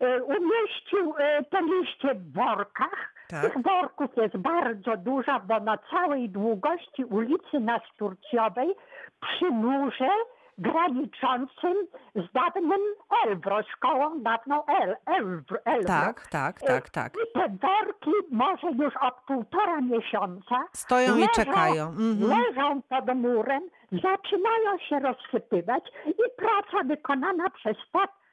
e, 0.00 0.22
umieścił 0.22 1.14
e, 1.18 1.44
te 1.44 1.62
liście 1.62 2.14
w 2.14 2.32
workach. 2.32 3.14
Tak. 3.28 3.42
Tych 3.42 3.62
worków 3.62 4.16
jest 4.16 4.36
bardzo 4.36 4.96
dużo, 4.96 5.40
bo 5.40 5.60
na 5.60 5.78
całej 5.78 6.28
długości 6.28 7.04
ulicy 7.04 7.60
Nasturciowej 7.60 8.74
przy 9.20 9.50
murze 9.50 10.10
graniczącym 10.58 11.74
z 12.14 12.32
dawnym 12.32 12.80
Elbro, 13.26 13.62
szkołą 13.62 14.22
dawną 14.22 14.66
El, 14.66 14.96
Elbro. 15.06 15.58
Elbro. 15.64 15.86
Tak, 15.86 16.26
tak, 16.30 16.60
tak, 16.60 16.90
tak. 16.90 17.12
I 17.14 17.32
te 17.32 17.48
worki 17.48 18.10
może 18.30 18.66
już 18.66 18.96
od 18.96 19.14
półtora 19.26 19.80
miesiąca 19.80 20.64
Stoją 20.72 21.16
i 21.16 21.20
leżą, 21.20 21.32
czekają. 21.34 21.88
Mhm. 21.88 22.30
leżą 22.30 22.82
pod 22.82 23.16
murem, 23.16 23.62
zaczynają 23.92 24.78
się 24.88 24.98
rozsypywać 24.98 25.84
i 26.06 26.14
praca 26.36 26.84
wykonana 26.84 27.50
przez 27.50 27.76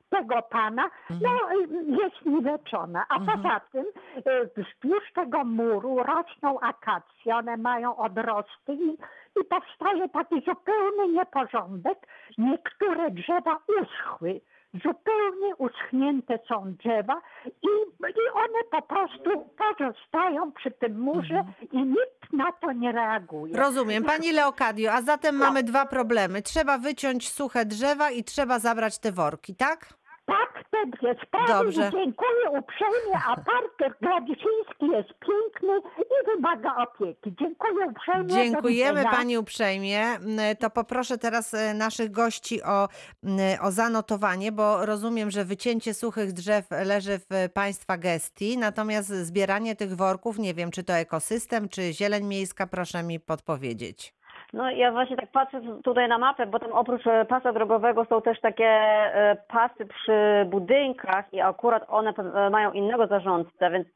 tego 0.09 0.41
pana 0.41 0.89
no, 1.09 1.51
y, 1.51 2.01
jest 2.03 2.25
niweczona. 2.25 3.05
A 3.09 3.19
poza 3.19 3.61
tym 3.71 3.85
y, 4.17 4.49
wzdłuż 4.57 5.11
tego 5.15 5.43
muru 5.43 6.03
rosną 6.03 6.59
akacje, 6.59 7.35
one 7.35 7.57
mają 7.57 7.97
odrosty 7.97 8.73
i, 8.73 8.97
i 9.41 9.45
powstaje 9.45 10.09
taki 10.09 10.35
zupełny 10.35 11.07
nieporządek. 11.13 11.97
Niektóre 12.37 13.11
drzewa 13.11 13.59
uschły. 13.81 14.41
Zupełnie 14.73 15.55
uschnięte 15.57 16.39
są 16.47 16.73
drzewa 16.83 17.21
i, 17.45 17.67
i 18.07 18.29
one 18.33 18.59
po 18.71 18.81
prostu 18.81 19.49
pozostają 19.57 20.51
przy 20.51 20.71
tym 20.71 20.99
murze 20.99 21.43
i 21.71 21.77
nikt 21.77 22.33
na 22.33 22.51
to 22.51 22.71
nie 22.71 22.91
reaguje. 22.91 23.57
Rozumiem. 23.57 24.03
Pani 24.03 24.31
Leokadio, 24.31 24.91
a 24.91 25.01
zatem 25.01 25.35
mamy 25.35 25.63
dwa 25.63 25.85
problemy. 25.85 26.41
Trzeba 26.41 26.77
wyciąć 26.77 27.29
suche 27.29 27.65
drzewa 27.65 28.11
i 28.11 28.23
trzeba 28.23 28.59
zabrać 28.59 28.99
te 28.99 29.11
worki, 29.11 29.55
tak? 29.55 29.93
Tak, 30.25 30.63
jest. 31.01 31.19
Prawie 31.31 31.47
Dobrze. 31.47 31.91
dziękuję 31.91 32.49
uprzejmie, 32.59 33.19
a 33.27 33.35
park 33.35 33.97
Gradiszyński 34.01 34.87
jest 34.91 35.09
piękny 35.09 35.79
i 35.99 36.35
wymaga 36.35 36.75
opieki. 36.75 37.35
Dziękuję 37.39 37.85
uprzejmie. 37.85 38.27
Dziękujemy. 38.29 39.03
Pani 39.03 39.37
uprzejmie. 39.37 39.99
Mm, 40.01 40.55
To 40.59 40.69
poproszę 40.69 41.17
teraz 41.17 41.53
e, 41.53 41.73
naszych 41.73 42.11
gości 42.11 42.63
o, 42.63 42.87
mm, 43.23 43.39
o 43.61 43.71
zanotowanie, 43.71 44.51
bo 44.51 44.85
rozumiem, 44.85 45.31
że 45.31 45.45
wycięcie 45.45 45.93
suchych 45.93 46.33
drzew 46.33 46.65
leży 46.85 47.19
w 47.19 47.49
Państwa 47.53 47.97
gestii, 47.97 48.57
natomiast 48.57 49.09
zbieranie 49.09 49.75
tych 49.75 49.95
worków, 49.95 50.39
nie 50.39 50.53
wiem, 50.53 50.71
czy 50.71 50.83
to 50.83 50.93
ekosystem, 50.93 51.69
czy 51.69 51.93
zieleń 51.93 52.23
miejska, 52.23 52.67
proszę 52.67 53.03
mi 53.03 53.19
podpowiedzieć. 53.19 54.13
No 54.53 54.71
ja 54.71 54.91
właśnie 54.91 55.15
tak 55.15 55.31
patrzę 55.31 55.61
tutaj 55.83 56.07
na 56.07 56.17
mapę, 56.17 56.45
bo 56.45 56.59
tam 56.59 56.71
oprócz 56.71 57.07
e, 57.07 57.25
pasa 57.25 57.53
drogowego 57.53 58.05
są 58.05 58.21
też 58.21 58.41
takie 58.41 58.67
e, 58.67 59.37
pasy 59.47 59.85
przy 59.85 60.45
budynkach 60.45 61.33
i 61.33 61.41
akurat 61.41 61.85
one 61.89 62.13
e, 62.17 62.49
mają 62.49 62.71
innego 62.71 63.07
zarządcę, 63.07 63.71
więc 63.71 63.87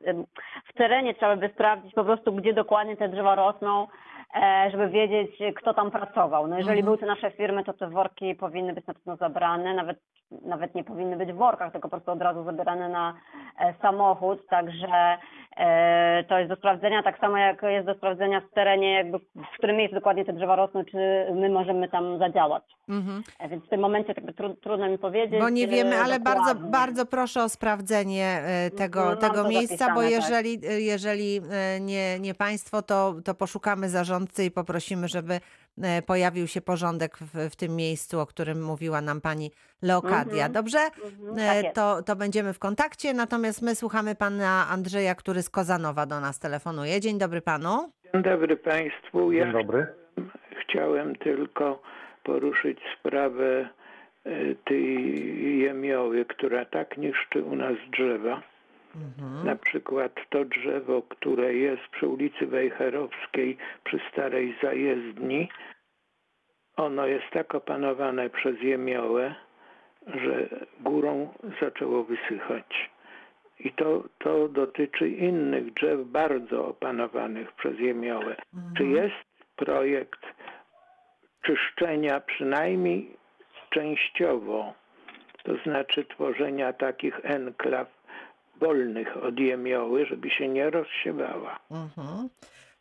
w 0.65 0.73
terenie 0.73 1.15
trzeba 1.15 1.35
by 1.35 1.49
sprawdzić 1.49 1.93
po 1.93 2.03
prostu, 2.03 2.33
gdzie 2.33 2.53
dokładnie 2.53 2.97
te 2.97 3.09
drzewa 3.09 3.35
rosną, 3.35 3.87
żeby 4.71 4.89
wiedzieć, 4.89 5.31
kto 5.55 5.73
tam 5.73 5.91
pracował. 5.91 6.47
No 6.47 6.57
jeżeli 6.57 6.83
były 6.83 6.97
to 6.97 7.05
nasze 7.05 7.31
firmy, 7.31 7.63
to 7.63 7.73
te 7.73 7.87
worki 7.87 8.35
powinny 8.35 8.73
być 8.73 8.87
na 8.87 8.93
pewno 8.93 9.15
zabrane, 9.15 9.73
nawet 9.73 9.99
nawet 10.31 10.75
nie 10.75 10.83
powinny 10.83 11.17
być 11.17 11.31
w 11.31 11.35
workach, 11.35 11.71
tylko 11.71 11.89
po 11.89 11.97
prostu 11.97 12.11
od 12.11 12.21
razu 12.21 12.43
zabierane 12.43 12.89
na 12.89 13.13
e, 13.59 13.73
samochód, 13.81 14.47
także 14.47 15.17
e, 15.57 16.23
to 16.23 16.37
jest 16.37 16.49
do 16.49 16.55
sprawdzenia, 16.55 17.03
tak 17.03 17.19
samo 17.19 17.37
jak 17.37 17.61
jest 17.63 17.85
do 17.85 17.95
sprawdzenia 17.95 18.41
w 18.41 18.53
terenie, 18.53 18.93
jakby 18.93 19.19
w 19.19 19.57
którym 19.57 19.75
miejscu 19.75 19.95
dokładnie 19.95 20.25
te 20.25 20.33
drzewa 20.33 20.55
rosną, 20.55 20.85
czy 20.85 20.97
my 21.35 21.49
możemy 21.49 21.89
tam 21.89 22.19
zadziałać. 22.19 22.63
Mhm. 22.89 23.23
E, 23.39 23.49
Więc 23.49 23.65
w 23.65 23.69
tym 23.69 23.79
momencie 23.79 24.13
jakby 24.17 24.33
tru, 24.33 24.53
trudno 24.53 24.89
mi 24.89 24.97
powiedzieć. 24.97 25.39
Bo 25.39 25.49
nie 25.49 25.67
wiemy, 25.67 25.95
e, 25.95 25.99
ale 25.99 26.19
bardzo, 26.19 26.45
dokładnie. 26.45 26.71
bardzo 26.71 27.05
proszę 27.05 27.43
o 27.43 27.49
sprawdzenie 27.49 28.41
e, 28.45 28.69
tego, 28.71 29.05
Mam 29.05 29.17
tego 29.17 29.49
miejsca, 29.49 29.93
bo 29.93 30.01
zapisane, 30.01 30.11
tak. 30.11 30.29
jeżeli, 30.29 30.67
e, 30.67 30.81
jeżeli 30.81 31.41
e, 31.51 31.79
nie, 31.79 32.19
nie 32.19 32.33
Państwo, 32.33 32.81
to, 32.81 33.15
to 33.25 33.33
poszukamy 33.33 33.89
zarządcy 34.19 34.45
i 34.45 34.51
poprosimy, 34.51 35.07
żeby 35.07 35.39
e, 35.83 36.01
pojawił 36.01 36.47
się 36.47 36.61
porządek 36.61 37.17
w, 37.17 37.49
w 37.51 37.55
tym 37.55 37.75
miejscu, 37.75 38.19
o 38.19 38.25
którym 38.25 38.63
mówiła 38.63 39.01
nam 39.01 39.21
Pani 39.21 39.51
Leokadia. 39.81 40.45
Mhm. 40.45 40.51
Dobrze? 40.51 40.79
Mhm, 40.79 41.39
E, 41.39 41.63
tak. 41.63 41.75
To, 41.75 42.03
to 42.03 42.15
będziemy 42.15 42.53
w 42.53 42.59
kontakcie, 42.59 43.13
natomiast 43.13 43.61
my 43.61 43.75
słuchamy 43.75 44.15
Pana 44.15 44.67
Andrzeja, 44.69 45.15
który 45.15 45.41
z 45.41 45.49
Kozanowa 45.49 46.05
do 46.05 46.19
nas 46.19 46.39
telefonuje. 46.39 46.99
Dzień 46.99 47.17
dobry 47.17 47.41
Panu. 47.41 47.91
Dzień 48.13 48.23
dobry 48.23 48.57
Państwu. 48.57 49.31
Ja 49.31 49.43
Dzień 49.43 49.53
dobry. 49.53 49.87
chciałem 50.61 51.15
tylko 51.15 51.81
poruszyć 52.23 52.79
sprawę 52.99 53.69
e, 54.25 54.55
tej 54.65 55.59
jemioły, 55.59 56.25
która 56.25 56.65
tak 56.65 56.97
niszczy 56.97 57.43
u 57.43 57.55
nas 57.55 57.73
drzewa. 57.91 58.41
Mhm. 58.95 59.45
Na 59.45 59.55
przykład 59.55 60.11
to 60.29 60.45
drzewo, 60.45 61.01
które 61.01 61.53
jest 61.53 61.87
przy 61.87 62.07
ulicy 62.07 62.47
Wejherowskiej 62.47 63.57
przy 63.83 63.99
starej 64.11 64.55
zajezdni, 64.63 65.49
ono 66.77 67.05
jest 67.07 67.29
tak 67.31 67.55
opanowane 67.55 68.29
przez 68.29 68.61
jemiołę, 68.61 69.35
że 70.07 70.49
górą 70.79 71.33
zaczęło 71.61 72.03
wysychać. 72.03 72.89
I 73.59 73.71
to, 73.71 74.03
to 74.19 74.47
dotyczy 74.47 75.09
innych 75.09 75.73
drzew 75.73 75.99
bardzo 76.05 76.67
opanowanych 76.67 77.51
przez 77.51 77.79
jemiołę. 77.79 78.35
Czy 78.77 78.83
jest 78.83 79.29
projekt 79.55 80.19
czyszczenia 81.41 82.19
przynajmniej 82.19 83.17
częściowo, 83.69 84.73
to 85.43 85.55
znaczy 85.55 86.05
tworzenia 86.05 86.73
takich 86.73 87.19
enklaw 87.23 87.98
wolnych 88.59 89.17
od 89.23 89.39
jemioły, 89.39 90.05
żeby 90.05 90.29
się 90.29 90.47
nie 90.47 90.69
rozsiewała? 90.69 91.59
Mhm. 91.71 92.29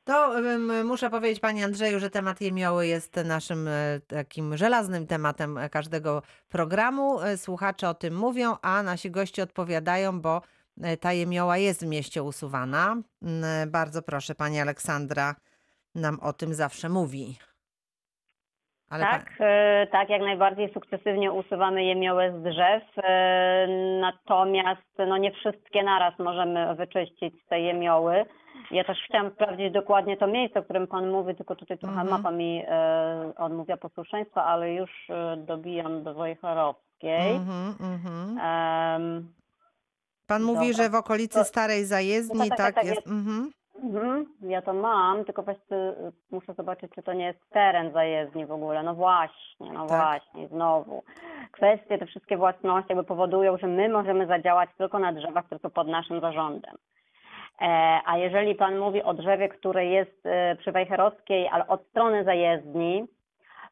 To 0.04 0.38
ym, 0.38 0.86
muszę 0.86 1.10
powiedzieć 1.10 1.40
Panie 1.40 1.64
Andrzeju, 1.64 1.98
że 2.00 2.10
temat 2.10 2.40
jemioły 2.40 2.86
jest 2.86 3.16
naszym 3.24 3.68
e, 3.68 4.00
takim 4.06 4.56
żelaznym 4.56 5.06
tematem 5.06 5.58
e, 5.58 5.68
każdego 5.70 6.22
programu. 6.48 7.20
E, 7.20 7.36
Słuchacze 7.36 7.88
o 7.88 7.94
tym 7.94 8.16
mówią, 8.16 8.56
a 8.62 8.82
nasi 8.82 9.10
goście 9.10 9.42
odpowiadają, 9.42 10.20
bo 10.20 10.42
ta 11.00 11.12
jemioła 11.12 11.56
jest 11.58 11.84
w 11.84 11.88
mieście 11.88 12.22
usuwana. 12.22 12.96
Mm, 13.22 13.70
Bardzo 13.70 14.02
proszę, 14.02 14.34
Pani 14.34 14.60
Aleksandra 14.60 15.34
nam 15.94 16.20
o 16.20 16.32
tym 16.32 16.54
zawsze 16.54 16.88
mówi. 16.88 17.36
Ale 18.90 19.04
pa- 19.04 19.10
Tak, 19.12 19.32
e, 19.40 19.86
tak, 19.92 20.08
jak 20.08 20.20
najbardziej 20.22 20.72
sukcesywnie 20.72 21.32
usuwamy 21.32 21.84
jemiołę 21.84 22.32
z 22.40 22.42
drzew, 22.42 22.82
e, 23.04 23.66
natomiast 24.00 24.82
no 25.08 25.16
nie 25.16 25.32
wszystkie 25.32 25.82
naraz 25.82 26.18
możemy 26.18 26.74
wyczyścić 26.74 27.34
z 27.44 27.48
tej 27.48 27.64
jemioły. 27.64 28.24
Ja 28.70 28.84
też 28.84 28.98
chciałam 29.08 29.30
sprawdzić 29.30 29.72
dokładnie 29.72 30.16
to 30.16 30.26
miejsce, 30.26 30.60
o 30.60 30.62
którym 30.62 30.86
Pan 30.86 31.10
mówi, 31.10 31.34
tylko 31.34 31.56
tutaj 31.56 31.78
trochę 31.78 32.00
Mhm. 32.00 32.10
mapa 32.22 32.30
mi 32.36 32.64
e, 32.68 33.32
odmawia 33.36 33.76
posłuszeństwa, 33.76 34.44
ale 34.44 34.72
już 34.72 34.90
dobijam 35.36 36.02
do 36.02 36.14
Wojcherowskiej. 36.14 37.30
Mhm, 37.36 37.74
mhm. 37.92 38.38
Em, 38.38 39.32
Pan 40.26 40.42
mówi, 40.42 40.68
dobra. 40.68 40.84
że 40.84 40.90
w 40.90 40.94
okolicy 40.94 41.44
starej 41.44 41.84
zajezdni 41.84 42.38
No 42.38 42.48
tak, 42.48 42.58
tak, 42.58 42.66
tak 42.66 42.74
tak, 42.74 42.84
jest. 42.84 42.96
jest. 42.96 43.06
Mhm. 43.08 43.50
Mhm, 43.82 44.26
ja 44.42 44.62
to 44.62 44.72
mam, 44.72 45.24
tylko 45.24 45.42
właśnie 45.42 45.76
y, 45.76 46.12
muszę 46.30 46.54
zobaczyć, 46.54 46.92
czy 46.94 47.02
to 47.02 47.12
nie 47.12 47.24
jest 47.24 47.50
teren 47.50 47.92
zajezdni 47.92 48.46
w 48.46 48.52
ogóle. 48.52 48.82
No 48.82 48.94
właśnie, 48.94 49.72
no 49.72 49.86
Tak. 49.86 49.98
właśnie, 49.98 50.48
znowu. 50.48 51.02
Kwestie, 51.52 51.98
te 51.98 52.06
wszystkie 52.06 52.36
własności 52.36 52.88
jakby 52.92 53.04
powodują, 53.04 53.56
że 53.58 53.66
my 53.66 53.88
możemy 53.88 54.26
zadziałać 54.26 54.70
tylko 54.78 54.98
na 54.98 55.12
drzewach, 55.12 55.44
które 55.46 55.58
są 55.58 55.70
pod 55.70 55.88
naszym 55.88 56.20
zarządem. 56.20 56.76
E, 57.60 58.00
a 58.06 58.18
jeżeli 58.18 58.54
Pan 58.54 58.78
mówi 58.78 59.02
o 59.02 59.14
drzewie, 59.14 59.48
które 59.48 59.86
jest 59.86 60.26
e, 60.26 60.56
przy 60.56 60.72
Wejherowskiej, 60.72 61.48
ale 61.48 61.66
od 61.66 61.86
strony 61.86 62.24
zajezdni, 62.24 63.06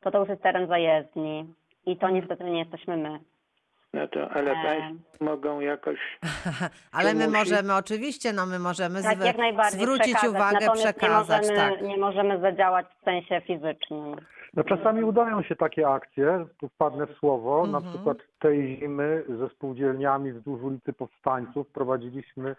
to 0.01 0.11
to 0.11 0.19
już 0.19 0.29
jest 0.29 0.43
teren 0.43 0.67
zajezdni. 0.67 1.55
I 1.87 1.97
to 1.97 2.11
niestety 2.11 2.45
nie 2.45 2.59
jesteśmy 2.59 2.97
my. 2.97 3.21
No 3.97 4.09
to, 4.09 4.29
ale 4.31 4.51
Em. 4.53 4.63
Państwo 4.63 5.25
mogą 5.25 5.61
jakoś 5.61 5.99
Ale 6.93 7.15
my 7.15 7.27
musi? 7.29 7.39
możemy, 7.39 7.75
oczywiście, 7.75 8.33
no 8.33 8.47
my 8.47 8.59
możemy 8.59 9.03
Tak, 9.03 9.19
zwe- 9.19 9.27
jak 9.27 9.39
najbardziej 9.39 9.81
zwrócić 9.81 10.15
przekazać. 10.17 10.31
uwagę, 10.31 10.67
Natomiast 10.67 10.83
przekazać. 10.99 11.43
nie 11.49 11.55
możemy, 11.55 11.77
tak. 11.77 11.83
nie 11.89 11.97
możemy 11.97 12.41
zadziałać 12.41 12.87
w 13.01 13.05
sensie 13.05 13.41
fizycznym. 13.41 14.17
No 14.55 14.65
czasami 14.65 15.05
udają 15.05 15.43
się 15.43 15.57
takie 15.57 15.89
akcje, 15.89 16.47
tu 16.61 16.69
wpadnę 16.69 17.07
w 17.07 17.13
słowo, 17.19 17.67
na 17.67 17.79
Mhm. 17.79 17.95
przykład 17.95 18.19
tej 18.39 18.77
zimy 18.77 19.25
ze 19.29 19.49
spółdzielniami 19.49 20.33
wzdłuż 20.33 20.63
ulicy 20.63 20.93
Powstańców 20.93 21.69
prowadziliśmy 21.69 22.57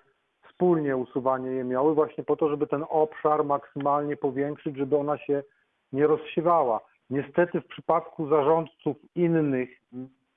wspólnie 0.50 0.98
usuwanie 0.98 1.52
jemioły 1.52 1.96
właśnie 1.96 2.24
po 2.24 2.36
to, 2.36 2.50
żeby 2.50 2.68
ten 2.68 2.86
obszar 2.90 3.44
maksymalnie 3.46 4.18
powiększyć, 4.18 4.78
żeby 4.78 4.98
ona 4.98 5.18
się 5.18 5.44
nie 5.92 6.08
rozsiewała. 6.08 6.80
Niestety 7.10 7.62
w 7.62 7.68
przypadku 7.68 8.28
zarządców 8.28 8.98
innych, 9.16 9.70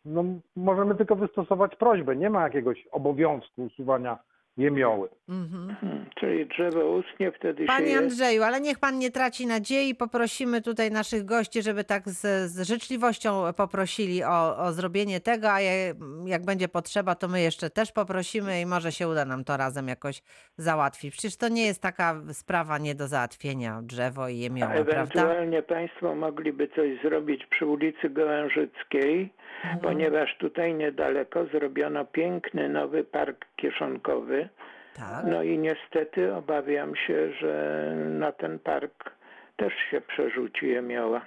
no, 0.04 0.24
możemy 0.56 0.94
tylko 0.94 1.16
wystosować 1.16 1.76
prośbę. 1.76 2.16
Nie 2.16 2.30
ma 2.30 2.42
jakiegoś 2.42 2.88
obowiązku 2.92 3.64
usuwania 3.64 4.18
jemioły. 4.56 5.08
Mhm. 5.28 5.76
Hmm, 5.80 6.06
czyli 6.20 6.46
drzewo 6.46 6.86
ustnie 6.90 7.32
wtedy 7.32 7.62
się 7.62 7.66
Panie 7.66 7.90
je... 7.90 7.98
Andrzeju, 7.98 8.42
ale 8.42 8.60
niech 8.60 8.78
pan 8.78 8.98
nie 8.98 9.10
traci 9.10 9.46
nadziei. 9.46 9.94
Poprosimy 9.94 10.62
tutaj 10.62 10.90
naszych 10.90 11.24
gości, 11.24 11.62
żeby 11.62 11.84
tak 11.84 12.08
z, 12.08 12.50
z 12.50 12.68
życzliwością 12.68 13.52
poprosili 13.56 14.24
o, 14.24 14.56
o 14.56 14.72
zrobienie 14.72 15.20
tego, 15.20 15.52
a 15.52 15.60
je, 15.60 15.94
jak 16.26 16.44
będzie 16.44 16.68
potrzeba, 16.68 17.14
to 17.14 17.28
my 17.28 17.40
jeszcze 17.40 17.70
też 17.70 17.92
poprosimy 17.92 18.60
i 18.60 18.66
może 18.66 18.92
się 18.92 19.08
uda 19.08 19.24
nam 19.24 19.44
to 19.44 19.56
razem 19.56 19.88
jakoś 19.88 20.22
załatwić. 20.56 21.12
Przecież 21.12 21.36
to 21.36 21.48
nie 21.48 21.66
jest 21.66 21.82
taka 21.82 22.20
sprawa 22.32 22.78
nie 22.78 22.94
do 22.94 23.06
załatwienia, 23.08 23.80
drzewo 23.82 24.28
i 24.28 24.38
jemioła, 24.38 24.72
prawda? 24.72 24.92
ewentualnie 24.92 25.62
Państwo 25.62 26.14
mogliby 26.14 26.68
coś 26.68 27.02
zrobić 27.02 27.46
przy 27.46 27.66
ulicy 27.66 28.10
Gołężyckiej, 28.10 29.32
Mhm. 29.64 29.80
ponieważ 29.80 30.36
tutaj 30.38 30.74
niedaleko 30.74 31.44
zrobiono 31.46 32.04
piękny 32.04 32.68
nowy 32.68 33.04
park 33.04 33.46
kieszonkowy. 33.56 34.48
Tak. 34.96 35.24
No 35.24 35.42
i 35.42 35.58
niestety 35.58 36.34
obawiam 36.34 36.96
się, 36.96 37.32
że 37.32 37.94
na 37.96 38.32
ten 38.32 38.58
park 38.58 39.10
też 39.56 39.72
się 39.90 40.00
przerzuci 40.00 40.68
jemioła. 40.68 41.20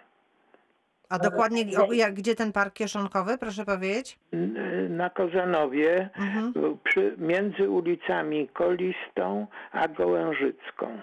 A 1.09 1.19
dokładnie 1.19 1.63
jak, 1.91 2.13
gdzie 2.13 2.35
ten 2.35 2.51
park 2.51 2.73
kieszonkowy, 2.73 3.37
proszę 3.37 3.65
powiedzieć? 3.65 4.19
Na 4.89 5.09
Kozanowie, 5.09 6.09
Mhm. 6.19 6.53
przy, 6.83 7.15
między 7.17 7.69
ulicami 7.69 8.47
Kolistą 8.47 9.47
a 9.71 9.87
Gołężycką. 9.87 10.99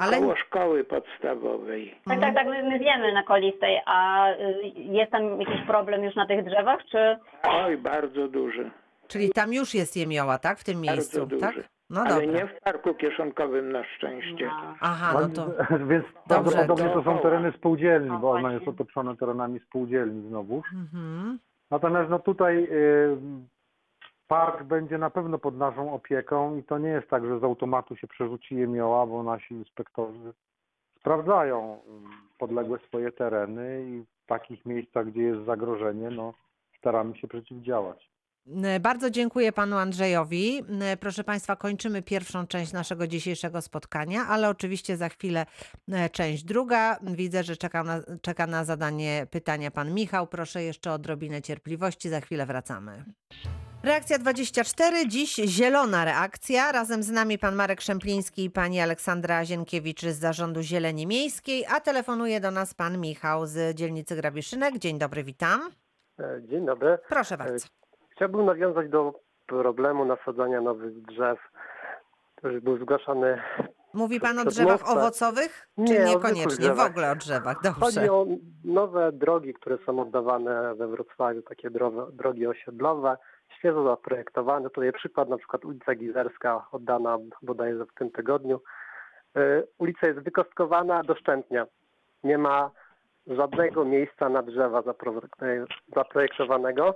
Ale- 0.00 0.18
Koło 0.18 0.36
szkoły 0.36 0.84
podstawowej. 0.84 1.94
Tak, 2.04 2.20
tak, 2.20 2.34
tak, 2.34 2.46
my, 2.46 2.62
my 2.62 2.78
wiemy 2.78 3.12
na 3.12 3.22
kolistej, 3.22 3.80
a 3.86 4.30
y, 4.32 4.62
jest 4.74 5.12
tam 5.12 5.40
jakiś 5.40 5.66
problem 5.66 6.04
już 6.04 6.14
na 6.14 6.26
tych 6.26 6.44
drzewach, 6.44 6.80
czy... 6.90 7.16
Oj, 7.42 7.76
bardzo 7.76 8.28
duży. 8.28 8.70
Czyli 9.08 9.30
tam 9.30 9.52
już 9.52 9.74
jest 9.74 9.96
jemioła, 9.96 10.38
tak? 10.38 10.58
W 10.58 10.64
tym 10.64 10.74
Bardzo 10.74 10.92
miejscu, 10.92 11.26
duży. 11.26 11.40
tak? 11.40 11.54
No 11.90 12.00
Ale 12.00 12.10
dobra. 12.26 12.26
nie 12.40 12.46
w 12.46 12.60
parku 12.60 12.94
kieszonkowym 12.94 13.72
na 13.72 13.84
szczęście. 13.84 14.50
Aha, 14.80 15.18
no 15.20 15.28
to... 15.28 15.46
Więc 15.90 16.04
Dobrze, 16.26 16.52
prawdopodobnie 16.52 16.88
to 16.94 17.02
są 17.02 17.18
tereny 17.18 17.52
spółdzielni, 17.52 18.08
No 18.08 18.18
bo 18.18 18.30
ono 18.30 18.40
właśnie. 18.40 18.58
jest 18.58 18.68
otoczone 18.68 19.16
terenami 19.16 19.60
spółdzielni 19.60 20.28
znowu. 20.28 20.62
Mhm. 20.74 21.38
Natomiast 21.70 22.10
no 22.10 22.18
tutaj 22.18 22.64
y, 22.70 23.16
park 24.28 24.62
będzie 24.62 24.98
na 24.98 25.10
pewno 25.10 25.38
pod 25.38 25.56
naszą 25.56 25.92
opieką 25.92 26.56
i 26.56 26.62
to 26.62 26.78
nie 26.78 26.88
jest 26.88 27.08
tak, 27.08 27.26
że 27.26 27.40
z 27.40 27.44
automatu 27.44 27.96
się 27.96 28.06
przerzuci 28.06 28.56
jemioła, 28.56 29.06
bo 29.06 29.22
nasi 29.22 29.54
inspektorzy 29.54 30.32
sprawdzają 31.00 31.74
y, 31.74 32.38
podległe 32.38 32.78
swoje 32.78 33.12
tereny 33.12 33.84
i 33.88 34.04
w 34.24 34.26
takich 34.26 34.66
miejscach, 34.66 35.06
gdzie 35.06 35.22
jest 35.22 35.44
zagrożenie, 35.44 36.10
no 36.10 36.34
staramy 36.78 37.16
się 37.16 37.28
przeciwdziałać. 37.28 38.10
Bardzo 38.80 39.10
dziękuję 39.10 39.52
panu 39.52 39.76
Andrzejowi. 39.76 40.62
Proszę 41.00 41.24
państwa, 41.24 41.56
kończymy 41.56 42.02
pierwszą 42.02 42.46
część 42.46 42.72
naszego 42.72 43.06
dzisiejszego 43.06 43.62
spotkania, 43.62 44.20
ale 44.28 44.48
oczywiście 44.48 44.96
za 44.96 45.08
chwilę 45.08 45.46
część 46.12 46.44
druga. 46.44 46.98
Widzę, 47.02 47.44
że 47.44 47.56
czeka 47.56 47.84
na, 47.84 48.00
czeka 48.22 48.46
na 48.46 48.64
zadanie 48.64 49.26
pytania 49.30 49.70
pan 49.70 49.94
Michał. 49.94 50.26
Proszę 50.26 50.62
jeszcze 50.62 50.90
o 50.90 50.94
odrobinę 50.94 51.42
cierpliwości, 51.42 52.08
za 52.08 52.20
chwilę 52.20 52.46
wracamy. 52.46 53.04
Reakcja 53.86 54.18
24, 54.18 55.08
dziś 55.08 55.34
zielona 55.34 56.04
reakcja. 56.04 56.72
Razem 56.72 57.02
z 57.02 57.10
nami 57.10 57.38
pan 57.38 57.54
Marek 57.54 57.80
Szempliński 57.80 58.44
i 58.44 58.50
pani 58.50 58.80
Aleksandra 58.80 59.44
Zienkiewicz 59.44 60.00
z 60.00 60.18
Zarządu 60.18 60.62
Zieleni 60.62 61.06
Miejskiej, 61.06 61.64
a 61.76 61.80
telefonuje 61.80 62.40
do 62.40 62.50
nas 62.50 62.74
pan 62.74 62.98
Michał 62.98 63.46
z 63.46 63.74
dzielnicy 63.74 64.16
Grabiszynek. 64.16 64.78
Dzień 64.78 64.98
dobry, 64.98 65.24
witam. 65.24 65.60
E, 66.20 66.40
Dzień 66.42 66.66
dobry. 66.66 66.98
Proszę 67.08 67.36
bardzo. 67.36 67.66
Chciałbym 68.10 68.46
nawiązać 68.46 68.90
do 68.90 69.20
problemu 69.46 70.04
nasadzania 70.04 70.60
nowych 70.60 71.02
drzew, 71.02 71.38
który 72.36 72.60
był 72.60 72.78
zgłaszany. 72.78 73.42
Mówi 73.94 74.20
pan 74.20 74.38
o 74.38 74.44
drzewach 74.44 74.90
owocowych? 74.90 75.68
Czy 75.86 75.92
Nie, 75.92 76.04
niekoniecznie? 76.04 76.74
W 76.74 76.80
ogóle 76.80 77.10
o 77.10 77.16
drzewach, 77.16 77.56
Chodzi 77.80 77.96
dobrze. 77.96 78.12
o 78.12 78.26
nowe 78.64 79.12
drogi, 79.12 79.54
które 79.54 79.78
są 79.86 80.00
oddawane 80.02 80.74
we 80.74 80.88
Wrocławiu, 80.88 81.42
takie 81.42 81.70
drogi 82.12 82.46
osiedlowe, 82.46 83.16
świeżo 83.58 83.84
zaprojektowane. 83.84 84.70
Tutaj 84.70 84.92
przykład 84.92 85.28
na 85.28 85.38
przykład 85.38 85.64
ulica 85.64 85.94
Gizerska 85.94 86.66
oddana 86.72 87.18
bodajże 87.42 87.86
w 87.86 87.94
tym 87.94 88.10
tygodniu. 88.10 88.60
E, 89.36 89.62
Ulica 89.78 90.06
jest 90.06 90.20
wykostkowana 90.20 91.02
doszczętnie. 91.02 91.66
Nie 92.24 92.38
ma 92.38 92.70
żadnego 93.26 93.84
miejsca 93.84 94.28
na 94.28 94.42
drzewa 94.42 94.80
zapro- 94.80 95.66
zaprojektowanego, 95.96 96.94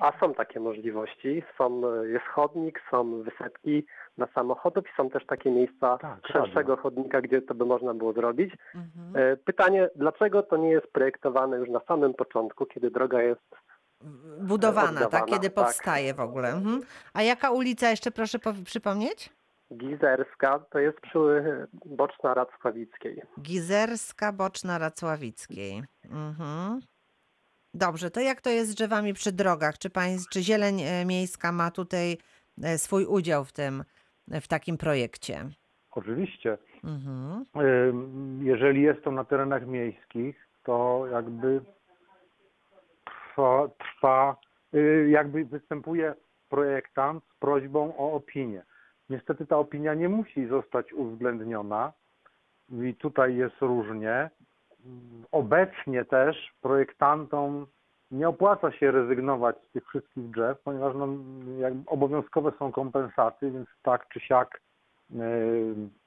a 0.00 0.12
są 0.20 0.34
takie 0.34 0.60
możliwości. 0.60 1.42
Są, 1.58 1.82
e, 1.86 2.08
jest 2.08 2.24
chodnik, 2.26 2.80
są 2.90 3.22
wysepki 3.22 3.86
dla 4.18 4.26
samochodów 4.26 4.84
i 4.86 4.96
są 4.96 5.10
też 5.10 5.26
takie 5.26 5.50
miejsca 5.50 5.98
Tak, 5.98 6.26
szerszego 6.26 6.76
chodnika, 6.76 7.20
gdzie 7.20 7.42
to 7.42 7.54
by 7.54 7.64
można 7.64 7.94
było 7.94 8.12
zrobić. 8.12 8.54
Mhm. 8.74 9.32
E, 9.32 9.36
Pytanie, 9.36 9.88
dlaczego 9.96 10.42
to 10.42 10.56
nie 10.56 10.70
jest 10.70 10.92
projektowane 10.92 11.56
już 11.56 11.68
na 11.68 11.80
samym 11.80 12.14
początku, 12.14 12.66
kiedy 12.66 12.90
droga 12.90 13.22
jest 13.22 13.56
Budowana, 14.40 15.06
tak? 15.06 15.24
Kiedy 15.24 15.50
tak. 15.50 15.64
powstaje 15.64 16.14
w 16.14 16.20
ogóle. 16.20 16.48
Mhm. 16.48 16.80
A 17.14 17.22
jaka 17.22 17.50
ulica 17.50 17.90
jeszcze 17.90 18.10
proszę 18.10 18.38
przypomnieć? 18.64 19.30
Gizerska, 19.76 20.58
to 20.58 20.78
jest 20.78 21.00
przy 21.00 21.18
e, 21.18 21.66
Boczna 21.84 22.34
Racławickiej. 22.34 23.22
Gizerska 23.40 24.32
Boczna 24.32 24.78
Racławickiej. 24.78 25.82
Mhm. 26.10 26.80
Dobrze, 27.74 28.10
to 28.10 28.20
jak 28.20 28.40
to 28.40 28.50
jest 28.50 28.70
z 28.70 28.74
drzewami 28.74 29.14
przy 29.14 29.32
drogach? 29.32 29.78
Czy, 29.78 29.90
państw, 29.90 30.28
czy 30.28 30.42
Zieleń 30.42 30.82
e, 30.82 31.04
Miejska 31.04 31.52
ma 31.52 31.70
tutaj 31.70 32.18
e, 32.62 32.78
swój 32.78 33.04
udział 33.04 33.44
w 33.44 33.52
tym, 33.52 33.84
w 34.28 34.48
takim 34.48 34.78
projekcie? 34.78 35.44
Oczywiście. 35.90 36.58
Mhm. 36.84 37.44
Ym, 37.56 38.40
Jeżeli 38.42 38.82
jest 38.82 39.02
to 39.02 39.10
na 39.10 39.24
terenach 39.24 39.66
miejskich, 39.66 40.48
to 40.64 41.06
jakby 41.12 41.60
trwa, 43.40 43.68
trwa 43.78 44.36
y, 44.74 45.08
jakby 45.10 45.44
występuje 45.44 46.14
projektant 46.48 47.24
z 47.24 47.38
prośbą 47.38 47.96
o 47.96 48.12
opinię. 48.12 48.62
Niestety 49.10 49.46
ta 49.46 49.58
opinia 49.58 49.94
nie 49.94 50.08
musi 50.08 50.46
zostać 50.46 50.92
uwzględniona 50.92 51.92
i 52.72 52.94
tutaj 52.94 53.36
jest 53.36 53.56
różnie. 53.60 54.30
Obecnie 55.32 56.04
też 56.04 56.52
projektantom 56.62 57.66
nie 58.10 58.28
opłaca 58.28 58.72
się 58.72 58.90
rezygnować 58.90 59.56
z 59.68 59.72
tych 59.72 59.88
wszystkich 59.88 60.30
drzew, 60.30 60.58
ponieważ 60.64 60.94
no, 60.96 61.08
obowiązkowe 61.86 62.52
są 62.58 62.72
kompensaty, 62.72 63.50
więc 63.50 63.68
tak 63.82 64.08
czy 64.08 64.20
siak 64.20 64.60
e, 65.10 65.16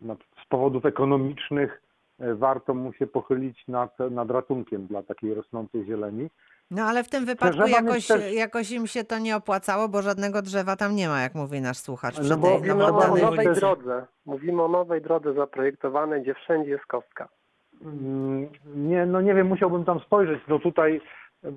no, 0.01 0.15
z 0.45 0.47
powodów 0.49 0.85
ekonomicznych 0.85 1.81
e, 2.19 2.35
warto 2.35 2.73
mu 2.73 2.93
się 2.93 3.07
pochylić 3.07 3.67
nad, 3.67 3.99
nad 4.11 4.31
ratunkiem 4.31 4.87
dla 4.87 5.03
takiej 5.03 5.33
rosnącej 5.33 5.85
zieleni. 5.85 6.29
No 6.71 6.83
ale 6.83 7.03
w 7.03 7.09
tym 7.09 7.25
wypadku 7.25 7.67
jakoś, 7.67 8.07
też- 8.07 8.33
jakoś 8.33 8.71
im 8.71 8.87
się 8.87 9.03
to 9.03 9.19
nie 9.19 9.35
opłacało, 9.35 9.89
bo 9.89 10.01
żadnego 10.01 10.41
drzewa 10.41 10.75
tam 10.75 10.95
nie 10.95 11.07
ma, 11.07 11.21
jak 11.21 11.35
mówi 11.35 11.61
nasz 11.61 11.77
słuchacz. 11.77 12.15
No 12.29 12.37
bo- 12.37 12.47
tej 12.47 12.57
Mówimy 12.57 12.75
no 12.75 12.87
o 12.87 12.91
nowej 13.17 13.23
ulicy. 13.47 13.59
drodze. 13.59 14.05
Mówimy 14.25 14.63
o 14.63 14.67
nowej 14.67 15.01
drodze 15.01 15.33
zaprojektowanej, 15.33 16.21
gdzie 16.21 16.33
wszędzie 16.33 16.71
jest 16.71 16.85
kostka. 16.85 17.27
Mm, 17.81 18.49
Nie, 18.75 19.05
no 19.05 19.21
nie 19.21 19.33
wiem, 19.35 19.47
musiałbym 19.47 19.85
tam 19.85 19.99
spojrzeć. 19.99 20.39
No 20.47 20.59
tutaj 20.59 21.01
e, 21.43 21.51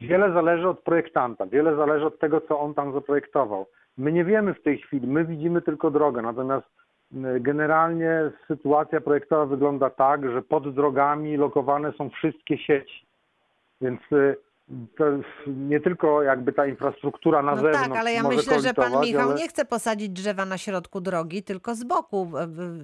wiele 0.00 0.32
zależy 0.32 0.68
od 0.68 0.80
projektanta, 0.80 1.46
wiele 1.46 1.76
zależy 1.76 2.06
od 2.06 2.18
tego, 2.18 2.40
co 2.40 2.60
on 2.60 2.74
tam 2.74 2.92
zaprojektował. 2.92 3.66
My 3.98 4.12
nie 4.12 4.24
wiemy 4.24 4.54
w 4.54 4.62
tej 4.62 4.78
chwili, 4.78 5.06
my 5.06 5.24
widzimy 5.24 5.62
tylko 5.62 5.90
drogę, 5.90 6.22
natomiast 6.22 6.66
generalnie 7.40 8.30
sytuacja 8.48 9.00
projektowa 9.00 9.46
wygląda 9.46 9.90
tak, 9.90 10.30
że 10.32 10.42
pod 10.42 10.74
drogami 10.74 11.36
lokowane 11.36 11.92
są 11.92 12.10
wszystkie 12.10 12.58
sieci. 12.58 13.06
Więc 13.80 14.00
y, 14.12 14.36
to 14.96 15.06
jest 15.10 15.28
nie 15.46 15.80
tylko 15.80 16.22
jakby 16.22 16.52
ta 16.52 16.66
infrastruktura 16.66 17.42
na 17.42 17.50
No 17.50 17.56
zewnątrz 17.56 17.88
tak, 17.88 17.98
ale 17.98 18.12
ja 18.12 18.22
może 18.22 18.36
myślę, 18.36 18.60
że 18.60 18.74
pan 18.74 19.00
Michał 19.00 19.28
ale... 19.30 19.34
nie 19.38 19.48
chce 19.48 19.64
posadzić 19.64 20.08
drzewa 20.08 20.44
na 20.44 20.58
środku 20.58 21.00
drogi, 21.00 21.42
tylko 21.42 21.74
z 21.74 21.84
boku, 21.84 22.30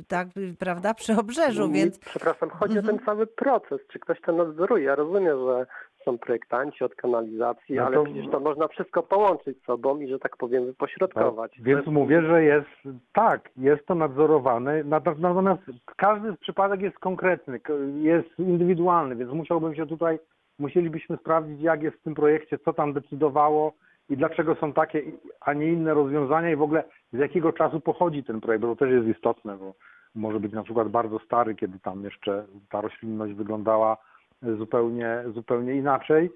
tak, 0.08 0.28
prawda, 0.58 0.94
przy 0.94 1.12
obrzeżu, 1.16 1.66
Nie, 1.66 1.72
więc 1.74 1.98
Przepraszam, 1.98 2.50
chodzi 2.50 2.76
Mhm. 2.78 2.94
o 2.94 2.98
ten 2.98 3.06
cały 3.06 3.26
proces, 3.26 3.80
czy 3.92 3.98
ktoś 3.98 4.20
to 4.20 4.32
nadzoruje. 4.32 4.84
Ja 4.84 4.94
rozumiem, 4.94 5.38
że 5.46 5.66
są 6.04 6.18
projektanci 6.18 6.84
od 6.84 6.94
kanalizacji, 6.94 7.74
No 7.74 7.82
ale 7.86 7.96
to- 7.96 8.04
przecież 8.04 8.30
to 8.30 8.40
można 8.40 8.68
wszystko 8.68 9.02
połączyć 9.02 9.62
z 9.62 9.64
sobą 9.66 10.00
i, 10.00 10.08
że 10.08 10.18
tak 10.18 10.36
powiem, 10.36 10.66
wypośrodkować. 10.66 11.52
Tak, 11.52 11.62
Więc 11.64 11.84
To- 11.84 11.90
mówię, 11.90 12.22
że 12.22 12.44
jest 12.44 12.68
tak, 13.12 13.48
jest 13.56 13.86
to 13.86 13.94
nadzorowane, 13.94 14.84
nat- 14.84 15.18
natomiast 15.18 15.62
każdy 15.96 16.36
przypadek 16.36 16.80
jest 16.80 16.98
konkretny, 16.98 17.60
jest 17.94 18.38
indywidualny, 18.38 19.16
więc 19.16 19.32
musiałbym 19.32 19.74
się 19.74 19.86
tutaj, 19.86 20.18
musielibyśmy 20.62 21.16
sprawdzić, 21.16 21.60
jak 21.60 21.82
jest 21.82 21.96
w 21.96 22.02
tym 22.02 22.14
projekcie, 22.14 22.58
co 22.58 22.72
tam 22.72 22.92
decydowało 22.92 23.72
i 24.08 24.16
dlaczego 24.16 24.54
są 24.54 24.72
takie, 24.72 25.02
a 25.40 25.52
nie 25.52 25.68
inne 25.68 25.94
rozwiązania 25.94 26.50
i 26.50 26.56
w 26.56 26.62
ogóle 26.62 26.84
z 27.12 27.18
jakiego 27.18 27.52
czasu 27.52 27.80
pochodzi 27.80 28.24
ten 28.24 28.40
projekt, 28.40 28.62
bo 28.62 28.76
to 28.76 28.76
też 28.76 28.94
jest 28.94 29.16
istotne, 29.16 29.56
bo 29.56 29.74
może 30.14 30.40
być 30.40 30.52
na 30.52 30.62
przykład 30.62 30.88
bardzo 30.88 31.18
stary, 31.18 31.54
kiedy 31.54 31.78
tam 31.78 32.04
jeszcze 32.04 32.44
ta 32.70 32.80
roślinność 32.80 33.34
wyglądała 33.34 33.96
zupełnie, 34.42 35.24
zupełnie 35.34 35.74
inaczej. 35.74 36.30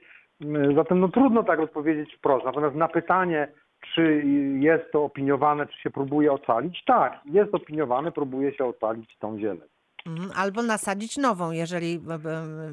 Zatem 0.74 1.00
no 1.00 1.08
trudno 1.08 1.42
tak 1.42 1.60
odpowiedzieć 1.60 2.14
wprost. 2.14 2.44
Natomiast 2.44 2.76
na 2.76 2.88
pytanie, 2.88 3.48
czy 3.94 4.22
jest 4.58 4.92
to 4.92 5.04
opiniowane, 5.04 5.66
czy 5.66 5.80
się 5.80 5.90
próbuje 5.90 6.32
ocalić? 6.32 6.84
Tak, 6.84 7.20
jest 7.24 7.54
opiniowane, 7.54 8.12
próbuje 8.12 8.54
się 8.54 8.64
ocalić 8.64 9.18
tą 9.18 9.38
zieleń. 9.38 9.68
Mhm, 10.06 10.30
Albo 10.36 10.62
nasadzić 10.62 11.16
nową, 11.16 11.50
jeżeli 11.50 11.94
e, 11.94 12.14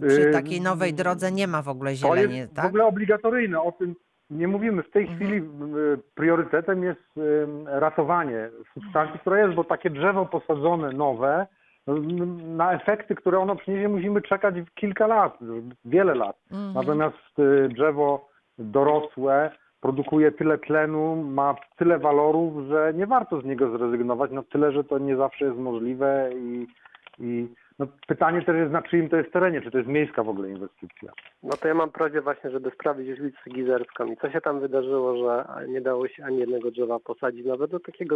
e, 0.06 0.08
przy 0.08 0.32
takiej 0.32 0.62
nowej 0.62 0.94
drodze 0.94 1.32
nie 1.32 1.48
ma 1.48 1.62
w 1.62 1.68
ogóle 1.70 1.92
To 1.92 1.96
zieleni, 1.98 2.38
jest 2.38 2.52
w 2.52 2.56
tak? 2.56 2.66
ogóle 2.66 2.86
obligatoryjne, 2.86 3.62
o 3.62 3.72
tym 3.72 3.96
nie 4.30 4.48
mówimy. 4.48 4.84
W 4.84 4.92
tej 4.92 5.02
Mhm. 5.08 5.20
chwili 5.20 5.38
y, 5.38 5.44
priorytetem 6.16 6.84
jest 6.84 7.02
ratowanie 7.66 8.50
substancji, 8.74 9.20
która 9.20 9.40
jest, 9.40 9.54
bo 9.56 9.64
takie 9.64 9.90
drzewo 9.90 10.26
posadzone 10.26 10.90
nowe, 10.92 11.48
no, 11.88 11.94
na 12.56 12.74
efekty, 12.74 13.16
które 13.16 13.40
ono 13.40 13.56
przyniesie, 13.56 13.90
musimy 13.90 14.22
czekać 14.22 14.56
kilka 14.76 15.08
lat, 15.08 15.38
wiele 15.86 16.16
lat. 16.16 16.36
Mhm. 16.52 16.74
Natomiast 16.74 17.18
drzewo 17.70 18.30
dorosłe 18.58 19.52
produkuje 19.82 20.32
tyle 20.32 20.58
tlenu, 20.58 21.16
ma 21.16 21.56
tyle 21.78 22.00
walorów, 22.00 22.68
że 22.68 22.94
nie 22.96 23.08
warto 23.08 23.42
z 23.42 23.46
niego 23.46 23.78
zrezygnować, 23.78 24.32
no 24.34 24.44
tyle, 24.44 24.72
że 24.72 24.84
to 24.84 24.98
nie 24.98 25.16
zawsze 25.18 25.46
jest 25.46 25.58
możliwe 25.58 26.30
i, 26.36 26.68
i 27.20 27.48
no, 27.80 27.88
pytanie 28.08 28.42
też 28.42 28.56
jest 28.56 28.72
na 28.72 28.82
czyim 28.82 29.10
to 29.10 29.18
jest 29.18 29.34
terenie, 29.34 29.62
czy 29.62 29.72
to 29.72 29.78
jest 29.78 29.90
miejska 29.90 30.24
w 30.24 30.30
ogóle 30.30 30.50
inwestycja. 30.50 31.12
No 31.44 31.58
to 31.58 31.68
ja 31.68 31.74
mam 31.74 31.92
prośbę 31.92 32.22
właśnie, 32.22 32.50
żeby 32.50 32.72
sprawdzić 32.72 33.20
ulicę 33.20 33.50
Gizerską 33.50 34.06
i 34.06 34.18
co 34.18 34.32
się 34.32 34.42
tam 34.42 34.60
wydarzyło, 34.60 35.18
że 35.18 35.46
nie 35.68 35.82
dało 35.82 36.08
się 36.08 36.26
ani 36.26 36.38
jednego 36.38 36.72
drzewa 36.72 37.00
posadzić, 37.00 37.46
nawet 37.46 37.72
do 37.72 37.80
takiego 37.80 38.16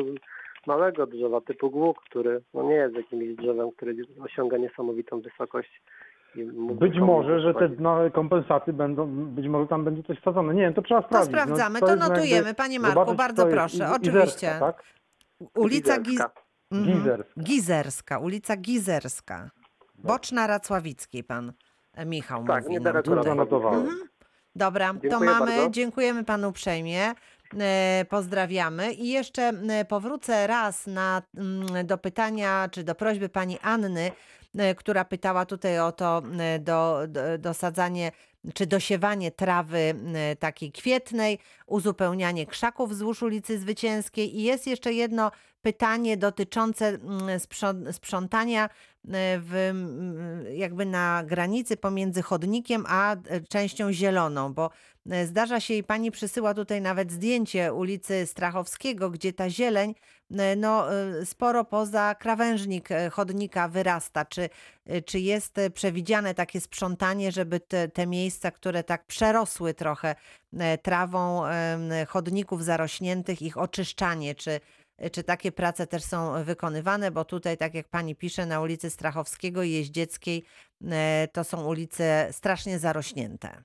małego 0.67 1.07
drzewa 1.07 1.41
typu 1.41 1.69
głuk, 1.69 2.01
który 2.09 2.41
no 2.53 2.63
nie 2.63 2.75
jest 2.75 2.95
jakimś 2.95 3.35
drzewem, 3.35 3.71
które 3.71 3.93
osiąga 4.21 4.57
niesamowitą 4.57 5.21
wysokość. 5.21 5.81
Być 6.79 6.99
może, 6.99 7.39
że 7.39 7.53
te 7.53 7.69
no, 7.79 8.11
kompensaty 8.11 8.73
będą, 8.73 9.07
być 9.07 9.47
może 9.47 9.67
tam 9.67 9.83
będzie 9.83 10.03
coś 10.03 10.19
wsadzone. 10.19 10.53
Nie 10.53 10.61
wiem, 10.61 10.73
to 10.73 10.81
trzeba 10.81 11.01
To 11.01 11.07
sprawdzić. 11.07 11.35
No, 11.35 11.41
sprawdzamy, 11.41 11.79
to 11.79 11.87
jest 11.87 12.01
jakby 12.01 12.15
notujemy. 12.15 12.53
Panie 12.53 12.79
Marku, 12.79 12.95
zobaczyć, 12.99 13.17
bardzo 13.17 13.47
proszę, 13.47 13.89
oczywiście. 13.91 14.47
Gizerska, 14.47 14.59
tak? 14.59 14.83
Ulica 15.55 15.99
Giz... 15.99 16.21
Gizerska. 16.71 16.85
Mhm. 16.91 16.97
Gizerska. 17.03 17.41
Gizerska, 17.43 18.19
ulica 18.19 18.57
Gizerska. 18.57 19.49
Boczna 19.95 20.47
Racławickiej, 20.47 21.23
pan 21.23 21.53
e, 21.93 22.05
Michał 22.05 22.45
Tak, 22.45 22.63
mówi 22.63 22.63
nam 22.63 22.71
niedaleko 22.73 23.09
tutaj. 23.09 23.23
Zanotowałem. 23.23 23.79
Mhm. 23.79 23.97
Dobra, 24.55 24.93
to 24.93 24.99
Dziękuję 24.99 25.29
mamy, 25.29 25.51
bardzo. 25.51 25.69
dziękujemy 25.69 26.23
panu 26.23 26.49
uprzejmie. 26.49 27.13
E, 27.59 28.05
Pozdrawiamy 28.09 28.93
i 28.93 29.09
jeszcze 29.09 29.53
powrócę 29.87 30.47
raz 30.47 30.87
na, 30.87 31.21
do 31.83 31.97
pytania, 31.97 32.69
czy 32.71 32.83
do 32.83 32.95
prośby 32.95 33.29
pani 33.29 33.59
Anny, 33.59 34.11
e, 34.57 34.75
która 34.75 35.05
pytała 35.05 35.45
tutaj 35.45 35.79
o 35.79 35.91
to 35.91 36.21
e, 36.39 36.59
do, 36.59 36.99
do, 37.07 37.37
dosadzanie 37.37 38.11
czy 38.53 38.65
dosiewanie 38.67 39.31
trawy 39.31 39.93
takiej 40.39 40.71
kwietnej, 40.71 41.39
uzupełnianie 41.65 42.45
krzaków 42.45 42.89
wzdłuż 42.89 43.23
ulicy 43.23 43.59
Zwycięskiej 43.59 44.37
i 44.39 44.43
jest 44.43 44.67
jeszcze 44.67 44.93
jedno 44.93 45.31
pytanie 45.61 46.17
dotyczące 46.17 46.87
mm, 46.87 47.39
sprząt- 47.39 47.93
sprzątania 47.93 48.65
e, 48.65 48.69
w, 49.39 49.73
jakby 50.53 50.85
na 50.85 51.23
granicy 51.25 51.77
pomiędzy 51.77 52.21
chodnikiem 52.21 52.85
a 52.87 53.15
e, 53.15 53.41
częścią 53.41 53.93
zieloną, 53.93 54.53
bo 54.53 54.69
e, 55.09 55.25
zdarza 55.25 55.59
się 55.59 55.73
i 55.73 55.83
pani 55.83 56.11
przysyła 56.11 56.53
tutaj 56.53 56.81
nawet 56.81 57.11
zdjęcie 57.11 57.73
ulicy 57.73 58.25
Strachowskiego, 58.25 59.09
gdzie 59.09 59.33
ta 59.33 59.49
zieleń 59.49 59.95
no, 60.57 60.85
sporo 61.25 61.65
poza 61.65 62.15
krawężnik 62.15 62.89
chodnika 63.11 63.67
wyrasta. 63.67 64.25
Czy, 64.25 64.49
czy 65.05 65.19
jest 65.19 65.55
przewidziane 65.73 66.33
takie 66.33 66.61
sprzątanie, 66.61 67.31
żeby 67.31 67.59
te, 67.59 67.87
te 67.87 68.07
miejsca, 68.07 68.51
które 68.51 68.83
tak 68.83 69.05
przerosły 69.05 69.73
trochę 69.73 70.15
trawą 70.83 71.41
chodników 72.07 72.63
zarośniętych, 72.63 73.41
ich 73.41 73.57
oczyszczanie, 73.57 74.35
czy, 74.35 74.59
czy 75.11 75.23
takie 75.23 75.51
prace 75.51 75.87
też 75.87 76.03
są 76.03 76.43
wykonywane, 76.43 77.11
bo 77.11 77.25
tutaj, 77.25 77.57
tak 77.57 77.73
jak 77.73 77.87
pani 77.87 78.15
pisze, 78.15 78.45
na 78.45 78.61
ulicy 78.61 78.89
Strachowskiego 78.89 79.63
i 79.63 79.71
Jeździeckiej 79.71 80.43
e, 80.91 81.27
to 81.33 81.43
są 81.43 81.65
ulice 81.65 82.27
strasznie 82.31 82.79
zarośnięte. 82.79 83.61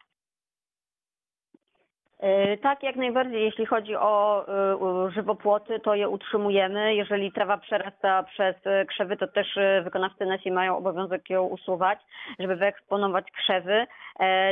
E, 2.22 2.56
Tak, 2.56 2.82
jak 2.82 2.96
najbardziej. 2.96 3.42
Jeśli 3.44 3.66
chodzi 3.66 3.96
o 3.96 4.44
e, 4.48 5.10
żywopłoty, 5.14 5.80
to 5.80 5.94
je 5.94 6.08
utrzymujemy. 6.08 6.94
Jeżeli 6.94 7.32
trawa 7.32 7.58
przerasta 7.58 8.22
przez 8.22 8.56
e, 8.64 8.84
krzewy, 8.86 9.16
to 9.16 9.26
też 9.26 9.46
wykonawcy 9.84 10.26
nasi 10.26 10.50
mają 10.50 10.76
obowiązek 10.76 11.30
ją 11.30 11.42
usuwać, 11.46 11.98
żeby 12.38 12.56
wyeksponować 12.56 13.24
krzewy. 13.42 13.86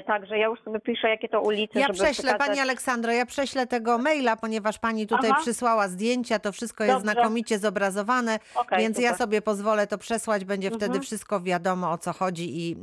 Także 0.07 0.39
ja 0.39 0.47
już 0.47 0.61
sobie 0.63 0.81
piszę, 0.81 1.09
jakie 1.09 1.29
to 1.29 1.41
ulice, 1.41 1.81
Ja 1.81 1.89
prześlę, 1.89 2.13
przekazać- 2.13 2.39
Pani 2.49 2.61
Aleksandro, 2.61 3.13
ja 3.13 3.27
prześlę 3.27 3.67
tego 3.67 3.99
maila, 3.99 4.37
ponieważ 4.37 4.79
Pani 4.79 5.07
tutaj 5.07 5.31
Aha. 5.31 5.41
przysłała 5.43 5.89
zdjęcia, 5.89 6.39
to 6.39 6.53
wszystko 6.53 6.85
jest 6.85 6.97
Dobrze. 6.97 7.13
znakomicie 7.13 7.59
zobrazowane, 7.59 8.39
Okej, 8.55 8.79
więc 8.79 8.99
ja 8.99 9.09
super. 9.11 9.19
sobie 9.19 9.43
pozwolę 9.43 9.87
to 9.87 9.99
przesłać, 9.99 10.45
będzie 10.45 10.69
wtedy 10.71 10.85
Mhm. 10.85 11.03
wszystko 11.03 11.41
wiadomo 11.41 11.91
o 11.93 11.99
co 11.99 12.13
chodzi 12.13 12.57
i, 12.59 12.77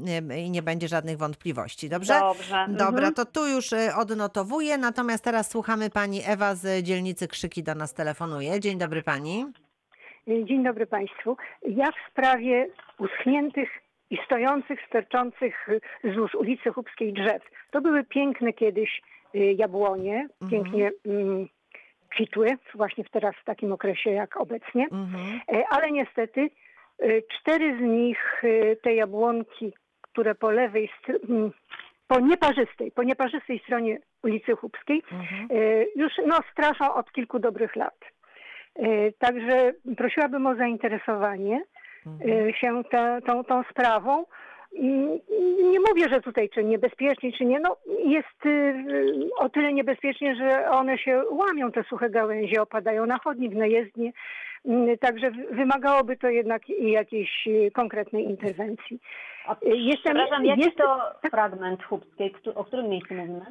i 0.45 0.49
nie 0.51 0.61
będzie 0.61 0.87
żadnych 0.87 1.17
wątpliwości, 1.17 1.89
dobrze? 1.89 2.19
Dobrze. 2.19 2.65
Dobra, 2.69 2.87
Mhm. 3.07 3.13
to 3.13 3.25
tu 3.25 3.47
już 3.47 3.71
y, 3.73 3.93
natomiast 4.77 5.23
teraz 5.23 5.51
słuchamy 5.51 5.89
Pani 5.89 6.21
Ewa 6.27 6.55
z 6.55 6.83
dzielnicy 6.83 7.27
Krzyki 7.27 7.63
do 7.63 7.75
nas 7.75 7.93
telefonuje. 7.93 8.59
Dzień 8.59 8.77
dobry 8.77 9.03
Pani. 9.03 9.45
Dzień 10.27 10.63
dobry 10.63 10.85
Państwu. 10.85 11.37
Ja 11.67 11.91
w 11.91 12.11
sprawie 12.11 12.67
uschniętych 12.99 13.69
i 14.09 14.17
stojących, 14.25 14.79
sterczących 14.87 15.67
wzdłuż 16.03 16.35
ulicy 16.35 16.71
Chubskiej 16.71 17.13
drzew. 17.13 17.43
To 17.71 17.81
były 17.81 18.03
piękne 18.03 18.53
kiedyś 18.53 19.01
y, 19.35 19.39
jabłonie, 19.39 20.27
pięknie 20.51 20.91
mm, 21.05 21.47
kwitły, 22.09 22.57
właśnie 22.75 23.03
teraz 23.11 23.35
w 23.41 23.45
takim 23.45 23.71
okresie 23.71 24.09
jak 24.09 24.37
obecnie. 24.37 24.87
Mhm. 24.91 25.39
E, 25.51 25.63
Ale 25.69 25.91
niestety 25.91 26.49
y, 27.03 27.23
cztery 27.39 27.77
z 27.77 27.81
nich, 27.81 28.43
y, 28.43 28.77
te 28.83 28.93
jabłonki, 28.93 29.73
które 30.01 30.35
po 30.35 30.51
lewej, 30.51 30.89
mm, 31.29 31.51
po 32.07 32.19
nieparzystej, 32.19 32.91
po 32.91 33.03
nieparzystej 33.03 33.59
stronie 33.59 33.99
ulicy 34.23 34.55
Chubskiej, 34.55 35.03
Mhm. 35.11 35.47
y, 35.51 35.87
już 35.95 36.13
no, 36.27 36.37
straszą 36.51 36.93
od 36.93 37.11
kilku 37.11 37.39
dobrych 37.39 37.75
lat. 37.75 37.95
Y, 38.79 39.13
Także 39.19 39.73
prosiłabym 39.97 40.47
o 40.47 40.55
zainteresowanie 40.55 41.61
Mhm. 42.05 42.47
y, 42.49 42.53
się 42.53 42.83
ta, 42.91 43.21
tą, 43.21 43.43
tą 43.43 43.63
sprawą. 43.63 44.25
Nie 45.71 45.79
mówię, 45.89 46.09
że 46.09 46.21
tutaj 46.21 46.49
czy 46.49 46.63
niebezpiecznie, 46.63 47.31
czy 47.33 47.45
nie. 47.45 47.59
No, 47.59 47.77
jest 48.05 48.45
y, 48.45 48.73
o 49.39 49.49
tyle 49.49 49.73
niebezpiecznie, 49.73 50.35
że 50.35 50.69
one 50.69 50.97
się 50.97 51.23
łamią, 51.31 51.71
te 51.71 51.83
suche 51.83 52.09
gałęzie, 52.09 52.61
opadają 52.61 53.05
na 53.05 53.17
chodnik, 53.17 53.53
na 53.55 53.65
jezdnię. 53.65 54.11
Mm, 54.65 54.97
Także 54.97 55.31
wymagałoby 55.31 56.17
to 56.17 56.29
jednak 56.29 56.61
jakiejś 56.79 57.47
y, 57.47 57.71
konkretnej 57.73 58.23
interwencji. 58.23 58.99
Y, 59.51 59.77
Jestem, 59.77 60.15
Przepraszam, 60.15 60.45
jaki 60.45 60.61
jest, 60.61 60.77
to 60.77 61.11
fragment 61.31 61.83
chubskiej? 61.83 62.35
O 62.55 62.63
którym 62.63 62.89
miejscu 62.89 63.13
mówimy? 63.13 63.45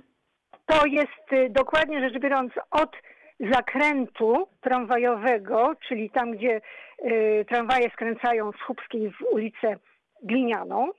To 0.67 0.87
jest 0.87 1.33
y, 1.33 1.51
dokładnie 1.51 2.01
rzecz 2.01 2.19
biorąc 2.19 2.53
od 2.71 2.97
zakrętu 3.41 4.49
tramwajowego, 4.61 5.73
czyli 5.89 6.11
tam, 6.11 6.33
gdzie 6.33 6.61
y, 7.05 7.45
tramwaje 7.49 7.91
skręcają 7.91 8.53
z 8.53 8.61
Chubskiej 8.61 9.11
w 9.11 9.23
ulicę 9.33 9.77
Glinianą, 10.23 10.93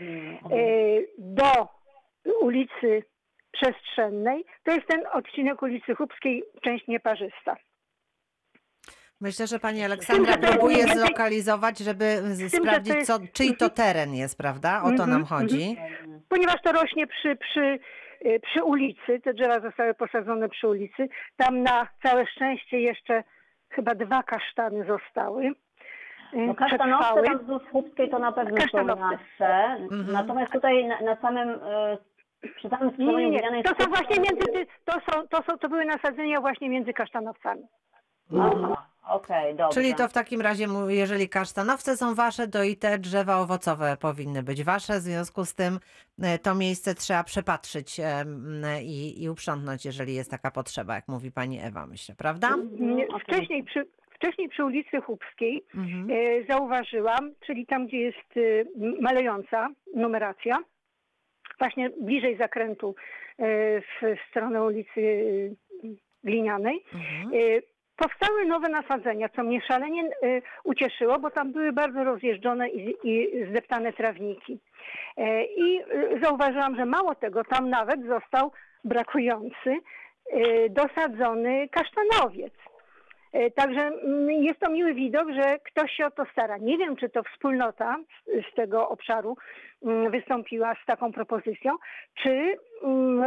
Mm, 0.00 0.38
y, 0.52 1.08
do 1.18 1.68
ulicy 2.40 3.02
Przestrzennej. 3.52 4.44
To 4.64 4.72
jest 4.72 4.86
ten 4.86 5.02
odcinek 5.12 5.62
ulicy 5.62 5.94
Chubskiej, 5.94 6.42
część 6.62 6.86
nieparzysta. 6.88 7.56
Myślę, 9.22 9.46
że 9.46 9.58
Pani 9.58 9.84
Aleksandra 9.84 10.36
próbuje 10.38 10.84
zlokalizować, 10.86 11.78
żeby 11.78 12.04
z- 12.22 12.56
sprawdzić, 12.56 12.94
jest- 12.94 13.06
co, 13.06 13.18
czyj 13.32 13.56
to 13.56 13.70
teren 13.70 14.14
jest, 14.14 14.38
prawda? 14.38 14.78
O 14.82 14.84
to 14.86 14.90
Mhm, 14.90 15.10
nam 15.10 15.24
chodzi. 15.24 15.76
Ponieważ 16.28 16.62
to 16.62 16.72
rośnie 16.72 17.06
przy, 17.06 17.36
przy, 17.36 17.78
y, 18.26 18.40
przy 18.40 18.62
ulicy, 18.64 19.20
te 19.24 19.34
drzewa 19.34 19.60
zostały 19.60 19.94
posadzone 19.94 20.48
przy 20.48 20.68
ulicy, 20.68 21.08
tam 21.36 21.62
na 21.62 21.88
całe 22.02 22.26
szczęście 22.26 22.80
jeszcze 22.80 23.24
chyba 23.70 23.94
dwa 23.94 24.22
kasztany 24.22 24.84
zostały. 24.86 25.44
y, 25.46 25.52
No 26.34 26.54
kasztanowce 26.54 27.22
tam 27.22 27.38
wzdłuż 27.38 27.62
Chubskiej 27.72 28.10
to 28.10 28.18
na 28.18 28.32
pewno 28.32 28.56
są 28.56 28.62
Kasztanowce. 28.62 29.04
nasze. 29.04 29.54
Mhm. 29.90 30.12
Natomiast 30.12 30.52
tutaj 30.52 30.84
na, 30.84 31.00
na 31.00 31.16
samym, 31.20 31.48
e, 31.48 31.98
przy 32.56 32.68
samym 32.68 32.90
Nie, 32.98 33.30
nie, 33.30 33.50
nie. 33.50 33.62
To 33.62 33.84
są 33.84 33.90
właśnie 33.90 34.16
między, 34.16 34.46
ty- 34.52 34.66
to 34.84 34.92
są, 34.92 35.28
to 35.28 35.42
są, 35.42 35.58
to 35.58 35.68
były 35.68 35.84
nasadzenia 35.84 36.40
właśnie 36.40 36.68
między 36.68 36.92
kasztanowcami. 36.92 37.62
Aha, 38.40 38.86
okej, 39.08 39.54
dobrze. 39.54 39.80
Czyli 39.80 39.94
to 39.94 40.08
w 40.08 40.12
takim 40.12 40.40
razie, 40.40 40.68
mu- 40.68 40.90
jeżeli 40.90 41.28
kasztanowce 41.28 41.96
są 41.96 42.14
wasze, 42.14 42.48
to 42.48 42.62
i 42.62 42.76
te 42.76 42.98
drzewa 42.98 43.36
owocowe 43.38 43.96
powinny 44.00 44.42
być 44.42 44.64
wasze. 44.64 44.92
W 44.92 45.02
związku 45.02 45.44
z 45.44 45.54
tym 45.54 45.78
e, 46.22 46.38
to 46.38 46.54
miejsce 46.54 46.94
trzeba 46.94 47.24
przepatrzyć 47.24 48.00
em, 48.00 48.62
i, 48.82 49.22
i 49.22 49.28
uprzątnąć, 49.28 49.84
jeżeli 49.84 50.14
jest 50.14 50.30
taka 50.30 50.50
potrzeba, 50.50 50.94
jak 50.94 51.08
mówi 51.08 51.32
pani 51.32 51.60
Ewa, 51.60 51.86
myślę, 51.86 52.14
prawda? 52.18 52.56
Nie, 52.80 53.08
okej. 53.08 53.20
Wcześniej 53.20 53.64
przy, 53.64 53.86
wcześniej 54.14 54.48
przy 54.48 54.64
ulicy 54.64 55.00
Chubskiej 55.00 55.64
Mhm. 55.74 56.08
e, 56.10 56.44
zauważyłam, 56.48 57.32
czyli 57.46 57.66
tam, 57.66 57.86
gdzie 57.86 57.96
jest 57.98 58.36
e, 58.36 58.40
malejąca 59.00 59.68
numeracja, 59.94 60.58
właśnie 61.58 61.90
bliżej 61.90 62.36
zakrętu 62.36 62.94
e, 63.38 63.44
w, 63.80 63.84
stronę 64.30 64.62
ulicy 64.62 65.00
glinianej. 66.24 66.84
Mhm. 66.94 67.34
Y, 67.34 67.62
Powstały 67.96 68.44
nowe 68.44 68.68
nasadzenia, 68.68 69.28
co 69.28 69.42
mnie 69.42 69.60
szalenie 69.60 70.04
y, 70.04 70.42
ucieszyło, 70.64 71.18
bo 71.18 71.30
tam 71.30 71.52
były 71.52 71.72
bardzo 71.72 72.04
rozjeżdżone 72.04 72.68
i, 72.68 72.96
i 73.04 73.28
zdeptane 73.50 73.92
trawniki. 73.92 74.58
E, 75.16 75.44
I 75.44 75.80
y, 75.80 76.20
zauważyłam, 76.22 76.76
że 76.76 76.86
mało 76.86 77.14
tego, 77.14 77.44
tam 77.44 77.70
nawet 77.70 78.06
został 78.06 78.52
brakujący 78.84 79.70
y, 79.70 80.70
dosadzony 80.70 81.68
kasztanowiec. 81.68 82.52
E, 83.32 83.50
Także 83.50 83.90
jest 84.28 84.60
to 84.60 84.70
miły 84.70 84.94
widok, 84.94 85.30
że 85.32 85.58
ktoś 85.58 85.92
się 85.92 86.06
o 86.06 86.10
to 86.10 86.24
stara. 86.32 86.56
Nie 86.58 86.78
wiem, 86.78 86.96
czy 86.96 87.08
to 87.08 87.22
wspólnota 87.22 87.96
z, 88.26 88.54
tego 88.54 88.88
obszaru 88.88 89.36
wystąpiła 90.10 90.74
z 90.82 90.86
taką 90.86 91.12
propozycją, 91.12 91.72
czy 92.22 92.56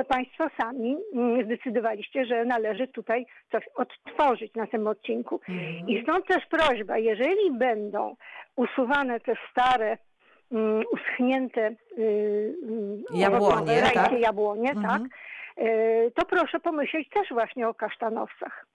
Państwo 0.07 0.47
sami 0.61 0.97
zdecydowaliście, 1.45 2.25
że 2.25 2.45
należy 2.45 2.87
tutaj 2.87 3.25
coś 3.51 3.63
odtworzyć 3.75 4.53
na 4.55 4.67
tym 4.67 4.87
odcinku. 4.87 5.39
I 5.87 6.03
stąd 6.03 6.27
też 6.27 6.45
prośba, 6.45 6.97
jeżeli 6.97 7.51
będą 7.51 8.15
usuwane 8.55 9.19
te 9.19 9.33
stare, 9.51 9.97
uschnięte 10.91 11.61
y, 11.67 12.01
y, 12.01 12.55
Jabłonie, 13.13 13.47
owocowe, 13.47 13.81
tak? 13.93 14.11
jabłonie, 14.19 14.69
Mhm. 14.71 14.85
tak, 14.87 15.01
to 16.15 16.25
proszę 16.25 16.59
pomyśleć 16.59 17.09
też 17.09 17.29
właśnie 17.29 17.67
o 17.67 17.73
kasztanowcach. 17.73 18.65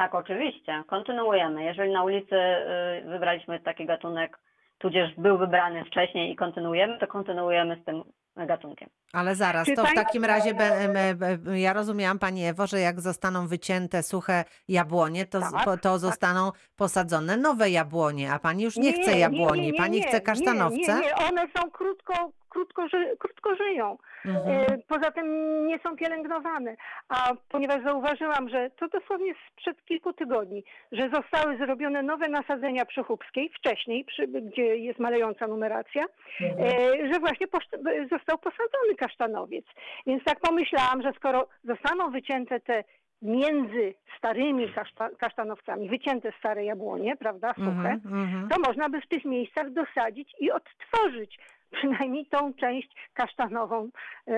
Tak, 0.00 0.14
oczywiście. 0.14 0.82
Kontynuujemy. 0.86 1.64
Jeżeli 1.64 1.92
na 1.92 2.04
ulicy 2.04 2.34
y, 2.36 3.10
wybraliśmy 3.10 3.60
taki 3.60 3.86
gatunek, 3.86 4.38
tudzież 4.78 5.14
był 5.18 5.38
wybrany 5.38 5.84
wcześniej 5.84 6.32
i 6.32 6.36
kontynuujemy, 6.36 6.98
to 6.98 7.06
kontynuujemy 7.06 7.76
z 7.82 7.84
tym 7.84 8.02
gatunkiem. 8.36 8.88
Ale 9.12 9.34
zaraz, 9.34 9.66
Czy 9.66 9.74
to 9.74 9.84
w 9.84 9.94
takim 9.94 10.24
razie, 10.24 10.54
be, 10.54 10.88
me- 10.88 11.14
be, 11.14 11.58
ja 11.60 11.72
rozumiałam 11.72 12.18
Pani 12.18 12.44
Ewo, 12.44 12.66
że 12.66 12.80
jak 12.80 13.00
zostaną 13.00 13.46
wycięte 13.46 14.02
suche 14.02 14.44
jabłonie, 14.68 15.26
to, 15.26 15.40
Tak, 15.40 15.64
po- 15.64 15.76
to 15.76 15.90
tak. 15.92 15.98
zostaną 15.98 16.50
posadzone 16.76 17.36
nowe 17.36 17.70
jabłonie, 17.70 18.32
a 18.32 18.38
Pani 18.38 18.62
już 18.64 18.76
nie, 18.76 18.92
chce 18.92 19.12
nie, 19.12 19.18
jabłoni, 19.18 19.60
nie, 19.60 19.70
nie, 19.72 19.78
Pani 19.78 19.96
nie, 20.00 20.06
chce 20.06 20.20
kasztanowce? 20.20 20.76
Nie, 20.76 21.00
nie, 21.00 21.00
nie, 21.00 21.14
one 21.28 21.48
są 21.56 21.70
krótko, 21.70 22.14
krótko, 22.50 22.88
ży, 22.88 23.16
krótko 23.18 23.54
żyją. 23.56 23.98
Mhm. 24.24 24.60
E, 24.60 24.66
Poza 24.88 25.10
tym 25.10 25.26
nie 25.66 25.78
są 25.78 25.96
pielęgnowane. 25.96 26.76
A 27.08 27.32
ponieważ 27.48 27.82
zauważyłam, 27.84 28.48
że 28.48 28.70
to 28.70 28.88
dosłownie 28.88 29.34
sprzed 29.52 29.84
kilku 29.84 30.12
tygodni, 30.12 30.64
że 30.92 31.10
zostały 31.10 31.56
zrobione 31.56 32.02
nowe 32.02 32.28
nasadzenia 32.28 32.84
przy 32.84 33.02
Chubskiej, 33.02 33.48
wcześniej, 33.58 34.04
przy, 34.04 34.26
gdzie 34.28 34.76
jest 34.76 34.98
malejąca 34.98 35.46
numeracja, 35.46 36.04
e, 36.40 37.12
że 37.12 37.20
właśnie 37.20 37.46
posz- 37.46 38.08
został 38.10 38.38
posadzony 38.38 38.94
kasztanowiec. 38.98 39.64
Więc 40.06 40.24
tak 40.24 40.40
pomyślałam, 40.40 41.02
że 41.02 41.12
skoro 41.12 41.48
zostaną 41.64 42.10
wycięte 42.10 42.60
te 42.60 42.84
między 43.22 43.94
starymi 44.18 44.72
kaszta, 44.72 45.08
kasztanowcami, 45.18 45.88
wycięte 45.88 46.32
stare 46.38 46.64
jabłonie, 46.64 47.16
prawda, 47.16 47.54
suche, 47.54 47.68
Mhm, 47.70 48.00
mhm. 48.04 48.48
to 48.48 48.56
można 48.68 48.88
by 48.88 49.00
w 49.00 49.06
tych 49.08 49.24
miejscach 49.24 49.70
dosadzić 49.70 50.34
i 50.40 50.50
odtworzyć 50.50 51.38
przynajmniej 51.70 52.26
tą 52.26 52.54
część 52.54 52.88
kasztanową 53.14 53.88
e, 54.26 54.34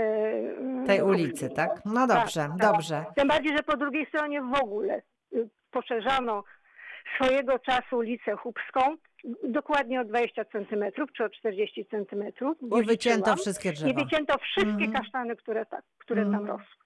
Tej 0.86 1.02
ulicy, 1.02 1.50
tak? 1.50 1.70
No 1.84 2.06
dobrze, 2.06 2.40
tak. 2.40 2.56
dobrze. 2.72 3.04
Tym 3.16 3.28
bardziej, 3.28 3.56
że 3.56 3.62
po 3.62 3.76
drugiej 3.76 4.06
stronie 4.06 4.42
w 4.42 4.62
ogóle 4.62 5.02
y, 5.32 5.48
poszerzano 5.70 6.44
swojego 7.16 7.58
czasu 7.58 7.96
ulicę 7.96 8.36
Chubską 8.36 8.80
dokładnie 9.44 10.00
o 10.00 10.04
20 10.04 10.44
centymetrów 10.44 11.12
czy 11.12 11.24
o 11.24 11.28
40 11.30 11.86
centymetrów. 11.86 12.56
I 12.82 12.84
wycięto 12.86 13.36
wszystkie 13.36 13.68
I 13.68 13.72
drzewa. 13.72 14.04
wycięto 14.04 14.38
wszystkie 14.38 14.84
Mhm. 14.84 14.92
kasztany, 14.92 15.36
które, 15.36 15.66
tak, 15.66 15.82
które 15.98 16.22
tam 16.22 16.34
Mhm. 16.34 16.46
rosły. 16.48 16.81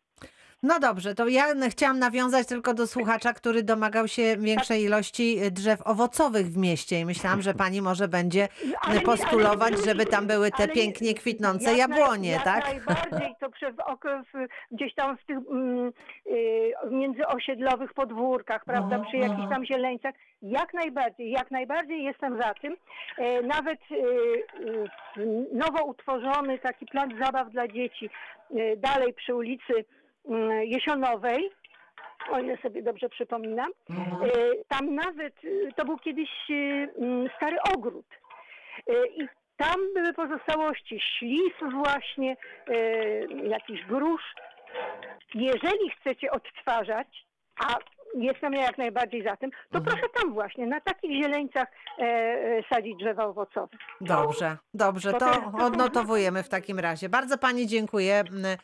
No 0.67 0.81
dobrze, 0.81 1.15
to 1.15 1.29
ja 1.29 1.45
chciałam 1.71 1.99
nawiązać 1.99 2.47
tylko 2.47 2.75
do 2.75 2.87
słuchacza, 2.87 3.33
który 3.33 3.63
domagał 3.63 4.09
się 4.09 4.37
większej 4.39 4.83
ilości 4.83 5.39
y, 5.45 5.51
drzew 5.51 5.83
owocowych 5.87 6.47
w 6.47 6.57
mieście 6.57 7.01
i 7.01 7.05
myślałam, 7.05 7.43
że 7.43 7.55
pani 7.55 7.83
może 7.83 8.09
będzie 8.09 8.49
Ale 8.81 8.95
nie- 8.95 9.01
postulować, 9.01 9.73
ale- 9.75 9.83
żeby 9.85 10.07
tam 10.07 10.27
były 10.27 10.51
te 10.51 10.67
nie- 10.67 10.73
pięknie 10.73 11.15
kwitnące 11.15 11.75
jak 11.75 11.91
jabłonie, 11.91 12.35
naj, 12.35 12.45
tak? 12.45 12.75
Jak 12.75 12.87
najbardziej, 12.87 13.35
to 13.41 13.51
przez 13.51 13.75
okres 13.87 14.27
y, 14.35 14.49
gdzieś 14.71 14.95
tam 14.95 15.17
w 15.17 15.25
tych 15.25 15.39
mm, 15.39 15.93
y, 16.27 16.73
międzyosiedlowych 16.91 17.95
podwórkach, 17.95 18.65
prawda, 18.65 18.99
przy 18.99 19.17
jakichś 19.17 19.49
tam 19.51 19.65
zieleńcach, 19.67 20.15
jak 20.43 20.75
najbardziej, 20.75 21.31
jak 21.31 21.51
najbardziej 21.51 22.05
jestem 22.05 22.39
za 22.43 22.55
tym. 22.55 22.77
E, 23.19 23.43
Nawet 23.43 23.79
y, 23.91 24.89
nowo 25.53 25.85
utworzony 25.85 26.59
taki 26.59 26.87
plac 26.87 27.11
zabaw 27.25 27.51
dla 27.51 27.69
dzieci 27.69 28.11
dalej 28.77 29.15
przy 29.15 29.35
ulicy 29.35 29.73
Jesionowej, 30.65 31.51
o 32.31 32.39
ile 32.39 32.57
sobie 32.57 32.83
dobrze 32.83 33.09
przypominam, 33.09 33.71
Mhm. 33.91 34.23
E, 34.23 34.29
Tam 34.69 34.95
nawet 34.95 35.45
y, 35.45 35.69
to 35.77 35.85
był 35.85 35.99
kiedyś 35.99 36.31
y, 36.51 36.89
mm, 36.99 37.29
stary 37.37 37.57
ogród. 37.77 38.07
E, 38.89 38.93
I 39.07 39.29
tam 39.57 39.77
były 39.95 40.13
pozostałości 40.13 41.01
ślis 41.19 41.53
właśnie, 41.73 42.37
e, 42.69 42.77
jakiś 43.49 43.85
grusz. 43.85 44.35
Jeżeli 45.35 45.91
chcecie 46.01 46.31
odtwarzać, 46.31 47.27
a 47.65 47.75
jestem 48.15 48.53
ja 48.53 48.63
jak 48.63 48.79
najbardziej 48.79 49.23
za 49.25 49.37
tym, 49.37 49.51
to 49.51 49.79
Mhm. 49.79 49.85
proszę 49.85 50.09
tam 50.21 50.33
właśnie, 50.35 50.67
na 50.67 50.81
takich 50.81 51.23
zieleńcach 51.25 51.69
e, 51.99 52.03
e, 52.03 52.63
sadzić 52.75 52.97
drzewa 52.99 53.25
owocowe. 53.25 53.77
Dobrze, 54.01 54.57
dobrze, 54.75 55.13
To 55.13 55.27
odnotowujemy 55.67 56.43
w 56.43 56.49
takim 56.49 56.79
razie. 56.79 57.09
Bardzo 57.09 57.39
Pani 57.39 57.67
dziękuję, 57.67 58.15
m, 58.19 58.27
m, 58.45 58.57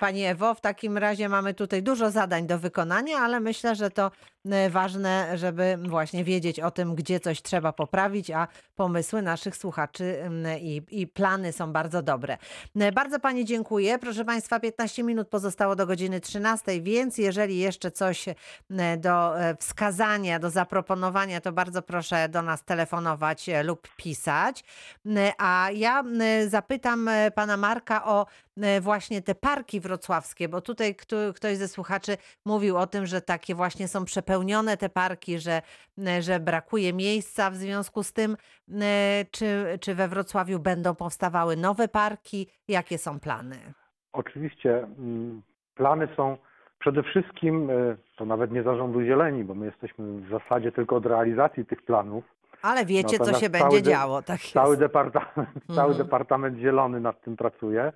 Pani 0.00 0.24
Ewo. 0.24 0.54
W 0.54 0.60
takim 0.60 0.98
razie 0.98 1.28
mamy 1.28 1.54
tutaj 1.54 1.82
dużo 1.82 2.10
zadań 2.10 2.46
do 2.46 2.58
wykonania, 2.58 3.18
ale 3.18 3.40
myślę, 3.40 3.74
że 3.74 3.90
to 3.90 4.10
m, 4.46 4.70
ważne, 4.70 5.38
żeby 5.38 5.78
właśnie 5.88 6.24
wiedzieć 6.24 6.60
o 6.60 6.70
tym, 6.70 6.94
gdzie 6.94 7.20
coś 7.20 7.42
trzeba 7.42 7.72
poprawić, 7.72 8.30
a 8.30 8.48
pomysły 8.76 9.22
naszych 9.22 9.56
słuchaczy 9.56 10.22
m, 10.22 10.44
i, 10.60 10.82
i 10.90 11.06
plany 11.06 11.52
są 11.52 11.72
bardzo 11.72 12.02
dobre. 12.02 12.38
M, 12.76 12.94
Bardzo 12.94 13.20
Pani 13.20 13.44
dziękuję. 13.44 13.98
Proszę 13.98 14.24
Państwa, 14.24 14.60
15 14.60 15.02
minut 15.02 15.28
pozostało 15.28 15.76
do 15.76 15.86
godziny 15.86 16.20
13, 16.20 16.80
więc 16.82 17.18
jeżeli 17.18 17.58
jeszcze 17.58 17.90
coś 17.90 18.24
do 18.98 19.32
wskazania, 19.60 20.38
do 20.38 20.50
zaproponowania, 20.50 21.40
to 21.40 21.52
bardzo 21.52 21.82
proszę 21.82 22.28
do 22.28 22.42
nas 22.42 22.64
telefonować 22.64 23.46
lub 23.64 23.88
pisać. 23.96 24.64
A 25.38 25.68
ja 25.74 26.04
zapytam 26.48 27.10
pana 27.34 27.56
Marka 27.56 28.04
o 28.04 28.26
właśnie 28.80 29.22
te 29.22 29.34
parki 29.34 29.67
wrocławskie, 29.76 30.48
bo 30.48 30.60
tutaj 30.60 30.94
kto- 30.94 31.32
ktoś 31.34 31.56
ze 31.56 31.68
słuchaczy 31.68 32.16
mówił 32.44 32.76
o 32.76 32.86
tym, 32.86 33.06
że 33.06 33.20
takie 33.20 33.54
właśnie 33.54 33.88
są 33.88 34.04
przepełnione 34.04 34.76
te 34.76 34.88
parki, 34.88 35.38
że, 35.38 35.62
m, 35.98 36.22
że 36.22 36.40
brakuje 36.40 36.92
miejsca 36.92 37.50
w 37.50 37.56
związku 37.56 38.02
z 38.02 38.12
tym. 38.12 38.36
M, 38.70 38.80
Czy, 39.30 39.78
czy 39.80 39.94
we 39.94 40.08
Wrocławiu 40.08 40.58
będą 40.58 40.94
powstawały 40.94 41.56
nowe 41.56 41.88
parki? 41.88 42.46
Jakie 42.68 42.98
są 42.98 43.20
plany? 43.20 43.56
Oczywiście 44.12 44.78
mm, 44.78 45.42
plany 45.74 46.08
są 46.16 46.36
przede 46.78 47.02
wszystkim, 47.02 47.70
e, 47.70 47.74
to 48.16 48.24
nawet 48.24 48.50
nie 48.52 48.62
zarządu 48.62 49.02
zieleni, 49.02 49.44
bo 49.44 49.54
my 49.54 49.66
jesteśmy 49.66 50.20
w 50.20 50.30
zasadzie 50.30 50.72
tylko 50.72 50.96
od 50.96 51.06
realizacji 51.06 51.66
tych 51.66 51.82
planów. 51.82 52.24
Ale 52.62 52.84
wiecie, 52.84 53.18
co 53.18 53.34
się 53.34 53.50
będzie 53.50 53.82
de- 53.82 53.90
działo. 53.90 54.22
Tak 54.22 54.40
Cały 54.40 54.76
departament, 54.76 55.48
cały 55.76 55.88
Mhm. 55.90 55.96
departament 56.06 56.58
zielony 56.58 57.00
nad 57.00 57.20
tym 57.22 57.36
pracuje. 57.36 57.92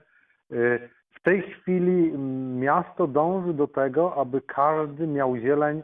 W 1.23 1.25
tej 1.25 1.43
chwili 1.43 2.09
mm, 2.09 2.59
miasto 2.59 3.07
dąży 3.07 3.55
do 3.55 3.69
tego, 3.69 4.15
aby 4.17 4.41
każdy 4.41 5.07
miał 5.07 5.37
zieleń 5.37 5.83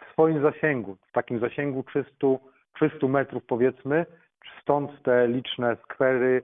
w 0.00 0.12
swoim 0.12 0.42
zasięgu, 0.42 0.96
w 1.08 1.12
takim 1.12 1.40
zasięgu 1.40 1.82
300, 1.82 2.10
300 2.74 3.06
metrów 3.06 3.44
powiedzmy, 3.46 4.06
stąd 4.62 5.02
te 5.02 5.28
liczne 5.28 5.76
skwery, 5.84 6.42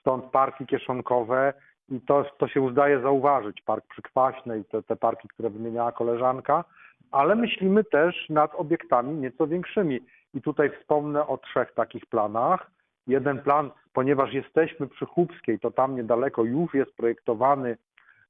stąd 0.00 0.24
parki 0.24 0.66
kieszonkowe 0.66 1.52
i 1.88 2.00
to, 2.00 2.24
to 2.38 2.48
się 2.48 2.60
udaje 2.60 3.00
zauważyć, 3.00 3.62
park 3.62 3.84
przy 3.88 4.02
Kwaśnej, 4.02 4.64
te, 4.64 4.82
te 4.82 4.96
parki, 4.96 5.28
które 5.28 5.50
wymieniała 5.50 5.92
koleżanka, 5.92 6.64
ale 7.10 7.34
myślimy 7.34 7.84
też 7.84 8.28
nad 8.28 8.54
obiektami 8.54 9.14
nieco 9.14 9.46
większymi. 9.46 10.00
I 10.34 10.42
tutaj 10.42 10.70
wspomnę 10.70 11.26
o 11.26 11.38
trzech 11.38 11.72
takich 11.74 12.06
planach. 12.06 12.70
Jeden 13.06 13.38
plan, 13.38 13.70
ponieważ 13.92 14.32
jesteśmy 14.34 14.86
przy 14.88 15.06
Chubskiej, 15.06 15.58
to 15.58 15.70
tam 15.70 15.96
niedaleko 15.96 16.44
już 16.44 16.74
jest 16.74 16.96
projektowany 16.96 17.76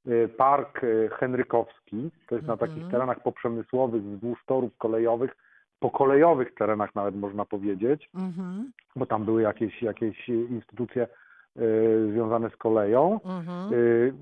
y, 0.07 0.29
park 0.37 0.83
y, 0.83 1.09
Henrykowski. 1.13 2.11
To 2.27 2.35
jest 2.35 2.47
na 2.47 2.57
takich 2.57 2.75
Mhm. 2.75 2.91
terenach 2.91 3.23
poprzemysłowych, 3.23 4.03
wzdłuż 4.03 4.45
torów 4.45 4.77
kolejowych, 4.77 5.35
po 5.79 5.89
kolejowych 5.89 6.53
terenach 6.55 6.95
nawet 6.95 7.15
można 7.15 7.45
powiedzieć, 7.45 8.09
Mhm, 8.15 8.71
bo 8.95 9.05
tam 9.05 9.25
były 9.25 9.41
jakieś, 9.41 9.81
jakieś 9.81 10.29
instytucje 10.29 11.07
y, 11.57 12.11
związane 12.11 12.49
z 12.49 12.55
koleją. 12.57 13.19
mhm. 13.25 13.73
Y, 13.73 14.13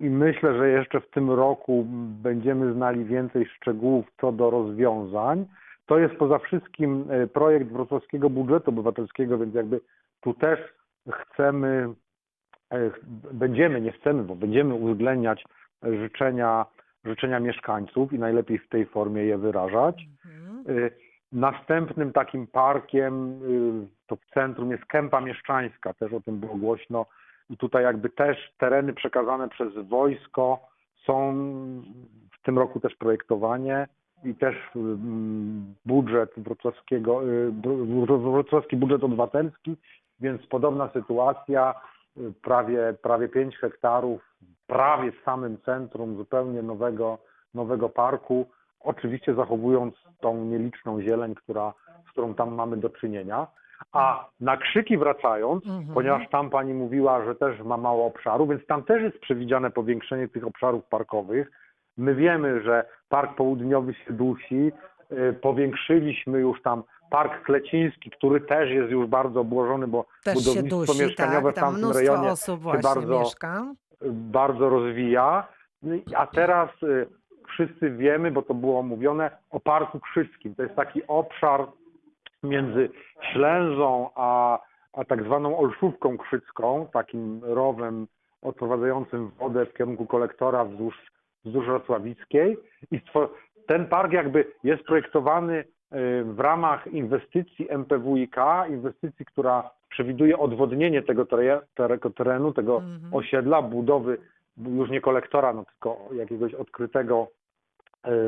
I 0.00 0.10
myślę, 0.10 0.58
że 0.58 0.68
jeszcze 0.68 1.00
w 1.00 1.10
tym 1.10 1.30
roku 1.30 1.84
będziemy 2.22 2.72
znali 2.72 3.04
więcej 3.04 3.46
szczegółów 3.46 4.06
co 4.20 4.32
do 4.32 4.50
rozwiązań. 4.50 5.46
To 5.86 5.98
jest 5.98 6.14
poza 6.14 6.38
wszystkim 6.38 7.10
y, 7.10 7.26
projekt 7.26 7.72
wrocławskiego 7.72 8.30
budżetu 8.30 8.70
obywatelskiego, 8.70 9.38
więc 9.38 9.54
jakby 9.54 9.80
tu 10.20 10.34
też 10.34 10.60
chcemy, 11.10 11.88
y, 12.74 12.90
będziemy, 13.32 13.80
nie 13.80 13.92
chcemy, 13.92 14.22
bo 14.22 14.34
będziemy 14.34 14.74
uwzględniać 14.74 15.44
życzenia 15.82 16.66
życzenia 17.04 17.40
mieszkańców 17.40 18.12
i 18.12 18.18
najlepiej 18.18 18.58
w 18.58 18.68
tej 18.68 18.86
formie 18.86 19.24
je 19.24 19.38
wyrażać. 19.38 20.06
Y, 20.68 20.90
Następnym 21.32 22.12
takim 22.12 22.46
parkiem 22.46 23.40
to 24.06 24.16
w 24.16 24.26
centrum 24.34 24.70
jest 24.70 24.84
Kępa 24.84 25.20
Mieszczańska, 25.20 25.94
też 25.94 26.12
o 26.12 26.20
tym 26.20 26.40
było 26.40 26.54
głośno. 26.56 27.06
I 27.50 27.56
tutaj 27.56 27.84
jakby 27.84 28.10
też 28.10 28.52
tereny 28.58 28.92
przekazane 28.92 29.48
przez 29.48 29.74
wojsko 29.88 30.68
są 31.04 31.34
w 32.32 32.42
tym 32.42 32.58
roku 32.58 32.80
też 32.80 32.94
projektowanie 32.94 33.88
i 34.24 34.34
też 34.34 34.56
mm, 34.76 35.74
budżet 35.86 36.30
wrocławskiego, 36.36 37.22
y, 37.28 37.52
wr- 37.52 38.20
wrocławski 38.32 38.76
budżet 38.76 39.04
obywatelski, 39.04 39.76
więc 40.20 40.46
podobna 40.46 40.88
sytuacja, 40.88 41.74
y, 42.16 42.32
prawie, 42.42 42.94
prawie 43.02 43.28
5 43.28 43.56
hektarów, 43.56 44.34
prawie 44.66 45.12
w 45.12 45.24
samym 45.24 45.58
centrum 45.58 46.16
zupełnie 46.16 46.62
nowego, 46.62 47.18
nowego 47.54 47.88
parku, 47.88 48.46
oczywiście 48.80 49.34
zachowując 49.34 49.94
tą 50.20 50.44
nieliczną 50.44 51.02
zieleń, 51.02 51.34
która, 51.34 51.72
z 52.08 52.10
którą 52.10 52.34
tam 52.34 52.54
mamy 52.54 52.76
do 52.76 52.90
czynienia. 52.90 53.46
A 53.92 54.28
na 54.40 54.56
krzyki 54.56 54.98
wracając, 54.98 55.66
Mhm. 55.66 55.94
ponieważ 55.94 56.28
tam 56.28 56.50
pani 56.50 56.74
mówiła, 56.74 57.24
że 57.24 57.34
też 57.34 57.60
ma 57.60 57.76
mało 57.76 58.06
obszaru, 58.06 58.46
więc 58.46 58.66
tam 58.66 58.82
też 58.82 59.02
jest 59.02 59.18
przewidziane 59.18 59.70
powiększenie 59.70 60.28
tych 60.28 60.46
obszarów 60.46 60.84
parkowych. 60.84 61.50
My 61.96 62.14
wiemy, 62.14 62.62
że 62.62 62.84
Park 63.08 63.34
Południowy 63.36 63.94
się 63.94 64.12
dusi. 64.12 64.72
Y, 65.12 65.32
Powiększyliśmy 65.42 66.40
już 66.40 66.62
tam 66.62 66.82
Park 67.10 67.42
Kleciński, 67.44 68.10
który 68.10 68.40
też 68.40 68.70
jest 68.70 68.90
już 68.90 69.06
bardzo 69.06 69.40
obłożony, 69.40 69.86
bo 69.88 70.04
Też 70.24 70.38
się 70.38 70.40
budownictwo 70.50 70.92
dusi, 70.92 71.02
mieszkaniowe 71.06 71.52
tak? 71.52 71.52
w 71.52 71.60
Tam 71.60 71.72
tamtym 71.72 71.92
rejonie 71.98 72.28
osób 72.28 72.60
się 72.62 72.80
bardzo, 72.82 73.20
mieszka. 73.20 73.74
bardzo 74.10 74.68
rozwija. 74.68 75.48
No 75.82 75.94
A 76.16 76.26
teraz 76.26 76.70
y, 76.82 77.06
wszyscy 77.48 77.90
wiemy, 77.90 78.30
bo 78.30 78.42
to 78.42 78.54
było 78.54 78.78
omówione, 78.80 79.30
o 79.50 79.60
Parku 79.60 80.00
Krzyskim. 80.00 80.54
To 80.54 80.62
jest 80.62 80.74
taki 80.74 81.06
obszar 81.06 81.66
między 82.42 82.90
Ślęzą 83.32 84.10
a, 84.14 84.58
a 84.92 85.04
tak 85.04 85.24
zwaną 85.24 85.58
Olszówką 85.58 86.18
Krzycką, 86.18 86.86
takim 86.92 87.40
rowem 87.44 88.06
odprowadzającym 88.42 89.30
wodę 89.38 89.66
w 89.66 89.74
kierunku 89.74 90.06
kolektora 90.06 90.64
wzdłuż, 90.64 90.94
wzdłuż 91.44 91.66
Wrocławickiej. 91.66 92.56
I 92.90 93.00
ten 93.66 93.86
park 93.86 94.12
jakby 94.12 94.44
jest 94.64 94.82
projektowany 94.82 95.54
y, 95.58 95.64
w 96.24 96.40
ramach 96.40 96.86
inwestycji 96.86 97.66
MPWiK, 97.70 98.36
inwestycji, 98.68 99.24
która 99.26 99.70
przewiduje 99.88 100.38
odwodnienie 100.38 101.02
tego 101.02 101.24
tere- 101.26 101.60
tego 101.74 102.10
terenu, 102.10 102.52
tego 102.52 102.76
Mhm. 102.76 103.14
osiedla, 103.14 103.62
budowy 103.62 104.18
już 104.66 104.90
nie 104.90 105.00
kolektora, 105.00 105.52
no 105.52 105.64
tylko 105.64 105.98
jakiegoś 106.12 106.54
odkrytego, 106.54 107.26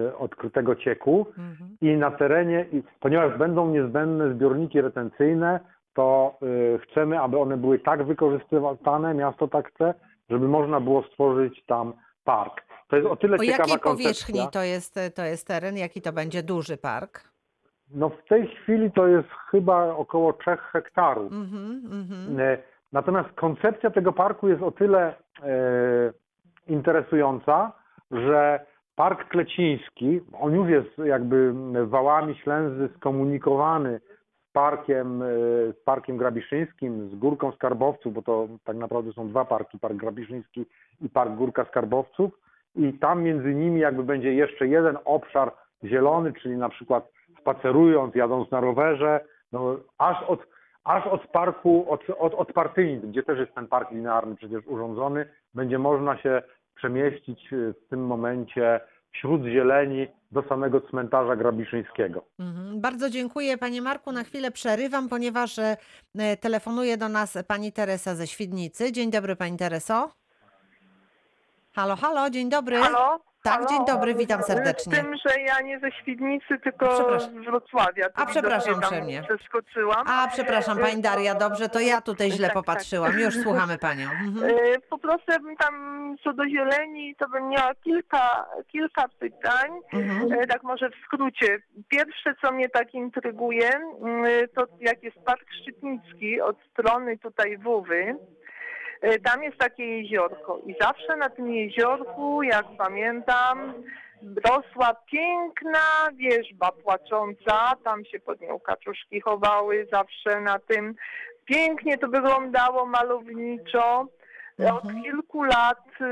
y, 0.09 0.17
odkrytego 0.17 0.75
cieku. 0.75 1.27
Mhm. 1.39 1.77
I 1.81 1.97
na 1.97 2.11
terenie, 2.11 2.67
i 2.73 2.83
ponieważ 3.01 3.39
będą 3.39 3.71
niezbędne 3.71 4.35
zbiorniki 4.35 4.81
retencyjne, 4.81 5.61
to 5.95 6.39
y, 6.75 6.79
chcemy, 6.79 7.21
aby 7.21 7.39
one 7.39 7.57
były 7.57 7.79
tak 7.79 8.05
wykorzystywane, 8.05 9.15
miasto 9.15 9.49
tak 9.49 9.69
chce, 9.69 9.95
żeby 10.31 10.49
można 10.49 10.81
było 10.81 11.03
stworzyć 11.03 11.65
tam 11.67 11.93
park. 12.25 12.66
To 12.89 12.97
jest 12.97 13.09
o 13.09 13.17
tyle 13.17 13.37
O 13.37 13.39
ciekawa 13.39 13.59
jakiej 13.59 13.79
koncepcja. 13.79 13.93
powierzchni 13.93 14.41
to 14.53 14.63
jest, 14.63 15.01
to 15.15 15.25
jest 15.25 15.47
teren? 15.47 15.77
Jaki 15.77 16.03
to 16.03 16.13
będzie 16.13 16.43
duży 16.43 16.77
park? 16.77 17.21
No 17.95 18.09
w 18.09 18.29
tej 18.29 18.47
chwili 18.49 18.93
to 18.93 19.07
jest 19.07 19.29
chyba 19.51 19.95
około 19.97 20.33
3 20.33 20.57
hektarów. 20.73 21.33
Mhm, 21.33 21.83
mhm. 21.93 22.41
E, 22.41 22.59
Natomiast 22.93 23.29
koncepcja 23.33 23.91
tego 23.91 24.13
parku 24.13 24.49
jest 24.49 24.63
o 24.63 24.71
tyle 24.71 25.15
e, 25.43 26.13
interesująca, 26.69 27.73
że 28.11 28.67
Park 28.97 29.29
Kleciński, 29.29 30.21
on 30.41 30.55
już 30.55 30.69
jest 30.69 30.99
jakby 30.99 31.53
wałami 31.87 32.35
Ślęzy 32.35 32.89
skomunikowany 32.97 34.01
z 34.49 34.53
parkiem, 34.53 35.23
e, 35.23 35.27
z 35.73 35.81
parkiem 35.85 36.17
Grabiszyńskim, 36.17 37.11
z 37.11 37.15
Górką 37.15 37.53
Skarbowców, 37.53 38.15
bo 38.15 38.23
to 38.23 38.49
tak 38.65 38.77
naprawdę 38.77 39.13
są 39.13 39.29
dwa 39.29 39.45
parki, 39.45 39.79
Park 39.79 39.95
Grabiszyński 39.97 40.67
i 41.01 41.09
Park 41.09 41.35
Górka 41.35 41.65
Skarbowców 41.65 42.31
i 42.77 42.99
tam 42.99 43.23
między 43.23 43.55
nimi 43.55 43.81
jakby 43.81 44.03
będzie 44.03 44.35
jeszcze 44.35 44.67
jeden 44.67 44.99
obszar 45.05 45.53
zielony, 45.85 46.33
czyli 46.33 46.57
na 46.57 46.69
przykład 46.69 47.09
spacerując, 47.41 48.15
jadąc 48.15 48.51
na 48.51 48.61
rowerze, 48.61 49.21
no, 49.53 49.77
aż 49.99 50.23
od 50.23 50.41
aż 50.85 51.07
od 51.07 51.27
parku, 51.27 51.91
od, 51.91 52.01
od, 52.19 52.35
od 52.35 52.53
gdzie 53.05 53.23
też 53.23 53.39
jest 53.39 53.55
ten 53.55 53.69
park 53.69 53.91
linearny 53.91 54.37
przecież 54.37 54.67
urządzony, 54.67 55.27
będzie 55.55 55.79
można 55.79 56.19
się 56.19 56.43
przemieścić 56.75 57.53
y, 57.53 57.75
w 57.87 57.89
tym 57.89 58.07
momencie 58.07 58.81
wśród 59.13 59.43
zieleni 59.45 60.07
do 60.33 60.43
samego 60.43 60.81
cmentarza 60.81 61.37
grabiszyńskiego. 61.37 62.25
Mhm. 62.39 62.81
Bardzo 62.81 63.11
dziękuję 63.11 63.59
Panie 63.59 63.83
Marku. 63.83 64.13
Na 64.13 64.25
chwilę 64.25 64.51
przerywam, 64.51 65.09
ponieważ 65.09 65.59
e, 65.59 65.77
e, 66.19 66.37
telefonuje 66.37 66.97
do 66.97 67.09
nas 67.09 67.39
Pani 67.49 67.73
Teresa 67.73 68.15
ze 68.15 68.27
Świdnicy. 68.27 68.93
Dzień 68.93 69.11
dobry 69.11 69.37
Pani 69.37 69.57
Tereso. 69.57 70.11
Halo, 71.77 71.97
halo, 71.97 72.31
dzień 72.31 72.49
dobry. 72.49 72.77
Halo? 72.77 73.21
Tak, 73.43 73.55
Halo? 73.55 73.67
dzień 73.69 73.85
dobry, 73.87 74.15
witam 74.15 74.43
Z 74.43 74.47
serdecznie. 74.47 74.93
tym, 74.97 75.15
że 75.27 75.41
ja 75.41 75.61
nie 75.61 75.79
ze 75.81 75.93
Świdnicy, 75.93 76.59
tylko 76.65 76.89
Przepraszam. 76.89 77.43
z 77.43 77.47
Wrocławia. 77.47 78.05
To 78.09 78.23
A, 78.23 78.27
przepraszam 78.27 78.75
widocznie 78.75 78.89
tam 78.91 79.01
uprzejmie. 79.03 79.23
Przeskoczyłam. 79.23 80.05
A, 80.09 80.29
przepraszam 80.33 80.79
Pani 80.79 81.03
Daria, 81.03 81.35
dobrze, 81.35 81.69
to 81.69 81.81
ja 81.81 82.01
tutaj 82.01 82.31
źle 82.31 82.49
Tak, 82.49 82.55
tak. 82.55 82.65
popatrzyłam. 82.65 83.19
Już 83.19 83.35
słuchamy 83.45 83.79
Panią. 83.79 84.09
Mhm. 84.11 84.51
E, 84.51 84.79
Po 84.91 84.99
prostu 84.99 85.33
ja 85.33 85.39
bym 85.39 85.57
tam 85.57 85.75
co 86.25 86.33
do 86.33 86.49
zieleni, 86.49 87.15
to 87.19 87.29
bym 87.29 87.49
miała 87.49 87.75
kilka, 87.75 88.47
kilka 88.73 89.05
pytań, 89.19 89.71
Mhm. 89.93 90.33
e, 90.33 90.47
tak 90.47 90.63
może 90.63 90.91
w 90.91 90.95
skrócie. 91.07 91.59
Pierwsze, 91.89 92.35
co 92.45 92.53
mnie 92.53 92.69
tak 92.69 92.95
intryguje, 92.95 93.71
mm, 94.03 94.25
to 94.55 94.65
jak 94.81 95.03
jest 95.03 95.17
Park 95.25 95.45
Szczytnicki 95.63 96.41
od 96.41 96.57
strony 96.73 97.19
tutaj 97.19 97.59
Wówy, 97.59 98.03
E, 98.05 98.17
Tam 99.25 99.43
jest 99.43 99.59
takie 99.59 99.85
jeziorko 99.85 100.61
i 100.67 100.75
zawsze 100.81 101.17
na 101.17 101.29
tym 101.31 101.55
jeziorku, 101.55 102.43
jak 102.43 102.67
pamiętam, 102.79 103.75
rosła 104.45 104.95
piękna 105.11 106.09
wierzba 106.15 106.73
płacząca, 106.73 107.73
tam 107.85 108.05
się 108.05 108.21
pod 108.21 108.41
nią 108.41 108.61
kaczuszki 108.61 109.21
chowały 109.21 109.87
zawsze 109.93 110.41
na 110.41 110.59
tym. 110.59 110.95
Pięknie 111.45 111.99
to 111.99 112.09
wyglądało 112.09 112.87
malowniczo. 112.87 114.07
Od 114.65 114.83
kilku 115.03 115.43
lat 115.45 115.87
y, 116.01 116.05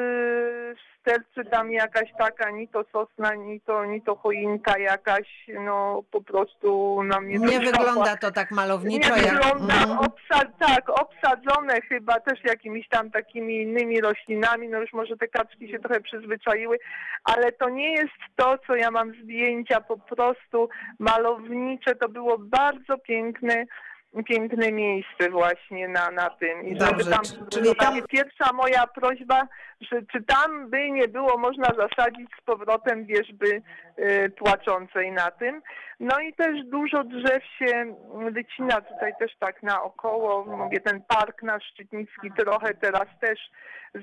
w 0.75 1.01
sterczy 1.01 1.45
tam 1.51 1.71
jakaś 1.73 2.13
taka, 2.19 2.51
ni 2.51 2.69
to 2.69 2.85
sosna, 2.93 3.35
ni 3.35 3.61
to, 3.61 3.85
ni 3.85 4.03
to 4.03 4.15
choinka 4.17 4.79
jakaś, 4.79 5.47
no 5.61 6.03
po 6.11 6.21
prostu 6.23 7.01
na 7.03 7.21
mnie 7.21 7.39
Nie 7.39 7.61
wygląda 7.61 8.17
to 8.17 8.31
tak 8.31 8.51
malowniczo 8.51 9.17
Nie 9.17 9.23
jak... 9.23 9.35
wygląda, 9.35 9.75
Mhm. 9.75 9.99
obsa- 9.99 10.51
tak, 10.59 10.89
obsadzone 10.91 11.81
chyba 11.81 12.21
też 12.21 12.45
jakimiś 12.45 12.89
tam 12.89 13.11
takimi 13.11 13.63
innymi 13.63 14.01
roślinami, 14.01 14.69
no 14.69 14.81
już 14.81 14.93
może 14.93 15.17
te 15.17 15.29
kaczki 15.29 15.69
się 15.71 15.79
trochę 15.79 16.01
przyzwyczaiły, 16.01 16.79
ale 17.25 17.53
to 17.53 17.69
nie 17.69 17.93
jest 17.93 18.13
to, 18.37 18.59
co 18.67 18.77
ja 18.77 18.91
mam 18.91 19.13
zdjęcia, 19.23 19.81
po 19.81 19.99
prostu 19.99 20.69
malownicze, 20.99 21.95
to 21.95 22.09
było 22.09 22.39
bardzo 22.39 22.99
piękne, 22.99 23.65
piękne 24.23 24.73
miejsce 24.73 25.31
właśnie 25.31 25.89
na, 25.89 26.11
na 26.11 26.31
tym. 26.31 26.63
I 26.67 26.79
żeby 26.81 26.91
Dobrze, 26.91 27.11
tam, 27.11 27.23
czy- 27.25 27.47
czyli 27.51 27.69
to 27.69 27.75
tam- 27.75 28.03
pierwsza 28.09 28.53
moja 28.53 28.87
prośba, 28.87 29.43
że 29.81 30.03
czy 30.13 30.23
tam 30.23 30.71
by 30.71 30.91
nie 30.91 31.09
było 31.09 31.39
można 31.39 31.69
zasadzić 31.79 32.29
z 32.41 32.45
powrotem 32.45 33.05
wierzby 33.07 33.63
y, 33.99 34.31
płaczącej 34.31 35.13
na 35.13 35.31
tym. 35.31 35.63
No 36.01 36.21
i 36.21 36.33
też 36.33 36.65
dużo 36.65 37.05
drzew 37.05 37.45
się 37.59 37.95
wycina 38.31 38.81
tutaj 38.81 39.13
też 39.19 39.33
tak 39.39 39.63
naokoło. 39.63 40.45
Mówię, 40.45 40.81
ten 40.81 41.03
park 41.09 41.43
nasz 41.43 41.65
szczytnicki 41.65 42.33
trochę 42.39 42.75
teraz 42.75 43.07
też 43.21 43.39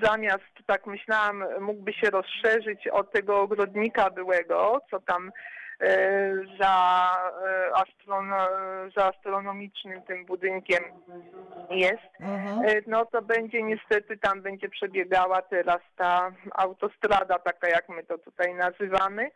zamiast, 0.02 0.52
tak 0.66 0.86
myślałam, 0.86 1.44
mógłby 1.60 1.92
się 1.92 2.10
rozszerzyć 2.10 2.88
od 2.88 3.12
tego 3.12 3.40
ogrodnika 3.40 4.10
byłego, 4.10 4.80
co 4.90 5.00
tam 5.00 5.28
e, 5.28 5.32
za, 6.60 7.10
e, 7.46 7.70
astrono, 7.76 8.36
za 8.96 9.06
astronomicznym 9.08 10.02
tym 10.02 10.24
budynkiem 10.26 10.84
jest. 11.70 12.20
Mhm. 12.20 12.62
E, 12.64 12.82
No 12.86 13.04
to 13.06 13.22
będzie 13.22 13.62
niestety 13.62 14.16
tam 14.18 14.42
będzie 14.42 14.68
przebiegała 14.68 15.42
teraz 15.42 15.80
ta 15.96 16.32
autostrada, 16.54 17.38
taka 17.38 17.68
jak 17.68 17.88
my 17.88 18.04
to 18.04 18.18
tutaj 18.18 18.54
nazywamy. 18.54 19.30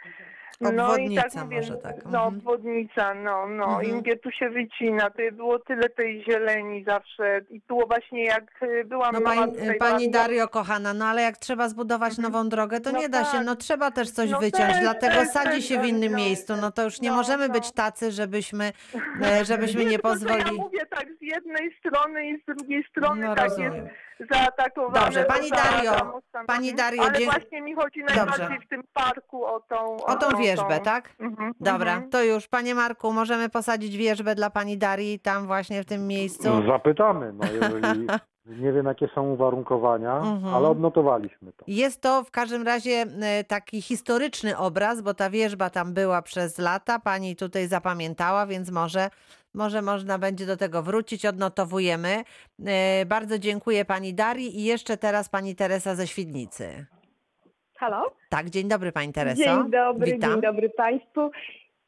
Obwodnica 0.64 1.44
może 1.44 1.76
tak, 1.76 1.96
No, 2.04 2.08
mhm. 2.24 2.26
obwodnica, 2.36 3.14
no, 3.14 3.46
no. 3.46 3.64
I 3.80 3.84
Mhm. 3.84 3.94
mówię, 3.96 4.16
tu 4.16 4.30
się 4.30 4.48
wycina, 4.50 5.10
tu 5.10 5.22
było 5.32 5.58
tyle 5.58 5.88
tej 5.88 6.24
zieleni 6.24 6.84
zawsze. 6.84 7.40
I 7.50 7.60
tu 7.60 7.78
właśnie 7.88 8.24
jak 8.24 8.44
e, 8.60 8.84
byłam 8.84 9.14
No 9.14 9.20
pani, 9.20 9.52
tutaj 9.52 9.76
pani 9.78 9.78
bardzo- 9.78 10.10
Dario 10.10 10.48
kochana, 10.48 10.94
no 10.94 11.04
ale 11.06 11.22
jak 11.22 11.36
trzeba 11.36 11.68
zbudować 11.68 12.18
nową 12.18 12.48
drogę, 12.48 12.80
to 12.80 12.92
No 12.92 12.98
nie 12.98 13.08
da 13.08 13.24
się, 13.24 13.32
tak. 13.32 13.46
no 13.46 13.56
trzeba 13.56 13.90
też 13.90 14.10
coś 14.10 14.30
No 14.30 14.38
wyciąć, 14.38 14.72
też, 14.72 14.80
dlatego 14.80 15.14
też, 15.14 15.28
sadzi 15.28 15.62
się 15.62 15.78
w 15.80 15.86
innym 15.86 16.12
no. 16.12 16.18
Miejscu, 16.36 16.56
no 16.56 16.72
to 16.72 16.82
już 16.84 17.00
nie 17.00 17.10
No, 17.10 17.16
możemy 17.16 17.48
no. 17.48 17.54
być 17.54 17.72
tacy, 17.72 18.10
żebyśmy, 18.12 18.72
e, 19.40 19.44
żebyśmy 19.44 19.84
nie 19.84 19.90
że 19.92 19.98
pozwolili. 19.98 20.56
Ja 20.56 20.62
mówię 20.62 20.86
tak 20.86 21.06
z 21.18 21.22
jednej 21.22 21.76
strony 21.78 22.28
i 22.28 22.42
z 22.42 22.44
drugiej 22.46 22.84
strony 22.90 23.26
No, 23.26 23.34
tak 23.34 23.44
rozumiem. 23.44 23.74
jest 23.74 24.30
zaatakowane. 24.32 25.04
Dobrze, 25.04 25.24
pani 25.24 25.50
Dario, 25.50 26.20
pani 26.46 26.74
Dario, 26.74 27.02
Ale 27.02 27.18
dzie- 27.18 27.24
właśnie 27.24 27.62
mi 27.62 27.74
chodzi 27.74 28.04
najbardziej 28.04 28.60
w 28.60 28.68
tym 28.68 28.82
parku 28.92 29.44
o 29.44 29.60
tą... 29.60 29.96
O 29.96 30.16
tą 30.16 30.38
wierzbę, 30.38 30.80
tak? 30.80 31.10
Mhm, 31.20 31.52
Dobra, 31.60 31.92
mhm. 31.92 32.10
to 32.10 32.22
już. 32.24 32.48
Panie 32.48 32.74
Marku, 32.74 33.12
możemy 33.12 33.48
posadzić 33.48 33.96
wierzbę 33.96 34.34
dla 34.34 34.50
pani 34.50 34.78
Darii 34.78 35.20
tam 35.20 35.46
właśnie 35.46 35.82
w 35.82 35.86
tym 35.86 36.06
miejscu? 36.06 36.48
Zapytamy, 36.66 37.32
no 37.32 37.44
jeżeli 37.52 38.06
nie 38.46 38.72
wiem 38.72 38.86
jakie 38.86 39.08
są 39.14 39.32
uwarunkowania, 39.32 40.16
Mhm. 40.16 40.54
ale 40.54 40.68
odnotowaliśmy 40.68 41.52
to. 41.52 41.64
Jest 41.66 42.00
to 42.02 42.24
w 42.24 42.30
każdym 42.30 42.62
razie 42.66 43.04
e, 43.22 43.44
taki 43.44 43.82
historyczny 43.82 44.58
obraz, 44.58 45.02
bo 45.02 45.14
ta 45.14 45.30
wierzba 45.30 45.70
tam 45.70 45.94
była 45.94 46.22
przez 46.22 46.58
lata, 46.58 46.98
pani 46.98 47.36
tutaj 47.36 47.66
zapamiętała, 47.66 48.46
więc 48.46 48.70
może, 48.70 49.10
może 49.54 49.82
można 49.82 50.18
będzie 50.18 50.46
do 50.46 50.56
tego 50.56 50.82
wrócić, 50.82 51.26
odnotowujemy. 51.26 52.22
E, 52.66 53.06
Bardzo 53.06 53.38
dziękuję 53.38 53.84
pani 53.84 54.14
Darii 54.14 54.60
i 54.60 54.64
jeszcze 54.64 54.96
teraz 54.96 55.28
pani 55.28 55.54
Teresa 55.56 55.94
ze 55.94 56.06
Świdnicy. 56.06 56.86
Halo? 57.76 58.12
Tak, 58.28 58.50
dzień 58.50 58.68
dobry 58.68 58.92
pani 58.92 59.12
Tereso. 59.12 59.44
Dzień 59.44 59.70
dobry, 59.70 60.12
Witam. 60.12 60.32
dzień 60.32 60.40
dobry 60.40 60.70
Państwu. 60.70 61.30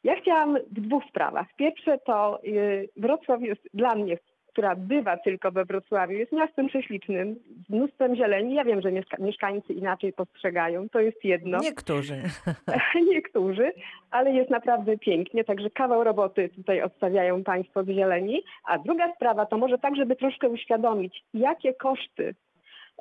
Ja 0.03 0.21
chciałam 0.21 0.57
w 0.71 0.81
dwóch 0.81 1.03
sprawach. 1.09 1.47
Pierwsze 1.57 1.97
to 1.97 2.39
y, 2.43 2.89
Wrocław 2.97 3.41
jest 3.41 3.61
dla 3.73 3.95
mnie, 3.95 4.17
która 4.59 4.75
bywa 4.75 5.17
tylko 5.17 5.51
we 5.51 5.65
Wrocławiu, 5.65 6.13
jest 6.13 6.31
miastem 6.31 6.67
prześlicznym, 6.67 7.35
z 7.67 7.69
mnóstwem 7.69 8.15
zieleni. 8.15 8.53
Ja 8.53 8.63
wiem, 8.63 8.81
że 8.81 8.91
mieszka- 8.91 9.21
mieszkańcy 9.21 9.73
inaczej 9.73 10.13
postrzegają, 10.13 10.89
to 10.89 10.99
jest 10.99 11.23
jedno. 11.23 11.57
Niektórzy. 11.57 12.21
Niektórzy, 13.13 13.71
ale 14.11 14.31
jest 14.31 14.49
naprawdę 14.49 14.97
pięknie, 14.97 15.43
także 15.43 15.69
kawał 15.69 16.03
roboty 16.03 16.49
tutaj 16.49 16.81
odstawiają 16.81 17.43
Państwo 17.43 17.83
z 17.83 17.87
zieleni. 17.87 18.43
A 18.63 18.77
druga 18.77 19.13
sprawa 19.15 19.45
to 19.45 19.57
może 19.57 19.77
tak, 19.77 19.95
żeby 19.95 20.15
troszkę 20.15 20.49
uświadomić, 20.49 21.23
jakie 21.33 21.73
koszty 21.73 22.35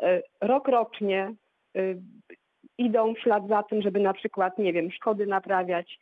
e, 0.03 0.23
rok 0.41 0.69
rocznie 0.69 1.33
e, 1.77 1.81
idą 2.79 3.15
w 3.15 3.19
ślad 3.19 3.49
za 3.49 3.63
tym, 3.63 3.83
żeby 3.83 4.01
na 4.01 4.13
przykład, 4.13 4.59
nie 4.59 4.73
wiem, 4.73 4.91
szkody 4.91 5.27
naprawiać, 5.27 5.99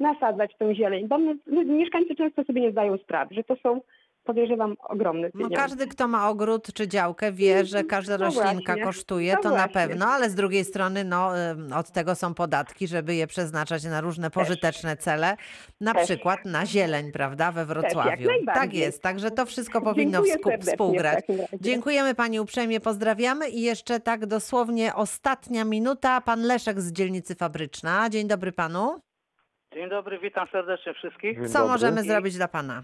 nasadzać 0.00 0.56
tę 0.56 0.74
zieleń, 0.74 1.08
bo 1.08 1.18
my, 1.18 1.36
mieszkańcy 1.64 2.14
często 2.14 2.44
sobie 2.44 2.60
nie 2.60 2.72
zdają 2.72 2.96
sprawy, 2.96 3.34
że 3.34 3.44
to 3.44 3.56
są, 3.56 3.80
podejrzewam, 4.24 4.76
ogromne 4.88 5.26
No 5.26 5.32
pieniądze. 5.32 5.56
każdy, 5.56 5.86
kto 5.86 6.08
ma 6.08 6.28
ogród 6.28 6.72
czy 6.74 6.88
działkę, 6.88 7.32
wie, 7.32 7.64
że 7.64 7.84
każda 7.84 8.18
No 8.18 8.24
roślinka 8.24 8.72
właśnie. 8.72 8.84
kosztuje, 8.84 9.34
No 9.34 9.40
to 9.42 9.48
na 9.50 9.54
właśnie. 9.56 9.72
pewno, 9.74 10.06
ale 10.06 10.30
z 10.30 10.34
drugiej 10.34 10.64
strony 10.64 11.04
no, 11.04 11.30
od 11.76 11.90
tego 11.90 12.14
są 12.14 12.34
podatki, 12.34 12.86
żeby 12.88 13.14
je 13.14 13.26
przeznaczać 13.26 13.84
na 13.84 14.00
różne 14.00 14.30
pożyteczne 14.30 14.96
cele, 14.96 15.36
na 15.80 15.94
Też. 15.94 16.04
przykład 16.04 16.44
na 16.44 16.66
zieleń, 16.66 17.12
prawda, 17.12 17.52
we 17.52 17.60
jak 17.60 17.68
Wrocławiu. 17.68 18.28
tak 18.54 18.74
jest, 18.74 19.02
także 19.02 19.30
to 19.30 19.46
wszystko 19.46 19.80
powinno 19.90 20.22
współgrać. 20.60 21.24
Dziękujemy 21.60 22.14
Pani 22.14 22.40
uprzejmie, 22.40 22.80
pozdrawiamy 22.80 23.48
i 23.48 23.62
jeszcze 23.62 24.00
tak 24.00 24.26
dosłownie 24.26 24.94
ostatnia 24.94 25.64
minuta, 25.64 26.20
Pan 26.20 26.42
Leszek 26.42 26.80
z 26.80 26.92
dzielnicy 26.92 27.34
Fabryczna. 27.34 28.10
Dzień 28.10 28.28
dobry 28.28 28.52
Panu. 28.52 29.00
Dzień 29.74 29.90
dobry, 29.90 30.18
witam 30.18 30.48
serdecznie 30.52 30.94
wszystkich. 30.94 31.48
Co 31.48 31.68
możemy 31.68 32.00
I- 32.00 32.04
zrobić 32.08 32.36
dla 32.36 32.48
Pana? 32.48 32.82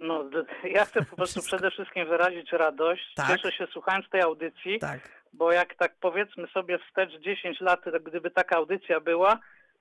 No, 0.00 0.24
ja 0.64 0.84
chcę 0.84 1.04
po 1.04 1.16
prostu 1.16 1.42
przede 1.42 1.70
wszystkim 1.70 2.06
wyrazić 2.08 2.52
radość. 2.52 3.14
Tak. 3.14 3.26
Cieszę 3.28 3.52
się 3.52 3.66
słuchając 3.72 4.08
tej 4.08 4.20
audycji, 4.20 4.78
Tak. 4.78 5.00
bo 5.32 5.52
jak 5.52 5.74
tak 5.74 5.94
powiedzmy 6.00 6.46
sobie 6.46 6.78
wstecz 6.78 7.10
10 7.20 7.60
lat, 7.60 7.80
gdyby 8.06 8.30
taka 8.30 8.56
audycja 8.56 9.00
była, 9.00 9.38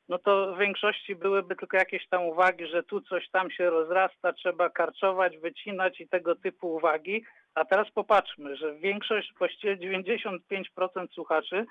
no 0.10 0.18
to 0.20 0.56
w 0.56 0.60
większości 0.60 1.16
byłyby 1.16 1.56
tylko 1.56 1.78
jakieś 1.78 2.08
tam 2.08 2.24
uwagi, 2.24 2.68
że 2.68 2.84
tu 2.84 3.02
coś 3.02 3.30
tam 3.30 3.52
się 3.52 3.70
rozrasta, 3.70 4.34
trzeba 4.34 4.70
karczować, 4.70 5.38
wycinać 5.38 6.02
i 6.02 6.08
tego 6.08 6.36
typu 6.36 6.74
uwagi. 6.76 7.24
A 7.56 7.66
teraz 7.66 7.92
popatrzmy, 7.92 8.56
że 8.56 8.76
większość, 8.76 9.34
właściwie 9.38 9.78
95% 9.78 11.08
słuchaczy 11.14 11.66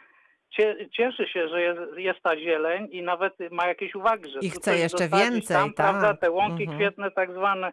cie- 0.57 0.89
cieszy 0.91 1.27
się, 1.29 1.49
że 1.49 1.63
jest, 1.63 1.81
jest 1.97 2.21
ta 2.23 2.37
zieleń 2.37 2.89
i 2.91 3.03
nawet 3.03 3.35
ma 3.51 3.67
jakieś 3.67 3.95
uwagi, 3.95 4.31
że 4.31 4.39
I 4.43 4.51
chce 4.51 4.79
jeszcze 4.79 5.09
więcej, 5.09 5.57
tam, 5.57 5.73
prawda, 5.75 6.09
tak. 6.09 6.21
te 6.21 6.31
łąki 6.31 6.63
Mhm. 6.63 6.79
kwietne 6.79 7.11
tak 7.11 7.33
zwane. 7.33 7.73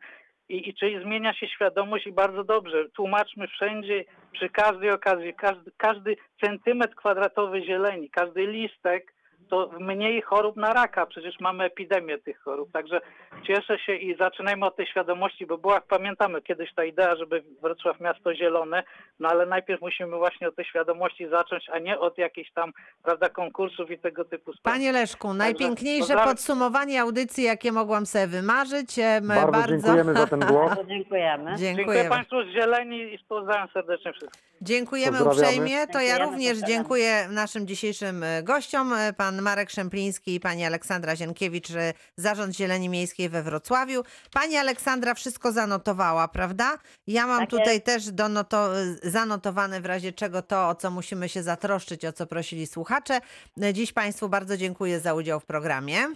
I, 0.50 0.70
I 0.70 0.74
czyli 0.74 1.04
zmienia 1.04 1.34
się 1.34 1.48
świadomość 1.48 2.08
i 2.08 2.12
bardzo 2.12 2.44
dobrze. 2.44 2.90
Tłumaczmy 2.90 3.48
wszędzie, 3.48 4.06
przy 4.32 4.50
każdej 4.50 4.92
okazji, 4.92 5.34
każdy, 5.34 5.72
każdy 5.78 6.16
centymetr 6.46 6.96
kwadratowy 6.96 7.66
zieleni, 7.66 8.10
każdy 8.10 8.48
listek, 8.48 9.15
to 9.50 9.70
mniej 9.80 10.22
chorób 10.22 10.56
na 10.56 10.74
raka. 10.74 11.06
Przecież 11.06 11.40
mamy 11.40 11.64
epidemię 11.64 12.18
tych 12.18 12.40
chorób. 12.40 12.72
Także 12.72 13.02
cieszę 13.48 13.80
się 13.80 13.96
i 13.96 14.18
zaczynajmy 14.18 14.66
od 14.66 14.76
tej 14.76 14.88
świadomości, 14.88 15.46
bo 15.46 15.58
była, 15.58 15.82
pamiętamy 15.82 16.42
kiedyś 16.42 16.74
ta 16.74 16.84
idea, 16.84 17.16
żeby 17.16 17.44
Wrocław 17.62 18.00
miasto 18.00 18.36
zielone, 18.36 18.84
no 19.20 19.30
ale 19.30 19.46
najpierw 19.46 19.82
musimy 19.82 20.18
właśnie 20.18 20.48
od 20.48 20.56
tej 20.56 20.66
świadomości 20.66 21.30
zacząć, 21.30 21.70
a 21.74 21.80
nie 21.80 22.00
od 22.00 22.18
jakichś 22.18 22.52
tam, 22.52 22.72
prawda, 23.04 23.30
konkursów 23.30 23.92
i 23.92 24.00
tego 24.00 24.26
typu 24.26 24.54
spraw. 24.54 24.74
Panie 24.74 24.92
Leszku, 24.92 25.34
najpiękniejsze 25.34 26.00
pozdrawiam. 26.00 26.28
podsumowanie 26.30 27.02
audycji, 27.02 27.44
jakie 27.44 27.72
mogłam 27.72 28.06
sobie 28.06 28.28
wymarzyć. 28.28 29.00
Em, 29.00 29.28
Bardzo 29.28 29.68
dziękujemy 29.68 30.14
za 30.14 30.28
ten 30.28 30.40
głos. 30.40 30.72
Dziękujemy. 30.88 31.56
Dziękuję. 31.58 32.10
Państwu 32.10 32.44
z 32.44 32.48
Zieleni 32.48 33.14
i 33.14 33.20
pozdrawiam 33.30 33.68
serdecznie 33.74 34.14
wszystkich. 34.14 34.42
Dziękujemy 34.62 35.24
uprzejmie. 35.24 35.88
To 35.88 36.00
ja 36.00 36.18
również 36.18 36.58
dziękuję 36.58 37.28
naszym 37.30 37.68
dzisiejszym 37.68 38.24
e, 38.24 38.44
gościom, 38.44 38.94
e, 38.94 39.14
pan 39.36 39.42
Marek 39.44 39.70
Szempliński 39.70 40.36
i 40.36 40.40
pani 40.40 40.66
Aleksandra 40.66 41.16
Zienkiewicz, 41.16 41.68
Zarząd 42.18 42.56
Zieleni 42.56 42.90
Miejskiej 42.90 43.30
we 43.30 43.44
Wrocławiu. 43.44 44.04
Pani 44.34 44.58
Aleksandra 44.58 45.14
wszystko 45.14 45.52
zanotowała, 45.52 46.28
prawda? 46.28 46.78
Ja 47.08 47.28
mam 47.28 47.40
Tak 47.40 47.50
tutaj 47.50 47.82
też 47.82 48.04
donoto- 48.12 48.74
zanotowane 49.04 49.82
w 49.82 49.86
razie 49.86 50.14
czego 50.14 50.42
to, 50.42 50.70
o 50.70 50.76
co 50.76 50.92
musimy 50.92 51.30
się 51.30 51.44
zatroszczyć, 51.44 52.06
o 52.06 52.14
co 52.14 52.28
prosili 52.28 52.68
słuchacze. 52.68 53.20
Dziś 53.74 53.94
Państwu 53.94 54.30
bardzo 54.30 54.58
dziękuję 54.58 55.00
za 55.00 55.14
udział 55.14 55.40
w 55.40 55.46
programie. 55.46 56.08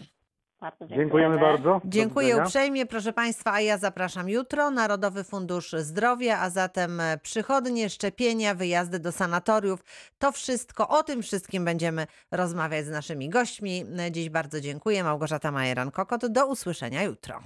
Bardzo 0.61 0.87
Dziękujemy 0.87 1.39
bardzo. 1.39 1.81
Dziękuję 1.85 2.37
uprzejmie, 2.37 2.85
proszę 2.85 3.13
Państwa, 3.13 3.53
a 3.53 3.61
ja 3.61 3.77
zapraszam 3.77 4.29
jutro. 4.29 4.71
Narodowy 4.71 5.23
Fundusz 5.23 5.71
Zdrowia, 5.71 6.39
a 6.39 6.49
zatem 6.49 6.99
e, 6.99 7.17
przychodnie, 7.17 7.89
szczepienia, 7.89 8.55
wyjazdy 8.55 8.99
do 8.99 9.11
sanatoriów. 9.11 9.83
To 10.19 10.31
wszystko, 10.31 10.89
o 10.89 11.03
tym 11.03 11.21
wszystkim 11.21 11.65
będziemy 11.65 12.07
rozmawiać 12.31 12.85
z 12.85 12.89
naszymi 12.89 13.29
gośćmi. 13.29 13.85
E, 13.99 14.11
Dziś 14.11 14.29
bardzo 14.29 14.61
dziękuję. 14.61 15.03
Małgorzata 15.03 15.51
Majeran-Kokot. 15.51 16.27
Do 16.29 16.47
usłyszenia 16.47 17.03
jutro. 17.03 17.41